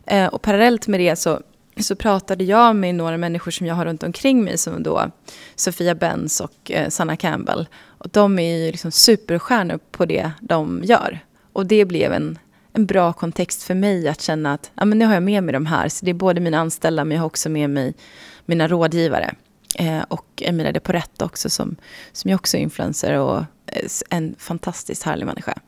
Eh, 0.06 0.26
och 0.26 0.42
parallellt 0.42 0.86
med 0.86 1.00
det 1.00 1.16
så, 1.16 1.40
så 1.80 1.96
pratade 1.96 2.44
jag 2.44 2.76
med 2.76 2.94
några 2.94 3.16
människor 3.16 3.50
som 3.50 3.66
jag 3.66 3.74
har 3.74 3.84
runt 3.84 4.02
omkring 4.02 4.44
mig 4.44 4.58
som 4.58 4.82
då 4.82 5.10
Sofia 5.54 5.94
Benz 5.94 6.40
och 6.40 6.70
eh, 6.70 6.88
Sanna 6.88 7.16
Campbell. 7.16 7.68
Och 7.98 8.08
de 8.08 8.38
är 8.38 8.56
ju 8.56 8.70
liksom 8.70 8.90
superstjärnor 8.90 9.78
på 9.90 10.04
det 10.04 10.30
de 10.40 10.80
gör. 10.84 11.18
Och 11.52 11.66
det 11.66 11.84
blev 11.84 12.12
en, 12.12 12.38
en 12.72 12.86
bra 12.86 13.12
kontext 13.12 13.62
för 13.62 13.74
mig 13.74 14.08
att 14.08 14.20
känna 14.20 14.52
att 14.52 14.70
ja, 14.74 14.84
men 14.84 14.98
nu 14.98 15.04
har 15.04 15.14
jag 15.14 15.22
med 15.22 15.42
mig 15.42 15.52
de 15.52 15.66
här. 15.66 15.88
Så 15.88 16.04
det 16.04 16.10
är 16.10 16.14
både 16.14 16.40
mina 16.40 16.58
anställda 16.58 17.04
men 17.04 17.14
jag 17.14 17.22
har 17.22 17.26
också 17.26 17.48
med 17.48 17.70
mig 17.70 17.94
mina 18.44 18.68
rådgivare. 18.68 19.34
Eh, 19.78 20.02
och 20.08 20.42
Emilia 20.42 20.72
de 20.72 20.80
Porretta 20.80 21.24
också 21.24 21.50
som, 21.50 21.76
som 22.12 22.30
jag 22.30 22.38
också 22.38 22.56
är 22.56 22.60
influencer 22.60 23.18
och 23.18 23.38
eh, 23.66 23.88
en 24.10 24.34
fantastiskt 24.38 25.02
härlig 25.02 25.26
människa. 25.26 25.58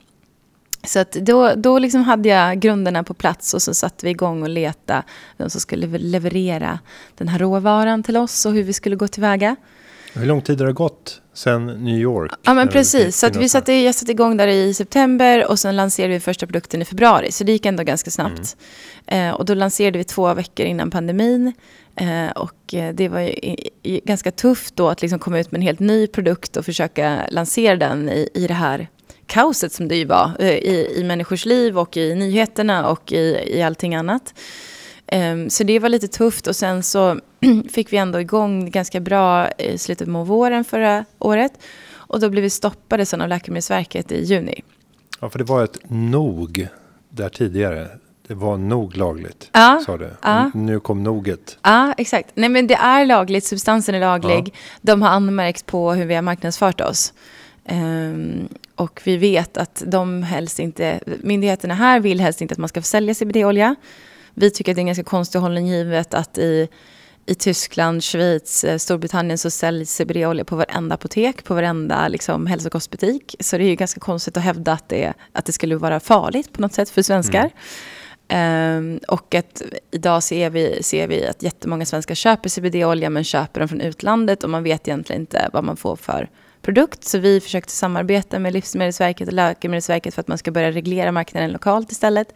Så 0.87 0.99
att 0.99 1.13
då, 1.13 1.55
då 1.55 1.79
liksom 1.79 2.03
hade 2.03 2.29
jag 2.29 2.61
grunderna 2.61 3.05
på 3.05 3.15
plats 3.15 3.55
och 3.55 3.63
så 3.63 3.75
satte 3.75 4.07
vi 4.07 4.11
igång 4.11 4.43
och 4.43 4.49
leta 4.49 5.03
vem 5.37 5.51
som 5.51 5.61
skulle 5.61 5.99
leverera 5.99 6.79
den 7.17 7.29
här 7.29 7.39
råvaran 7.39 8.03
till 8.03 8.17
oss 8.17 8.47
och 8.47 8.53
hur 8.53 8.63
vi 8.63 8.73
skulle 8.73 8.97
gå 8.97 9.09
tillväga. 9.09 9.57
Hur 10.13 10.27
lång 10.27 10.43
tid 10.43 10.61
har 10.61 10.67
det 10.67 10.73
gått 10.73 11.21
sen 11.39 11.67
New 11.67 11.99
York? 11.99 12.33
Ja 12.43 12.55
men 12.55 12.69
precis, 12.69 13.19
så 13.19 13.29
vi 13.29 13.49
satte, 13.49 13.73
jag 13.73 13.95
satte 13.95 14.13
igång 14.13 14.37
där 14.37 14.49
i 14.49 14.75
september 14.75 15.51
och 15.51 15.59
sen 15.59 15.77
lanserade 15.77 16.15
vi 16.15 16.21
första 16.21 16.47
produkten 16.47 16.83
i 16.83 16.85
februari. 16.85 17.33
Så 17.33 17.45
det 17.45 17.53
gick 17.53 17.67
ändå 17.67 17.83
ganska 17.83 18.11
snabbt. 18.11 18.57
Mm. 19.07 19.29
Eh, 19.29 19.35
och 19.35 19.45
då 19.45 19.55
lanserade 19.55 19.99
vi 19.99 20.05
två 20.05 20.35
veckor 20.35 20.67
innan 20.67 20.91
pandemin. 20.91 21.53
Eh, 21.97 22.31
och 22.31 22.75
eh, 22.75 22.95
det 22.95 23.09
var 23.09 23.21
ju 23.21 24.01
ganska 24.05 24.31
tufft 24.31 24.77
då 24.77 24.89
att 24.89 25.03
liksom 25.03 25.19
komma 25.19 25.39
ut 25.39 25.51
med 25.51 25.59
en 25.59 25.63
helt 25.63 25.81
ny 25.81 26.07
produkt 26.07 26.57
och 26.57 26.65
försöka 26.65 27.27
lansera 27.31 27.77
den 27.77 28.09
i, 28.09 28.29
i 28.35 28.47
det 28.47 28.55
här 28.55 28.89
kaoset 29.27 29.73
som 29.73 29.89
det 29.89 29.97
ju 29.97 30.05
var 30.05 30.33
eh, 30.39 30.49
i, 30.49 30.95
i 30.97 31.05
människors 31.05 31.47
liv 31.47 31.79
och 31.79 31.97
i 31.97 32.15
nyheterna 32.15 32.89
och 32.89 33.13
i, 33.13 33.43
i 33.47 33.63
allting 33.63 33.95
annat. 33.95 34.35
Um, 35.13 35.51
så 35.51 35.65
det 35.65 35.79
var 35.79 35.89
lite 35.89 36.09
tufft 36.09 36.47
och 36.47 36.57
sen 36.57 36.83
så 36.83 37.21
fick 37.71 37.93
vi 37.93 37.97
ändå 37.97 38.21
igång 38.21 38.71
ganska 38.71 39.01
bra 39.01 39.51
i 39.51 39.79
slutet 39.79 40.09
av 40.09 40.27
våren 40.27 40.65
förra 40.65 41.05
året. 41.19 41.53
Och 41.91 42.21
då 42.21 42.31
blev 42.31 42.43
vi 42.43 42.51
stoppade 42.51 43.07
sen 43.07 43.21
av 43.21 43.29
Läkemedelsverket 43.29 44.13
i 44.13 44.25
juni. 44.25 44.63
Ja, 45.21 45.31
för 45.31 45.39
det 45.39 45.45
var 45.45 45.65
ett 45.65 45.79
nog 45.89 46.69
där 47.11 47.29
tidigare. 47.29 47.89
Det 48.27 48.35
var 48.35 48.57
nog 48.57 48.97
lagligt, 48.97 49.51
ja, 49.53 49.83
sa 49.87 49.97
du. 49.97 50.11
Ja. 50.23 50.51
Nu 50.55 50.81
kom 50.81 51.03
noget. 51.03 51.59
Ja, 51.63 51.95
exakt. 51.97 52.31
Nej, 52.35 52.49
men 52.49 52.67
det 52.67 52.75
är 52.75 53.07
lagligt. 53.07 53.45
Substansen 53.45 53.95
är 53.95 54.01
laglig. 54.01 54.49
Ja. 54.55 54.61
De 54.81 55.03
har 55.03 55.09
anmärkt 55.09 55.67
på 55.67 55.93
hur 55.93 56.05
vi 56.05 56.15
har 56.15 56.23
marknadsfört 56.23 56.81
oss. 56.81 57.13
Um, 57.71 58.49
och 58.75 59.01
vi 59.05 59.17
vet 59.17 59.57
att 59.57 59.83
de 59.87 60.23
helst 60.23 60.59
inte, 60.59 61.01
myndigheterna 61.21 61.75
här 61.75 62.01
vill 62.01 62.21
helst 62.21 62.41
inte 62.41 62.53
att 62.53 62.59
man 62.59 62.69
ska 62.69 62.83
sälja 62.83 63.15
CBD-olja. 63.15 63.77
Vi 64.39 64.51
tycker 64.51 64.73
att 64.73 64.77
det 64.77 64.79
är 64.79 64.83
en 64.83 64.87
ganska 64.87 65.05
konstig 65.05 65.39
hållning 65.39 65.67
givet 65.67 66.15
att 66.15 66.39
i, 66.39 66.69
i 67.27 67.35
Tyskland, 67.35 68.05
Schweiz, 68.05 68.65
eh, 68.65 68.79
Storbritannien 68.79 69.39
så 69.39 69.51
säljs 69.51 69.97
CBD-olja 69.97 70.45
på 70.45 70.57
varenda 70.57 70.95
apotek, 70.95 71.45
på 71.45 71.55
varenda 71.55 72.09
liksom, 72.09 72.47
hälsokostbutik. 72.47 73.37
Så 73.41 73.59
det 73.59 73.65
är 73.65 73.69
ju 73.69 73.75
ganska 73.75 74.01
konstigt 74.01 74.37
att 74.37 74.43
hävda 74.43 74.73
att 74.73 74.89
det, 74.89 75.13
att 75.33 75.45
det 75.45 75.53
skulle 75.53 75.77
vara 75.77 76.01
farligt 76.01 76.53
på 76.53 76.61
något 76.61 76.73
sätt 76.73 76.91
för 76.91 77.03
svenskar. 77.03 77.41
Mm. 77.41 77.51
Um, 78.29 79.01
och 79.09 79.35
att 79.35 79.63
idag 79.91 80.23
ser 80.23 80.51
vi, 80.51 80.83
ser 80.83 81.09
vi 81.09 81.27
att 81.27 81.43
jättemånga 81.43 81.87
svenskar 81.87 82.15
köper 82.15 82.49
CBD-olja 82.49 83.11
men 83.11 83.25
köper 83.25 83.61
den 83.61 83.69
från 83.69 83.81
utlandet 83.81 84.45
och 84.45 84.51
man 84.51 84.63
vet 84.63 84.89
egentligen 84.89 85.23
inte 85.23 85.51
vad 85.53 85.65
man 85.65 85.77
får 85.77 85.97
för 85.97 86.31
produkt. 86.63 87.05
Så 87.05 87.19
vi 87.19 87.41
försökte 87.41 87.73
samarbeta 87.73 88.39
med 88.39 88.53
Livsmedelsverket 88.53 89.29
och 89.29 89.35
Läkemedelsverket 89.35 90.15
för 90.15 90.21
att 90.21 90.29
man 90.29 90.39
ska 90.39 90.51
börja 90.51 90.73
reglera 90.73 91.13
marknaden 91.13 91.53
lokalt 91.53 91.93
istället. 91.93 92.35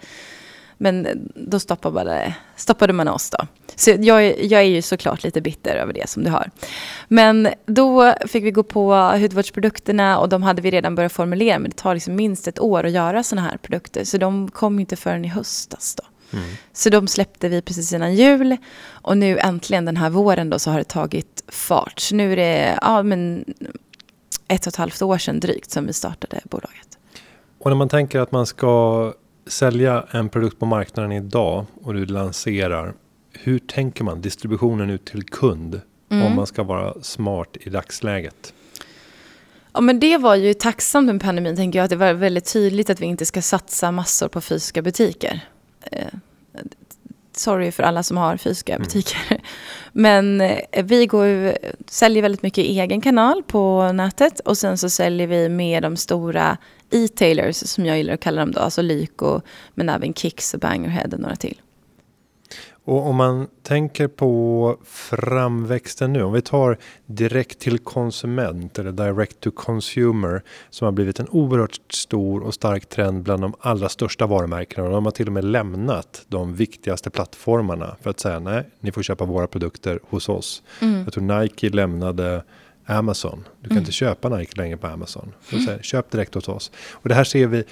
Men 0.82 1.06
då 1.34 1.60
stoppade, 1.60 2.34
stoppade 2.56 2.92
man 2.92 3.08
oss 3.08 3.30
då. 3.30 3.38
Så 3.76 3.90
jag, 3.90 4.44
jag 4.44 4.60
är 4.60 4.66
ju 4.66 4.82
såklart 4.82 5.24
lite 5.24 5.40
bitter 5.40 5.76
över 5.76 5.92
det 5.92 6.08
som 6.08 6.24
du 6.24 6.30
har. 6.30 6.50
Men 7.08 7.48
då 7.66 8.14
fick 8.26 8.44
vi 8.44 8.50
gå 8.50 8.62
på 8.62 8.94
hudvårdsprodukterna 8.94 10.18
och 10.18 10.28
de 10.28 10.42
hade 10.42 10.62
vi 10.62 10.70
redan 10.70 10.94
börjat 10.94 11.12
formulera. 11.12 11.58
Men 11.58 11.70
det 11.70 11.76
tar 11.76 11.94
liksom 11.94 12.14
minst 12.14 12.48
ett 12.48 12.60
år 12.60 12.86
att 12.86 12.92
göra 12.92 13.22
sådana 13.22 13.48
här 13.48 13.56
produkter. 13.56 14.04
Så 14.04 14.18
de 14.18 14.50
kom 14.50 14.78
inte 14.78 14.96
förrän 14.96 15.24
i 15.24 15.28
höstas 15.28 15.94
då. 15.94 16.36
Mm. 16.38 16.50
Så 16.72 16.90
de 16.90 17.06
släppte 17.06 17.48
vi 17.48 17.62
precis 17.62 17.92
innan 17.92 18.14
jul. 18.14 18.56
Och 18.88 19.18
nu 19.18 19.38
äntligen 19.38 19.84
den 19.84 19.96
här 19.96 20.10
våren 20.10 20.50
då 20.50 20.58
så 20.58 20.70
har 20.70 20.78
det 20.78 20.84
tagit 20.84 21.44
fart. 21.48 22.00
Så 22.00 22.14
nu 22.14 22.32
är 22.32 22.36
det 22.36 22.78
ja, 22.82 23.02
men 23.02 23.44
ett 24.48 24.66
och 24.66 24.72
ett 24.72 24.76
halvt 24.76 25.02
år 25.02 25.18
sedan 25.18 25.40
drygt 25.40 25.70
som 25.70 25.86
vi 25.86 25.92
startade 25.92 26.40
bolaget. 26.44 26.98
Och 27.58 27.70
när 27.70 27.76
man 27.76 27.88
tänker 27.88 28.20
att 28.20 28.32
man 28.32 28.46
ska 28.46 29.12
sälja 29.46 30.04
en 30.10 30.28
produkt 30.28 30.58
på 30.58 30.66
marknaden 30.66 31.12
idag 31.12 31.66
och 31.82 31.94
du 31.94 32.06
lanserar. 32.06 32.94
Hur 33.32 33.58
tänker 33.58 34.04
man 34.04 34.20
distributionen 34.20 34.90
ut 34.90 35.04
till 35.04 35.24
kund? 35.24 35.80
Mm. 36.10 36.26
Om 36.26 36.36
man 36.36 36.46
ska 36.46 36.62
vara 36.62 36.94
smart 37.02 37.56
i 37.60 37.70
dagsläget. 37.70 38.54
Ja 39.72 39.80
men 39.80 40.00
det 40.00 40.18
var 40.18 40.34
ju 40.34 40.54
tacksamt 40.54 41.06
med 41.06 41.20
pandemin 41.20 41.56
tänker 41.56 41.78
jag. 41.78 41.84
Att 41.84 41.90
det 41.90 41.96
var 41.96 42.12
väldigt 42.12 42.52
tydligt 42.52 42.90
att 42.90 43.00
vi 43.00 43.06
inte 43.06 43.26
ska 43.26 43.42
satsa 43.42 43.90
massor 43.92 44.28
på 44.28 44.40
fysiska 44.40 44.82
butiker. 44.82 45.40
Eh, 45.82 46.06
sorry 47.36 47.72
för 47.72 47.82
alla 47.82 48.02
som 48.02 48.16
har 48.16 48.36
fysiska 48.36 48.74
mm. 48.74 48.84
butiker. 48.84 49.40
Men 49.92 50.40
eh, 50.40 50.84
vi 50.84 51.06
går, 51.06 51.56
säljer 51.86 52.22
väldigt 52.22 52.42
mycket 52.42 52.64
i 52.64 52.80
egen 52.80 53.00
kanal 53.00 53.42
på 53.42 53.92
nätet 53.92 54.40
och 54.40 54.58
sen 54.58 54.78
så 54.78 54.90
säljer 54.90 55.26
vi 55.26 55.48
med 55.48 55.82
de 55.82 55.96
stora 55.96 56.56
e-tailers 56.92 57.56
som 57.56 57.86
jag 57.86 57.96
gillar 57.96 58.14
att 58.14 58.20
kalla 58.20 58.40
dem 58.40 58.52
då, 58.52 58.60
alltså 58.60 58.82
Lyko, 58.82 59.40
men 59.74 59.88
även 59.88 60.14
Kicks 60.14 60.54
och 60.54 60.60
Bangerhead 60.60 61.08
och 61.12 61.20
några 61.20 61.36
till. 61.36 61.60
Och 62.84 63.06
om 63.06 63.16
man 63.16 63.46
tänker 63.62 64.08
på 64.08 64.76
framväxten 64.84 66.12
nu, 66.12 66.22
om 66.22 66.32
vi 66.32 66.42
tar 66.42 66.78
direkt 67.06 67.58
till 67.58 67.78
konsument 67.78 68.78
eller 68.78 68.92
direct 68.92 69.40
to 69.40 69.50
consumer 69.50 70.42
som 70.70 70.84
har 70.84 70.92
blivit 70.92 71.20
en 71.20 71.28
oerhört 71.28 71.80
stor 71.92 72.42
och 72.42 72.54
stark 72.54 72.88
trend 72.88 73.22
bland 73.22 73.42
de 73.42 73.54
allra 73.60 73.88
största 73.88 74.26
varumärkena. 74.26 74.86
Och 74.86 74.92
de 74.92 75.04
har 75.04 75.12
till 75.12 75.26
och 75.26 75.32
med 75.32 75.44
lämnat 75.44 76.24
de 76.28 76.54
viktigaste 76.54 77.10
plattformarna 77.10 77.96
för 78.00 78.10
att 78.10 78.20
säga 78.20 78.38
nej, 78.38 78.68
ni 78.80 78.92
får 78.92 79.02
köpa 79.02 79.24
våra 79.24 79.46
produkter 79.46 80.00
hos 80.08 80.28
oss. 80.28 80.62
Mm. 80.80 81.04
Jag 81.04 81.12
tror 81.12 81.40
Nike 81.40 81.68
lämnade 81.68 82.44
Amazon. 82.86 83.44
Du 83.60 83.68
kan 83.68 83.76
mm. 83.76 83.82
inte 83.82 83.92
köpa 83.92 84.28
Nike 84.28 84.56
längre 84.56 84.76
på 84.76 84.86
Amazon. 84.86 85.32
Säger, 85.50 85.82
köp 85.82 86.10
direkt 86.10 86.34
hos 86.34 86.48
oss. 86.48 86.72
Och 86.92 87.08
det 87.08 87.14
här 87.14 87.24
ser 87.24 87.46
vi 87.46 87.64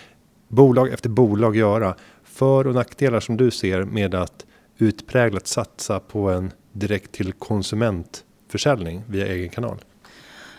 bolag 0.49 0.93
efter 0.93 1.09
bolag 1.09 1.57
göra. 1.57 1.95
För 2.25 2.67
och 2.67 2.75
nackdelar 2.75 3.21
som 3.21 3.37
du 3.37 3.51
ser 3.51 3.85
med 3.85 4.15
att 4.15 4.47
utpräglat 4.79 5.47
satsa 5.47 6.01
på 6.01 6.31
en 6.31 6.53
direkt 6.73 7.13
till 7.13 7.33
konsumentförsäljning 7.33 9.03
via 9.07 9.27
egen 9.27 9.49
kanal? 9.49 9.79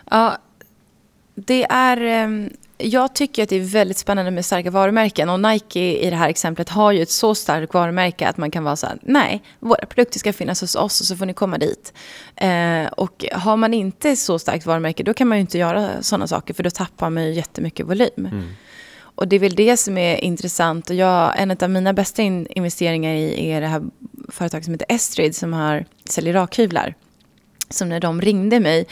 Ja, 0.09 0.37
det 1.35 1.63
är... 1.63 2.49
Jag 2.83 3.15
tycker 3.15 3.43
att 3.43 3.49
det 3.49 3.55
är 3.55 3.59
väldigt 3.59 3.97
spännande 3.97 4.31
med 4.31 4.45
starka 4.45 4.71
varumärken. 4.71 5.29
Och 5.29 5.39
Nike 5.39 5.79
i 5.79 6.09
det 6.09 6.15
här 6.15 6.29
exemplet 6.29 6.69
har 6.69 6.91
ju 6.91 7.01
ett 7.01 7.09
så 7.09 7.35
starkt 7.35 7.73
varumärke 7.73 8.27
att 8.27 8.37
man 8.37 8.51
kan 8.51 8.63
vara 8.63 8.75
så 8.75 8.87
här, 8.87 8.97
nej, 9.01 9.43
våra 9.59 9.85
produkter 9.85 10.19
ska 10.19 10.33
finnas 10.33 10.61
hos 10.61 10.75
oss 10.75 11.01
och 11.01 11.07
så 11.07 11.15
får 11.15 11.25
ni 11.25 11.33
komma 11.33 11.57
dit. 11.57 11.93
Eh, 12.35 12.85
och 12.85 13.25
har 13.31 13.57
man 13.57 13.73
inte 13.73 14.15
så 14.15 14.39
starkt 14.39 14.65
varumärke 14.65 15.03
då 15.03 15.13
kan 15.13 15.27
man 15.27 15.37
ju 15.37 15.41
inte 15.41 15.57
göra 15.57 16.03
sådana 16.03 16.27
saker 16.27 16.53
för 16.53 16.63
då 16.63 16.69
tappar 16.69 17.09
man 17.09 17.23
ju 17.23 17.33
jättemycket 17.33 17.85
volym. 17.85 18.09
Mm. 18.17 18.49
Och 19.15 19.27
det 19.27 19.35
är 19.35 19.39
väl 19.39 19.55
det 19.55 19.77
som 19.77 19.97
är 19.97 20.17
intressant. 20.17 20.89
Och 20.89 20.95
jag, 20.95 21.41
en 21.41 21.51
av 21.51 21.69
mina 21.69 21.93
bästa 21.93 22.21
in 22.21 22.47
investeringar 22.49 23.13
i 23.13 23.49
är 23.51 23.61
det 23.61 23.67
här 23.67 23.81
företaget 24.29 24.65
som 24.65 24.73
heter 24.73 24.95
Estrid 24.95 25.35
som 25.35 25.53
har, 25.53 25.85
säljer 26.05 26.33
rakhyvlar. 26.33 26.95
Som 27.69 27.89
när 27.89 27.99
de 27.99 28.21
ringde 28.21 28.59
mig 28.59 28.85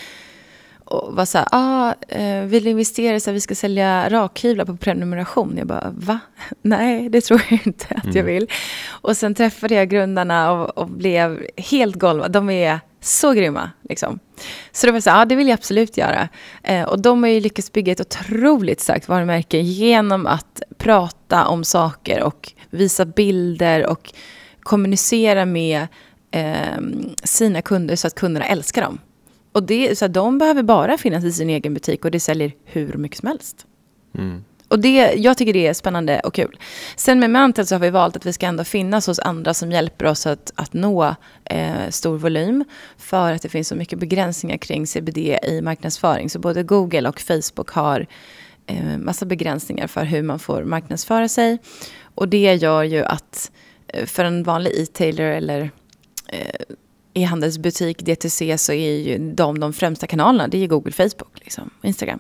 och 0.90 1.16
var 1.16 1.26
så 1.26 1.38
här, 1.38 1.48
ah, 1.52 1.94
eh, 2.08 2.44
vill 2.44 2.68
investera 2.68 3.20
så 3.20 3.30
att 3.30 3.36
vi 3.36 3.42
ska 3.42 3.56
sälja 3.56 4.10
rakhyvlar 4.10 4.66
på 4.66 4.78
prenumeration? 4.78 5.56
Jag 5.58 5.68
bara, 5.68 5.94
va? 5.98 6.20
Nej, 6.62 7.10
det 7.10 7.22
tror 7.22 7.42
jag 7.50 7.60
inte 7.66 7.86
att 7.90 8.06
jag 8.06 8.16
mm. 8.16 8.26
vill. 8.26 8.48
Och 8.90 9.18
sen 9.18 9.36
träffade 9.36 9.76
jag 9.76 9.90
grundarna 9.90 10.52
och, 10.52 10.78
och 10.78 10.88
blev 10.88 11.46
helt 11.58 11.96
golvad. 11.96 12.32
De 12.32 12.50
är 12.50 12.80
så 13.02 13.32
grymma. 13.32 13.72
Liksom. 13.90 14.20
Så 14.72 14.86
det 14.86 14.92
var 14.92 15.00
så 15.00 15.10
ja 15.10 15.26
det 15.26 15.36
vill 15.36 15.48
jag 15.48 15.54
absolut 15.54 15.98
göra. 15.98 16.30
Eh, 16.64 16.84
och 16.84 17.02
de 17.02 17.24
har 17.24 17.30
ju 17.30 17.40
lyckats 17.40 17.72
bygga 17.72 17.92
ett 17.92 18.02
otroligt 18.02 18.82
starkt 18.82 19.08
varumärke 19.08 19.58
genom 19.58 20.28
att 20.28 20.62
prata 20.78 21.20
prata 21.30 21.48
om 21.48 21.64
saker 21.64 22.24
och 22.24 22.54
visa 22.70 23.06
bilder 23.06 23.86
och 23.86 24.14
kommunicera 24.60 25.46
med 25.46 25.88
eh, 26.32 26.80
sina 27.24 27.62
kunder 27.62 27.96
så 27.96 28.08
att 28.08 28.16
kunderna 28.16 28.46
älskar 28.46 28.82
dem. 28.82 29.00
Och 29.52 29.64
det, 29.64 29.98
så 29.98 30.08
de 30.08 30.38
behöver 30.38 30.64
bara 30.64 30.98
finnas 30.98 31.24
i 31.24 31.32
sin 31.32 31.50
egen 31.50 31.74
butik 31.74 32.06
och 32.06 32.12
det 32.12 32.20
säljer 32.20 32.52
hur 32.64 32.94
mycket 32.94 33.18
som 33.18 33.28
helst. 33.28 33.66
Mm. 34.18 34.44
Och 34.70 34.80
det, 34.80 35.14
jag 35.18 35.38
tycker 35.38 35.54
det 35.54 35.68
är 35.68 35.74
spännande 35.74 36.20
och 36.20 36.34
kul. 36.34 36.60
Sen 36.96 37.20
med 37.20 37.30
Mantel 37.30 37.68
så 37.68 37.76
har 37.76 37.80
vi 37.80 37.90
valt 37.90 38.16
att 38.16 38.26
vi 38.26 38.34
ska 38.34 38.46
ändå 38.46 38.64
finnas 38.64 39.08
hos 39.08 39.20
andra 39.20 39.54
som 39.54 39.72
hjälper 39.72 40.06
oss 40.06 40.28
att, 40.28 40.52
att 40.56 40.74
nå 40.74 41.16
eh, 41.46 41.90
stor 41.90 42.18
volym. 42.18 42.66
För 42.98 43.34
att 43.34 43.42
det 43.42 43.50
finns 43.50 43.68
så 43.68 43.76
mycket 43.76 44.00
begränsningar 44.00 44.58
kring 44.58 44.88
CBD 44.88 45.18
i 45.44 45.62
marknadsföring. 45.64 46.30
Så 46.30 46.40
både 46.40 46.64
Google 46.64 47.10
och 47.10 47.20
Facebook 47.20 47.70
har 47.70 48.08
eh, 48.68 48.98
massa 48.98 49.26
begränsningar 49.26 49.88
för 49.88 50.06
hur 50.06 50.22
man 50.24 50.40
får 50.40 50.64
marknadsföra 50.64 51.28
sig. 51.28 51.58
Och 52.16 52.28
det 52.28 52.56
gör 52.56 52.84
ju 52.84 53.04
att 53.04 53.52
eh, 53.88 54.06
för 54.06 54.26
en 54.26 54.44
vanlig 54.44 54.72
e-tailer 54.80 55.32
eller 55.32 55.72
eh, 56.28 56.76
e-handelsbutik, 57.22 58.06
DTC, 58.06 58.58
så 58.58 58.72
är 58.74 58.92
ju 58.92 59.34
de 59.34 59.60
de 59.60 59.74
främsta 59.74 60.08
kanalerna. 60.08 60.48
Det 60.48 60.64
är 60.64 60.68
Google, 60.68 60.92
Facebook, 60.92 61.32
liksom, 61.36 61.70
Instagram. 61.82 62.20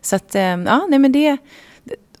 Så 0.00 0.16
att, 0.16 0.34
eh, 0.34 0.42
ja, 0.42 0.86
nej 0.88 0.98
men 0.98 1.12
det... 1.12 1.36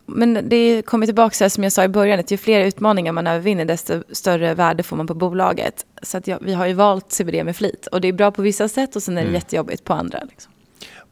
Men 0.08 0.48
det 0.48 0.82
kommer 0.82 1.06
tillbaka 1.06 1.44
här 1.44 1.48
som 1.48 1.62
jag 1.64 1.72
sa 1.72 1.84
i 1.84 1.88
början, 1.88 2.20
att 2.20 2.30
ju 2.30 2.36
fler 2.36 2.64
utmaningar 2.64 3.12
man 3.12 3.26
övervinner, 3.26 3.64
desto 3.64 4.02
större 4.12 4.54
värde 4.54 4.82
får 4.82 4.96
man 4.96 5.06
på 5.06 5.14
bolaget. 5.14 5.86
Så 6.02 6.18
att 6.18 6.26
ja, 6.26 6.38
vi 6.40 6.52
har 6.52 6.66
ju 6.66 6.72
valt 6.72 7.12
CBD 7.12 7.44
med 7.44 7.56
flit. 7.56 7.86
Och 7.86 8.00
det 8.00 8.08
är 8.08 8.12
bra 8.12 8.30
på 8.30 8.42
vissa 8.42 8.68
sätt 8.68 8.96
och 8.96 9.02
sen 9.02 9.14
är 9.18 9.22
det 9.22 9.28
mm. 9.28 9.34
jättejobbigt 9.34 9.84
på 9.84 9.92
andra. 9.94 10.18
Liksom. 10.30 10.52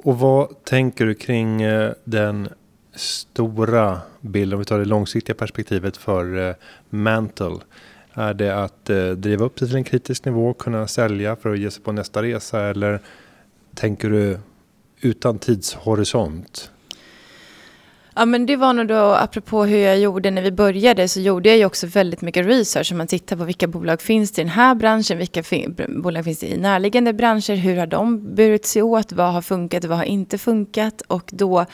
Och 0.05 0.19
vad 0.19 0.65
tänker 0.65 1.07
du 1.07 1.15
kring 1.15 1.63
eh, 1.63 1.93
den 2.05 2.49
stora 2.95 4.01
bilden, 4.21 4.53
om 4.55 4.59
vi 4.59 4.65
tar 4.65 4.79
det 4.79 4.85
långsiktiga 4.85 5.35
perspektivet 5.35 5.97
för 5.97 6.49
eh, 6.49 6.55
Mantle? 6.91 7.59
Är 8.15 8.35
det 8.35 8.65
att 8.65 8.91
eh, 8.91 9.11
driva 9.11 9.45
upp 9.45 9.57
det 9.57 9.67
till 9.67 9.77
en 9.77 9.85
kritisk 9.85 10.25
nivå, 10.25 10.55
kunna 10.55 10.87
sälja 10.87 11.37
för 11.37 11.53
att 11.53 11.59
ge 11.59 11.71
sig 11.71 11.83
på 11.83 11.93
nästa 11.93 12.23
resa 12.23 12.61
eller 12.61 13.01
tänker 13.75 14.11
du 14.11 14.39
utan 15.01 15.39
tidshorisont? 15.39 16.71
Ja 18.17 18.25
men 18.25 18.47
det 18.47 18.57
var 18.57 18.73
nog 18.73 18.87
då, 18.87 19.15
apropå 19.15 19.65
hur 19.65 19.79
jag 19.79 19.99
gjorde 19.99 20.31
när 20.31 20.43
vi 20.43 20.53
började, 20.53 21.09
så 21.09 21.21
gjorde 21.21 21.49
jag 21.49 21.59
ju 21.59 21.65
också 21.65 21.87
väldigt 21.87 22.21
mycket 22.21 22.47
research. 22.47 22.93
Man 22.93 23.07
tittar 23.07 23.37
på 23.37 23.45
vilka 23.45 23.67
bolag 23.67 24.01
finns 24.01 24.33
det 24.33 24.43
i 24.43 24.45
den 24.45 24.53
här 24.53 24.75
branschen, 24.75 25.19
vilka 25.19 25.43
bolag 25.89 26.25
finns 26.25 26.39
det 26.39 26.47
i 26.47 26.57
närliggande 26.57 27.13
branscher, 27.13 27.55
hur 27.55 27.77
har 27.77 27.87
de 27.87 28.35
burit 28.35 28.67
sig 28.67 28.83
åt, 28.83 29.13
vad 29.13 29.33
har 29.33 29.43
funkat, 29.43 29.85
och 29.85 29.91
vad 29.91 29.99
har 29.99 30.05
inte 30.05 30.39
funkat 30.39 31.03
och 31.07 31.31
då 31.33 31.67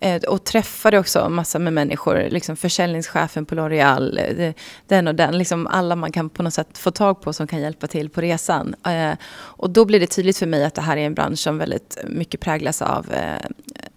Eh, 0.00 0.22
och 0.22 0.44
träffade 0.44 0.98
också 0.98 1.28
massor 1.28 1.58
med 1.58 1.72
människor, 1.72 2.26
liksom 2.30 2.56
försäljningschefen 2.56 3.46
på 3.46 3.54
L'Oreal, 3.54 4.40
eh, 4.40 4.54
den 4.86 5.08
och 5.08 5.14
den, 5.14 5.38
liksom 5.38 5.66
alla 5.66 5.96
man 5.96 6.12
kan 6.12 6.30
på 6.30 6.42
något 6.42 6.54
sätt 6.54 6.78
få 6.78 6.90
tag 6.90 7.20
på 7.20 7.32
som 7.32 7.46
kan 7.46 7.60
hjälpa 7.60 7.86
till 7.86 8.10
på 8.10 8.20
resan. 8.20 8.74
Eh, 8.86 9.12
och 9.32 9.70
då 9.70 9.84
blir 9.84 10.00
det 10.00 10.06
tydligt 10.06 10.38
för 10.38 10.46
mig 10.46 10.64
att 10.64 10.74
det 10.74 10.82
här 10.82 10.96
är 10.96 11.06
en 11.06 11.14
bransch 11.14 11.38
som 11.38 11.58
väldigt 11.58 11.98
mycket 12.04 12.40
präglas 12.40 12.82
av 12.82 13.06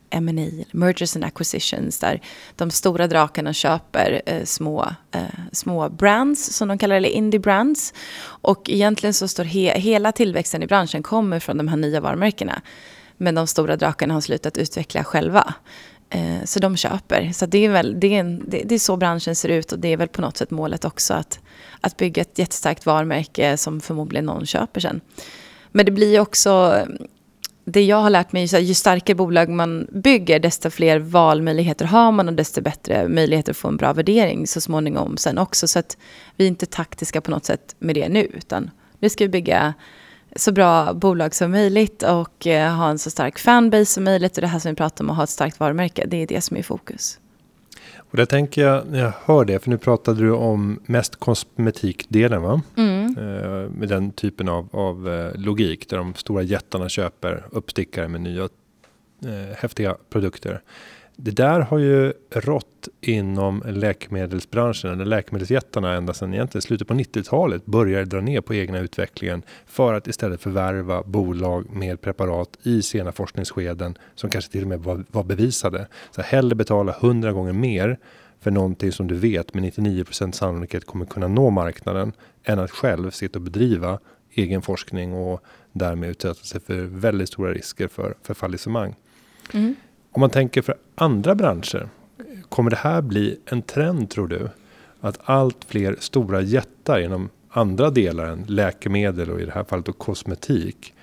M&A, 0.09 0.41
e, 0.41 0.65
mergers 0.71 1.15
and 1.15 1.25
acquisitions, 1.25 1.99
där 1.99 2.21
de 2.55 2.71
stora 2.71 3.07
drakarna 3.07 3.53
köper 3.53 4.21
eh, 4.25 4.43
små, 4.43 4.85
eh, 5.11 5.21
små 5.51 5.89
brands, 5.89 6.53
som 6.53 6.67
de 6.67 6.77
kallar 6.77 6.95
det, 6.95 6.97
eller 6.97 7.09
indie 7.09 7.39
brands. 7.39 7.93
Och 8.41 8.69
egentligen 8.69 9.13
så 9.13 9.27
står 9.27 9.43
he 9.43 9.79
hela 9.79 10.11
tillväxten 10.11 10.63
i 10.63 10.67
branschen 10.67 11.03
kommer 11.03 11.39
från 11.39 11.57
de 11.57 11.67
här 11.67 11.77
nya 11.77 12.01
varumärkena. 12.01 12.61
Men 13.21 13.35
de 13.35 13.47
stora 13.47 13.75
drakarna 13.75 14.13
har 14.13 14.21
slutat 14.21 14.57
utveckla 14.57 15.03
själva. 15.03 15.53
Eh, 16.09 16.45
så 16.45 16.59
de 16.59 16.77
köper. 16.77 17.31
Så 17.33 17.45
det 17.45 17.65
är, 17.65 17.69
väl, 17.69 17.99
det, 17.99 18.15
är 18.15 18.19
en, 18.19 18.43
det, 18.47 18.63
det, 18.65 18.75
är 18.75 18.79
så 18.79 18.97
branschen 18.97 19.35
ser 19.35 19.49
ut 19.49 19.71
och 19.71 19.79
det 19.79 19.87
är 19.87 19.97
väl 19.97 20.07
på 20.07 20.21
något 20.21 20.37
sätt 20.37 20.51
målet 20.51 20.85
också 20.85 21.13
att, 21.13 21.39
att 21.81 21.97
bygga 21.97 22.21
ett 22.21 22.39
jättestarkt 22.39 22.85
varumärke 22.85 23.57
som 23.57 23.81
förmodligen 23.81 24.25
någon 24.25 24.45
köper 24.45 24.79
sen. 24.79 25.01
Men 25.71 25.85
det 25.85 25.91
blir 25.91 26.19
också, 26.19 26.83
det 27.65 27.83
jag 27.83 27.97
har 27.97 28.09
lärt 28.09 28.31
mig, 28.31 28.43
är 28.43 28.57
att 28.57 28.63
ju 28.63 28.73
starkare 28.73 29.15
bolag 29.15 29.49
man 29.49 29.87
bygger, 29.91 30.39
desto 30.39 30.69
fler 30.69 30.99
valmöjligheter 30.99 31.85
har 31.85 32.11
man 32.11 32.27
och 32.27 32.33
desto 32.33 32.61
bättre 32.61 33.07
möjligheter 33.07 33.51
att 33.51 33.57
få 33.57 33.67
en 33.67 33.77
bra 33.77 33.93
värdering 33.93 34.47
så 34.47 34.61
småningom 34.61 35.17
sen 35.17 35.37
också. 35.37 35.67
Så 35.67 35.79
att 35.79 35.97
vi 36.35 36.43
är 36.43 36.47
inte 36.47 36.65
taktiska 36.65 37.21
på 37.21 37.31
något 37.31 37.45
sätt 37.45 37.75
med 37.79 37.95
det 37.95 38.09
nu, 38.09 38.31
utan 38.33 38.71
nu 38.99 39.09
ska 39.09 39.23
vi 39.23 39.29
bygga 39.29 39.73
så 40.35 40.51
bra 40.51 40.93
bolag 40.93 41.35
som 41.35 41.51
möjligt 41.51 42.03
och 42.03 42.47
eh, 42.47 42.75
ha 42.75 42.89
en 42.89 42.99
så 42.99 43.09
stark 43.09 43.39
fanbase 43.39 43.85
som 43.85 44.03
möjligt. 44.03 44.37
Och 44.37 44.41
det 44.41 44.47
här 44.47 44.59
som 44.59 44.71
vi 44.71 44.75
pratar 44.75 45.03
om 45.03 45.09
att 45.09 45.17
ha 45.17 45.23
ett 45.23 45.29
starkt 45.29 45.59
varumärke, 45.59 46.05
det 46.07 46.17
är 46.17 46.27
det 46.27 46.41
som 46.41 46.57
är 46.57 46.61
i 46.61 46.63
fokus. 46.63 47.19
Och 48.11 48.17
där 48.17 48.25
tänker 48.25 48.61
jag 48.61 48.87
när 48.87 48.99
jag 48.99 49.13
hör 49.25 49.45
det, 49.45 49.59
för 49.59 49.69
nu 49.69 49.77
pratade 49.77 50.21
du 50.21 50.31
om 50.31 50.79
mest 50.85 51.15
kosmetikdelen 51.15 52.41
va? 52.41 52.61
Mm. 52.77 53.17
Eh, 53.17 53.69
med 53.69 53.89
den 53.89 54.11
typen 54.11 54.49
av, 54.49 54.69
av 54.71 55.09
eh, 55.09 55.31
logik 55.35 55.89
där 55.89 55.97
de 55.97 56.13
stora 56.13 56.41
jättarna 56.41 56.89
köper 56.89 57.45
uppstickare 57.51 58.07
med 58.07 58.21
nya 58.21 58.43
eh, 59.25 59.55
häftiga 59.57 59.95
produkter. 60.09 60.61
Det 61.21 61.31
där 61.31 61.59
har 61.59 61.77
ju 61.77 62.13
rått 62.31 62.87
inom 63.01 63.63
läkemedelsbranschen, 63.65 64.91
eller 64.91 65.05
läkemedelsjättarna 65.05 65.93
ända 65.93 66.13
sedan 66.13 66.33
egentligen 66.33 66.61
slutet 66.61 66.87
på 66.87 66.93
90-talet 66.93 67.65
började 67.65 68.05
dra 68.05 68.21
ner 68.21 68.41
på 68.41 68.53
egna 68.53 68.79
utvecklingen 68.79 69.43
för 69.65 69.93
att 69.93 70.07
istället 70.07 70.41
förvärva 70.41 71.03
bolag 71.03 71.69
med 71.69 72.01
preparat 72.01 72.57
i 72.63 72.81
sena 72.81 73.11
forskningsskeden 73.11 73.97
som 74.15 74.29
kanske 74.29 74.51
till 74.51 74.61
och 74.61 74.67
med 74.67 74.79
var, 74.79 75.05
var 75.11 75.23
bevisade. 75.23 75.87
Så 76.11 76.21
hellre 76.21 76.55
betala 76.55 76.95
100 77.01 77.31
gånger 77.31 77.53
mer 77.53 77.99
för 78.39 78.51
någonting 78.51 78.91
som 78.91 79.07
du 79.07 79.15
vet 79.15 79.53
med 79.53 79.63
99% 79.63 80.31
sannolikhet 80.31 80.85
kommer 80.85 81.05
kunna 81.05 81.27
nå 81.27 81.49
marknaden 81.49 82.13
än 82.43 82.59
att 82.59 82.71
själv 82.71 83.11
sitta 83.11 83.39
och 83.39 83.43
bedriva 83.43 83.99
egen 84.33 84.61
forskning 84.61 85.13
och 85.13 85.43
därmed 85.71 86.09
utsätta 86.09 86.43
sig 86.43 86.61
för 86.61 86.81
väldigt 86.81 87.29
stora 87.29 87.53
risker 87.53 87.87
för, 87.87 88.15
för 88.23 88.33
fallissemang. 88.33 88.95
Mm. 89.53 89.75
Om 90.11 90.19
man 90.19 90.29
tänker 90.29 90.61
för 90.61 90.75
andra 90.95 91.35
branscher, 91.35 91.89
kommer 92.49 92.69
det 92.69 92.77
här 92.77 93.01
bli 93.01 93.39
en 93.45 93.61
trend 93.61 94.09
tror 94.09 94.27
du? 94.27 94.49
Att 95.01 95.19
allt 95.23 95.65
fler 95.67 95.95
stora 95.99 96.41
jättar 96.41 96.99
inom 96.99 97.29
andra 97.49 97.89
delar 97.89 98.25
än 98.25 98.45
läkemedel 98.47 99.31
och 99.31 99.41
i 99.41 99.45
det 99.45 99.51
här 99.51 99.63
fallet 99.63 99.85
då 99.85 99.93
kosmetik 99.93 100.93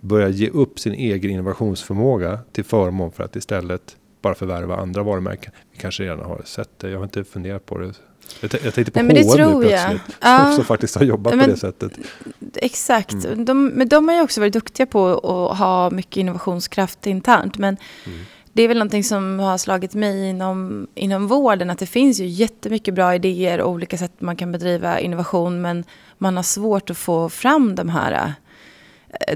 börjar 0.00 0.28
ge 0.28 0.48
upp 0.48 0.78
sin 0.78 0.92
egen 0.92 1.30
innovationsförmåga 1.30 2.38
till 2.52 2.64
förmån 2.64 3.12
för 3.12 3.24
att 3.24 3.36
istället 3.36 3.96
bara 4.22 4.34
förvärva 4.34 4.76
andra 4.76 5.02
varumärken. 5.02 5.52
Vi 5.72 5.78
kanske 5.78 6.02
redan 6.02 6.24
har 6.24 6.42
sett 6.44 6.78
det, 6.78 6.90
jag 6.90 6.98
har 6.98 7.04
inte 7.04 7.24
funderat 7.24 7.66
på 7.66 7.78
det. 7.78 7.92
Jag, 8.40 8.50
tänkte 8.50 8.90
på 8.90 9.02
Nej, 9.02 9.24
H&M 9.24 9.60
nu 9.60 9.66
plötsligt, 9.68 10.16
ja. 10.20 10.52
som 10.56 10.64
faktiskt 10.64 10.94
har 10.96 11.04
jobbat 11.04 11.36
men, 11.36 11.44
på 11.44 11.50
det 11.50 11.56
sättet. 11.56 11.92
Exakt, 12.54 13.24
mm. 13.24 13.44
de, 13.44 13.66
men 13.66 13.88
de 13.88 14.08
har 14.08 14.14
ju 14.14 14.22
också 14.22 14.40
varit 14.40 14.52
duktiga 14.52 14.86
på 14.86 15.08
att 15.08 15.58
ha 15.58 15.90
mycket 15.90 16.16
innovationskraft 16.16 17.06
internt. 17.06 17.58
Men 17.58 17.76
mm 18.06 18.18
det 18.52 18.62
är 18.62 18.68
väl 18.68 18.78
någonting 18.78 19.04
som 19.04 19.38
har 19.38 19.58
slagit 19.58 19.94
mig 19.94 20.28
inom, 20.28 20.86
inom 20.94 21.26
vården, 21.26 21.70
att 21.70 21.78
det 21.78 21.86
finns 21.86 22.20
ju 22.20 22.26
jättemycket 22.26 22.94
bra 22.94 23.14
idéer 23.14 23.60
och 23.60 23.70
olika 23.70 23.98
sätt 23.98 24.12
man 24.18 24.36
kan 24.36 24.52
bedriva 24.52 25.00
innovation, 25.00 25.62
men 25.62 25.84
man 26.18 26.36
har 26.36 26.42
svårt 26.42 26.90
att 26.90 26.96
få 26.96 27.28
fram 27.28 27.74
de 27.74 27.88
här 27.88 28.12
eh, 28.12 28.30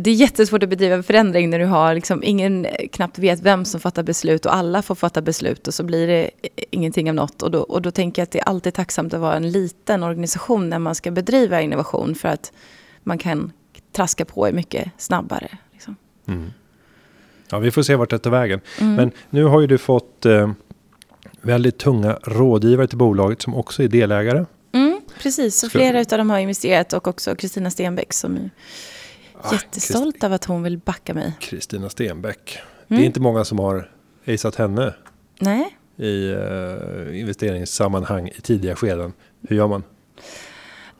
det 0.01 0.11
är 0.11 0.15
jättesvårt 0.15 0.63
att 0.63 0.69
bedriva 0.69 1.03
förändring 1.03 1.51
när 1.51 1.59
du 1.59 1.65
har 1.65 1.95
liksom 1.95 2.23
ingen 2.25 2.65
eh, 2.65 2.89
knappt 2.93 3.19
vet 3.19 3.43
vem 3.43 3.65
som 3.65 3.81
fattar 3.81 4.03
beslut 4.03 4.47
och 4.47 4.55
alla 4.55 4.83
får 4.83 4.95
fatta 4.95 5.23
beslut 5.23 5.69
och 5.69 5.75
så 5.75 5.85
blir 5.85 6.07
det 6.07 6.31
eh, 6.43 6.65
ingenting 6.71 7.09
av 7.09 7.15
något. 7.15 7.43
Och 7.43 7.51
då, 7.51 7.61
och 7.61 7.83
då 7.83 7.91
tänker 7.91 8.23
jag 8.23 8.25
att 8.25 8.33
det 8.33 8.41
är 8.41 8.49
alltid 8.49 8.75
tacksamt 8.75 9.15
att 9.15 9.21
vara 9.21 9.37
en 9.37 9.51
liten 9.51 10.03
organisation 10.03 10.69
när 10.69 10.79
man 10.79 10.95
ska 10.95 11.11
bedriva 11.11 11.61
innovation 11.61 12.15
för 12.15 12.29
att 12.29 12.53
man 13.03 13.19
kan 13.19 13.53
traska 13.93 14.25
på 14.25 14.51
mycket 14.53 14.91
snabbare. 14.97 15.59
Liksom. 15.73 15.97
Mm. 16.27 16.53
Ja, 17.51 17.59
vi 17.59 17.71
får 17.71 17.83
se 17.83 17.97
vart 17.97 18.11
det 18.11 18.19
tar 18.19 18.31
vägen. 18.31 18.61
Mm. 18.81 18.95
Men 18.95 19.11
nu 19.31 19.45
har 19.45 19.61
ju 19.61 19.67
du 19.67 19.79
fått 19.79 20.27
eh, 20.27 20.51
väldigt 21.41 21.79
tunga 21.79 22.19
rådgivare 22.23 22.87
till 22.87 22.99
bolaget 22.99 23.43
som 23.43 23.55
också 23.55 23.83
är 23.83 23.89
delägare. 23.89 24.45
Mm, 24.73 25.01
precis, 25.23 25.57
så 25.57 25.71
flera 25.71 25.99
av 25.99 26.05
dem 26.05 26.31
har 26.31 26.39
investerat 26.39 26.93
och 26.93 27.09
också 27.09 27.35
Kristina 27.35 27.71
Stenbeck 27.71 28.13
som 28.13 28.37
är 28.37 28.51
ah, 29.41 29.53
jättestolt 29.53 30.15
Christ 30.15 30.25
av 30.25 30.33
att 30.33 30.45
hon 30.45 30.63
vill 30.63 30.79
backa 30.79 31.15
mig. 31.15 31.33
Kristina 31.41 31.89
Stenbeck. 31.89 32.59
Mm. 32.59 32.67
Det 32.89 32.95
är 32.95 32.97
mm. 32.97 33.07
inte 33.07 33.21
många 33.21 33.45
som 33.45 33.59
har 33.59 33.91
aceat 34.27 34.55
henne. 34.55 34.95
Nej. 35.41 35.77
I 35.97 36.31
uh, 36.31 37.21
investeringssammanhang 37.21 38.29
i 38.29 38.41
tidiga 38.41 38.77
skeden. 38.77 39.13
Hur 39.49 39.57
gör 39.57 39.69
man? 39.69 39.83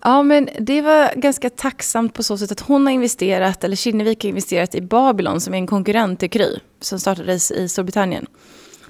Ja, 0.07 0.23
men 0.23 0.49
det 0.59 0.83
var 0.83 1.15
ganska 1.17 1.51
tacksamt 1.51 2.15
på 2.15 2.23
så 2.23 2.39
sätt 2.39 2.53
att 2.53 2.61
hon 2.61 2.87
har 2.87 2.93
investerat, 2.93 3.65
eller 3.65 3.77
Kinnevik 3.77 4.25
har 4.25 4.29
investerat 4.29 4.75
i 4.75 4.81
Babylon 4.81 5.41
som 5.41 5.55
är 5.55 5.59
en 5.59 5.67
konkurrent 5.67 6.21
till 6.21 6.31
Kry, 6.31 6.59
som 6.81 7.01
startades 7.01 7.51
i 7.51 7.69
Storbritannien. 7.69 8.27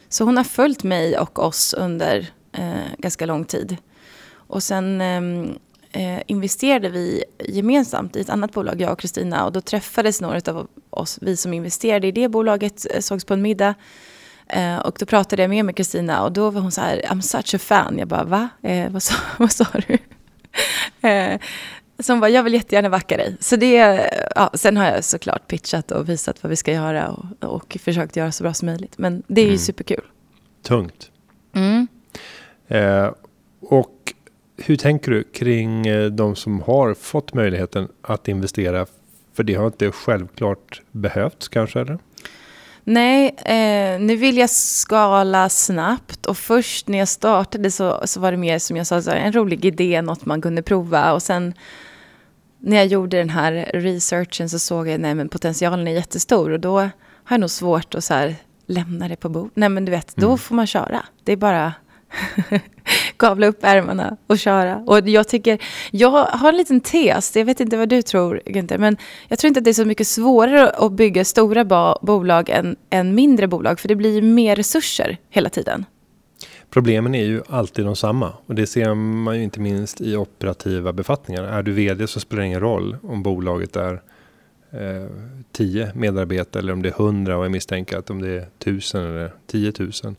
Så 0.09 0.25
hon 0.25 0.37
har 0.37 0.45
följt 0.45 0.83
mig 0.83 1.19
och 1.19 1.39
oss 1.39 1.75
under 1.75 2.27
eh, 2.53 2.75
ganska 2.99 3.27
lång 3.27 3.45
tid. 3.45 3.77
Och 4.33 4.63
sen 4.63 5.01
ehm, 5.01 5.59
eh, 5.93 6.19
investerade 6.27 6.89
vi 6.89 7.25
gemensamt 7.39 8.17
i 8.17 8.21
ett 8.21 8.31
annat 8.31 8.53
bolag, 8.53 8.81
jag 8.81 8.93
och 8.93 8.99
Kristina. 8.99 9.45
Och 9.45 9.53
då 9.53 9.61
träffades 9.61 10.21
några 10.21 10.53
av 10.53 10.69
oss, 10.91 11.19
vi 11.21 11.37
som 11.37 11.55
investerade 11.55 12.07
i 12.07 12.13
det 12.13 12.29
bolaget, 12.29 12.87
eh, 12.95 13.01
sågs 13.01 13.25
på 13.25 13.35
en 13.35 13.43
middag. 13.43 13.75
Eh, 14.47 14.79
och 14.79 14.97
då 14.99 15.07
pratade 15.07 15.43
jag 15.43 15.51
mer 15.51 15.63
med 15.63 15.77
Kristina 15.77 16.25
och 16.25 16.33
då 16.33 16.51
var 16.51 16.61
hon 16.61 16.73
så 16.73 16.81
här, 16.81 17.01
I'm 17.01 17.21
such 17.21 17.55
a 17.55 17.59
fan. 17.59 17.99
Jag 17.99 18.09
bara, 18.09 18.25
va? 18.25 18.49
Eh, 18.63 18.91
vad, 18.91 19.03
sa, 19.03 19.15
vad 19.39 19.53
sa 19.53 19.67
du? 19.89 19.99
Eh, 21.03 21.41
hon 22.09 22.21
bara, 22.21 22.31
jag 22.31 22.43
vill 22.43 22.55
jättegärna 22.55 22.91
backa 22.91 23.17
dig. 23.17 23.37
Så 23.41 23.57
det, 23.57 24.11
ja, 24.35 24.51
sen 24.55 24.77
har 24.77 24.85
jag 24.85 25.05
såklart 25.05 25.49
pitchat 25.49 25.91
och 25.91 26.09
visat 26.09 26.43
vad 26.43 26.51
vi 26.51 26.57
ska 26.57 26.73
göra 26.73 27.09
och, 27.09 27.55
och 27.55 27.77
försökt 27.81 28.17
göra 28.17 28.33
så 28.33 28.43
bra 28.43 28.55
som 28.55 28.67
möjligt. 28.67 28.99
Men 28.99 29.23
det 29.27 29.41
är 29.41 29.45
ju 29.45 29.51
mm. 29.51 29.59
superkul. 29.59 30.05
Tungt. 30.63 31.11
Mm. 31.53 31.87
Eh, 32.69 33.11
och 33.61 34.15
hur 34.57 34.77
tänker 34.77 35.11
du 35.11 35.23
kring 35.23 35.87
eh, 35.87 36.11
de 36.11 36.37
som 36.37 36.61
har 36.61 36.95
fått 36.95 37.35
möjligheten 37.35 37.89
att 38.03 38.29
investera? 38.29 38.87
För 39.35 39.43
det 39.43 39.55
har 39.55 39.67
inte 39.67 39.93
självklart 39.93 40.83
behövts 40.91 41.49
kanske 41.49 41.81
eller? 41.81 41.99
Nej, 42.89 43.37
eh, 43.45 44.01
nu 44.01 44.17
vill 44.17 44.37
jag 44.37 44.51
skala 44.51 45.49
snabbt 45.49 46.27
och 46.27 46.39
först 46.39 46.89
när 46.89 46.99
jag 46.99 47.09
startade 47.09 47.71
så, 47.71 48.01
så 48.05 48.21
var 48.21 48.31
det 48.31 48.37
mer 48.37 48.59
som 48.59 48.77
jag 48.77 48.87
sa, 48.87 49.03
så 49.03 49.11
en 49.11 49.33
rolig 49.33 49.65
idé, 49.65 50.03
något 50.03 50.25
man 50.25 50.43
kunde 50.43 50.63
prova 50.63 51.13
och 51.13 51.23
sen 51.23 51.55
när 52.59 52.77
jag 52.77 52.87
gjorde 52.87 53.17
den 53.19 53.31
här 53.31 53.71
researchen 53.75 54.49
så 54.49 54.59
såg 54.59 54.89
jag 54.89 55.21
att 55.21 55.31
potentialen 55.31 55.89
är 55.89 55.93
jättestor 55.93 56.51
och 56.51 56.61
då 56.61 56.79
har 56.79 56.91
jag 57.29 57.41
nog 57.41 57.51
svårt 57.51 57.95
att 57.95 58.05
så 58.05 58.15
här, 58.15 58.35
lämna 58.67 59.09
det 59.09 59.17
på 59.17 59.29
bord. 59.29 59.51
Nej 59.55 59.69
men 59.69 59.85
du 59.85 59.91
vet, 59.91 60.17
då 60.17 60.27
mm. 60.27 60.39
får 60.39 60.55
man 60.55 60.67
köra. 60.67 61.07
Det 61.25 61.33
är 61.33 61.37
bara 61.37 61.75
kavla 63.17 63.47
upp 63.47 63.59
ärmarna 63.63 64.17
och 64.27 64.39
köra. 64.39 64.77
Och 64.77 65.09
jag 65.09 65.29
tycker, 65.29 65.59
jag 65.91 66.11
har 66.11 66.49
en 66.49 66.57
liten 66.57 66.81
tes, 66.81 67.37
jag 67.37 67.45
vet 67.45 67.61
inte 67.61 67.77
vad 67.77 67.89
du 67.89 68.03
tror 68.03 68.41
Günther, 68.47 68.79
men 68.79 68.97
jag 69.29 69.39
tror 69.39 69.49
inte 69.49 69.59
att 69.59 69.65
det 69.65 69.71
är 69.71 69.75
så 69.75 69.85
mycket 69.85 70.07
svårare 70.07 70.71
att 70.71 70.93
bygga 70.93 71.25
stora 71.25 71.65
bolag 72.03 72.51
än, 72.51 72.77
än 72.91 73.15
mindre 73.15 73.47
bolag, 73.47 73.81
för 73.81 73.89
det 73.89 73.95
blir 73.95 74.23
mer 74.23 74.57
resurser 74.57 75.19
hela 75.31 75.49
tiden. 75.49 75.85
Problemen 76.71 77.15
är 77.15 77.25
ju 77.25 77.43
alltid 77.49 77.85
de 77.85 77.97
samma 77.97 78.33
och 78.47 78.55
det 78.55 78.67
ser 78.67 78.95
man 78.95 79.37
ju 79.37 79.43
inte 79.43 79.61
minst 79.61 80.01
i 80.01 80.17
operativa 80.17 80.93
befattningar. 80.93 81.45
Är 81.45 81.63
du 81.63 81.73
vd 81.73 82.07
så 82.07 82.21
spelar 82.21 82.41
det 82.43 82.47
ingen 82.47 82.61
roll 82.61 82.97
om 83.03 83.23
bolaget 83.23 83.77
är 83.77 84.03
eh, 84.71 85.11
10 85.53 85.93
medarbetare 85.95 86.61
eller 86.61 86.73
om 86.73 86.83
det 86.83 86.89
är 86.89 87.03
100 87.03 87.39
och 87.39 87.45
jag 87.45 87.51
misstänker 87.51 87.99
att 87.99 88.11
om 88.11 88.23
det 88.23 88.29
är 88.29 88.49
1000 88.59 89.05
eller 89.05 89.33
10 89.47 89.73
000 89.79 90.17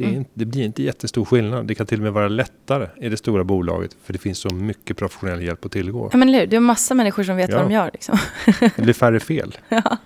det, 0.00 0.06
mm. 0.06 0.18
inte, 0.18 0.30
det, 0.34 0.44
blir 0.44 0.64
inte 0.64 0.82
jättestor 0.82 1.24
skillnad. 1.24 1.66
Det 1.66 1.74
kan 1.74 1.86
till 1.86 1.98
och 1.98 2.02
med 2.02 2.12
vara 2.12 2.28
lättare 2.28 2.88
i 2.96 3.08
det 3.08 3.16
stora 3.16 3.44
bolaget 3.44 3.96
för 4.04 4.12
det 4.12 4.18
finns 4.18 4.38
så 4.38 4.54
mycket 4.54 4.96
professionell 4.96 5.42
hjälp 5.42 5.64
att 5.64 5.72
tillgå. 5.72 6.08
Ja, 6.12 6.18
men 6.18 6.28
eller 6.28 6.46
Det 6.46 6.56
är 6.56 6.60
massa 6.60 6.94
människor 6.94 7.22
som 7.22 7.36
vet 7.36 7.50
ja. 7.50 7.56
vad 7.56 7.66
de 7.66 7.74
gör. 7.74 7.90
Liksom. 7.92 8.18
det 8.76 8.82
blir 8.82 8.94
färre 8.94 9.20
fel. 9.20 9.58
Ja. 9.68 9.98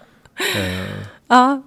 Uh. 0.57 1.59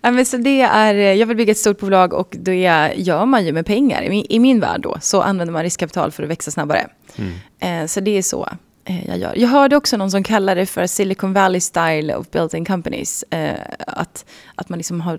Ja, 0.00 0.10
men 0.10 0.26
så 0.26 0.36
det 0.36 0.60
är, 0.60 0.94
jag 0.94 1.26
vill 1.26 1.36
bygga 1.36 1.50
ett 1.50 1.58
stort 1.58 1.80
bolag 1.80 2.12
och 2.12 2.36
det 2.40 2.92
gör 2.96 3.26
man 3.26 3.46
ju 3.46 3.52
med 3.52 3.66
pengar. 3.66 4.02
I 4.02 4.38
min 4.38 4.60
värld 4.60 4.80
då 4.80 4.96
så 5.00 5.22
använder 5.22 5.52
man 5.52 5.62
riskkapital 5.62 6.12
för 6.12 6.22
att 6.22 6.28
växa 6.28 6.50
snabbare. 6.50 6.86
Mm. 7.16 7.82
Uh, 7.82 7.86
så 7.86 8.00
det 8.00 8.18
är 8.18 8.22
så 8.22 8.48
uh, 8.90 9.08
jag 9.08 9.18
gör. 9.18 9.32
Jag 9.36 9.48
hörde 9.48 9.76
också 9.76 9.96
någon 9.96 10.10
som 10.10 10.22
kallar 10.22 10.56
det 10.56 10.66
för 10.66 10.86
Silicon 10.86 11.32
Valley 11.32 11.60
style 11.60 12.14
of 12.14 12.30
building 12.30 12.64
companies. 12.64 13.24
att, 13.78 14.24
att 14.54 14.68
man 14.68 14.78
liksom 14.78 15.00
har 15.00 15.18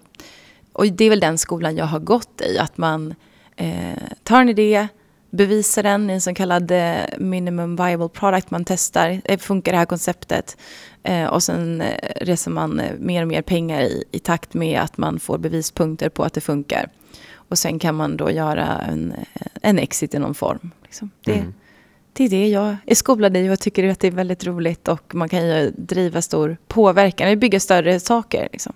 och 0.76 0.88
det 0.88 1.05
är 1.05 1.09
väl 1.09 1.19
den 1.19 1.38
skolan 1.38 1.76
jag 1.76 1.86
har 1.86 1.99
gått 1.99 2.41
i, 2.41 2.57
att 2.57 2.78
man 2.78 3.15
eh, 3.55 3.97
tar 4.23 4.41
en 4.41 4.49
idé, 4.49 4.88
bevisar 5.30 5.84
den 5.84 6.09
i 6.09 6.13
en 6.13 6.21
så 6.21 6.34
kallad 6.34 6.71
eh, 6.71 6.95
minimum 7.17 7.76
viable 7.76 8.09
product, 8.09 8.51
man 8.51 8.65
testar, 8.65 9.21
eh, 9.26 9.39
funkar 9.39 9.71
det 9.71 9.78
här 9.78 9.86
konceptet? 9.86 10.57
Eh, 11.03 11.26
och 11.26 11.43
sen 11.43 11.82
eh, 11.82 12.11
reser 12.21 12.51
man 12.51 12.80
eh, 12.80 12.91
mer 12.99 13.21
och 13.21 13.28
mer 13.28 13.41
pengar 13.41 13.82
i, 13.82 14.03
i 14.11 14.19
takt 14.19 14.53
med 14.53 14.82
att 14.82 14.97
man 14.97 15.19
får 15.19 15.38
bevispunkter 15.38 16.09
på 16.09 16.23
att 16.23 16.34
det 16.34 16.41
funkar. 16.41 16.89
Och 17.34 17.57
sen 17.57 17.80
kan 17.80 17.95
man 17.95 18.17
då 18.17 18.32
göra 18.32 18.65
en, 18.65 19.13
en 19.61 19.80
exit 19.80 20.13
i 20.13 20.19
någon 20.19 20.36
form. 20.36 20.71
Liksom. 20.84 21.11
Det, 21.26 21.34
mm. 21.34 21.53
det 22.13 22.23
är 22.23 22.30
det 22.30 22.47
jag 22.47 22.78
är 22.86 22.95
skolad 22.95 23.38
i 23.38 23.49
och 23.49 23.59
tycker 23.59 23.89
att 23.89 23.99
det 23.99 24.07
är 24.07 24.11
väldigt 24.11 24.45
roligt 24.45 24.88
och 24.88 25.15
man 25.15 25.30
kan 25.30 25.47
ju 25.47 25.71
driva 25.78 26.21
stor 26.21 26.57
påverkan, 26.67 27.39
bygga 27.39 27.59
större 27.59 27.99
saker. 27.99 28.49
Liksom. 28.51 28.73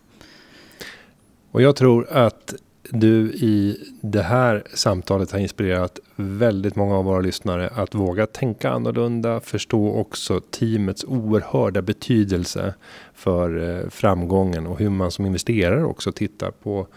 Och 1.60 1.64
jag 1.64 1.76
tror 1.76 2.07
att 2.10 2.53
du 2.89 3.32
i 3.32 3.78
det 4.01 4.22
här 4.22 4.64
samtalet 4.74 5.32
har 5.32 5.39
inspirerat 5.39 5.99
väldigt 6.16 6.76
många 6.76 6.95
av 6.95 7.05
våra 7.05 7.20
lyssnare 7.20 7.70
att 7.70 7.95
våga 7.95 8.26
tänka 8.26 8.70
annorlunda, 8.70 9.39
förstå 9.39 9.91
också 9.91 10.39
teamets 10.39 11.03
oerhörda 11.03 11.82
betydelse 11.82 12.74
för 13.14 13.70
eh, 13.70 13.89
framgången 13.89 14.68
och 14.68 14.80
hur 14.80 14.89
man 14.89 15.12
som 15.12 15.26
investerare 15.26 15.84
också 15.84 16.12
tittar 16.12 16.51
på, 16.51 16.88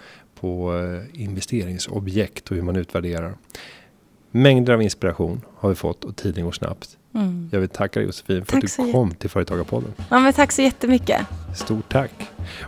på 0.40 0.78
eh, 0.78 1.22
investeringsobjekt 1.22 2.50
och 2.50 2.56
hur 2.56 2.62
man 2.62 2.76
utvärderar. 2.76 3.34
Mängder 4.30 4.72
av 4.72 4.82
inspiration 4.82 5.40
har 5.54 5.68
vi 5.68 5.74
fått 5.74 6.04
och 6.04 6.16
tiden 6.16 6.44
går 6.44 6.52
snabbt. 6.52 6.98
Mm. 7.14 7.48
Jag 7.52 7.60
vill 7.60 7.68
tacka 7.68 8.00
dig 8.00 8.06
Josefin 8.06 8.44
för 8.44 8.52
tack 8.52 8.64
att 8.64 8.76
du 8.86 8.92
kom 8.92 9.14
till 9.14 9.30
Företagarpodden. 9.30 9.92
Ja, 10.08 10.18
men 10.18 10.32
tack 10.32 10.52
så 10.52 10.62
jättemycket. 10.62 11.26
Stort 11.54 11.88
tack. 11.88 12.10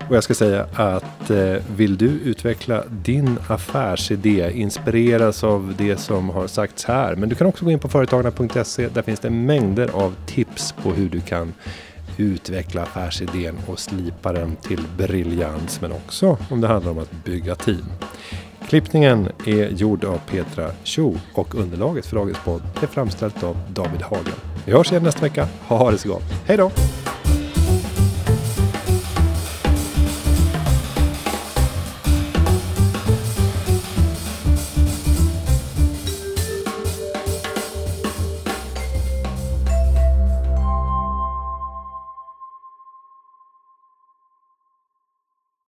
Och 0.09 0.16
jag 0.16 0.24
ska 0.24 0.34
säga 0.34 0.66
att 0.74 1.30
eh, 1.30 1.57
vill 1.76 1.97
du 1.97 2.07
utveckla 2.07 2.84
din 3.05 3.38
affärsidé, 3.49 4.53
inspireras 4.55 5.45
av 5.45 5.74
det 5.78 5.97
som 5.97 6.30
har 6.30 6.47
sagts 6.47 6.84
här. 6.84 7.16
Men 7.16 7.28
du 7.28 7.34
kan 7.34 7.47
också 7.47 7.64
gå 7.64 7.70
in 7.70 7.78
på 7.78 7.88
företagarna.se. 7.88 8.88
Där 8.88 9.03
finns 9.03 9.20
det 9.20 9.30
mängder 9.30 9.90
av 9.92 10.14
tips 10.26 10.72
på 10.72 10.90
hur 10.90 11.09
du 11.09 11.20
kan 11.20 11.53
utveckla 12.16 12.82
affärsidén 12.82 13.57
och 13.66 13.78
slipa 13.78 14.32
den 14.32 14.57
till 14.57 14.84
briljans. 14.97 15.80
Men 15.80 15.92
också 15.92 16.38
om 16.51 16.61
det 16.61 16.68
handlar 16.68 16.90
om 16.90 16.99
att 16.99 17.24
bygga 17.24 17.55
team. 17.55 17.84
Klippningen 18.69 19.29
är 19.47 19.69
gjord 19.69 20.05
av 20.05 20.19
Petra 20.19 20.71
Cho 20.85 21.15
och 21.35 21.55
underlaget 21.55 22.07
för 22.07 22.17
dagens 22.17 22.39
podd 22.45 22.62
är 22.83 22.87
framställt 22.87 23.43
av 23.43 23.57
David 23.69 24.03
Hagen. 24.03 24.35
Vi 24.67 24.73
hörs 24.73 24.91
igen 24.91 25.03
nästa 25.03 25.21
vecka. 25.21 25.49
Ha 25.69 25.91
det 25.91 25.99
så 25.99 26.09
gott. 26.09 26.23
Hej 26.47 26.57
då! 26.57 26.71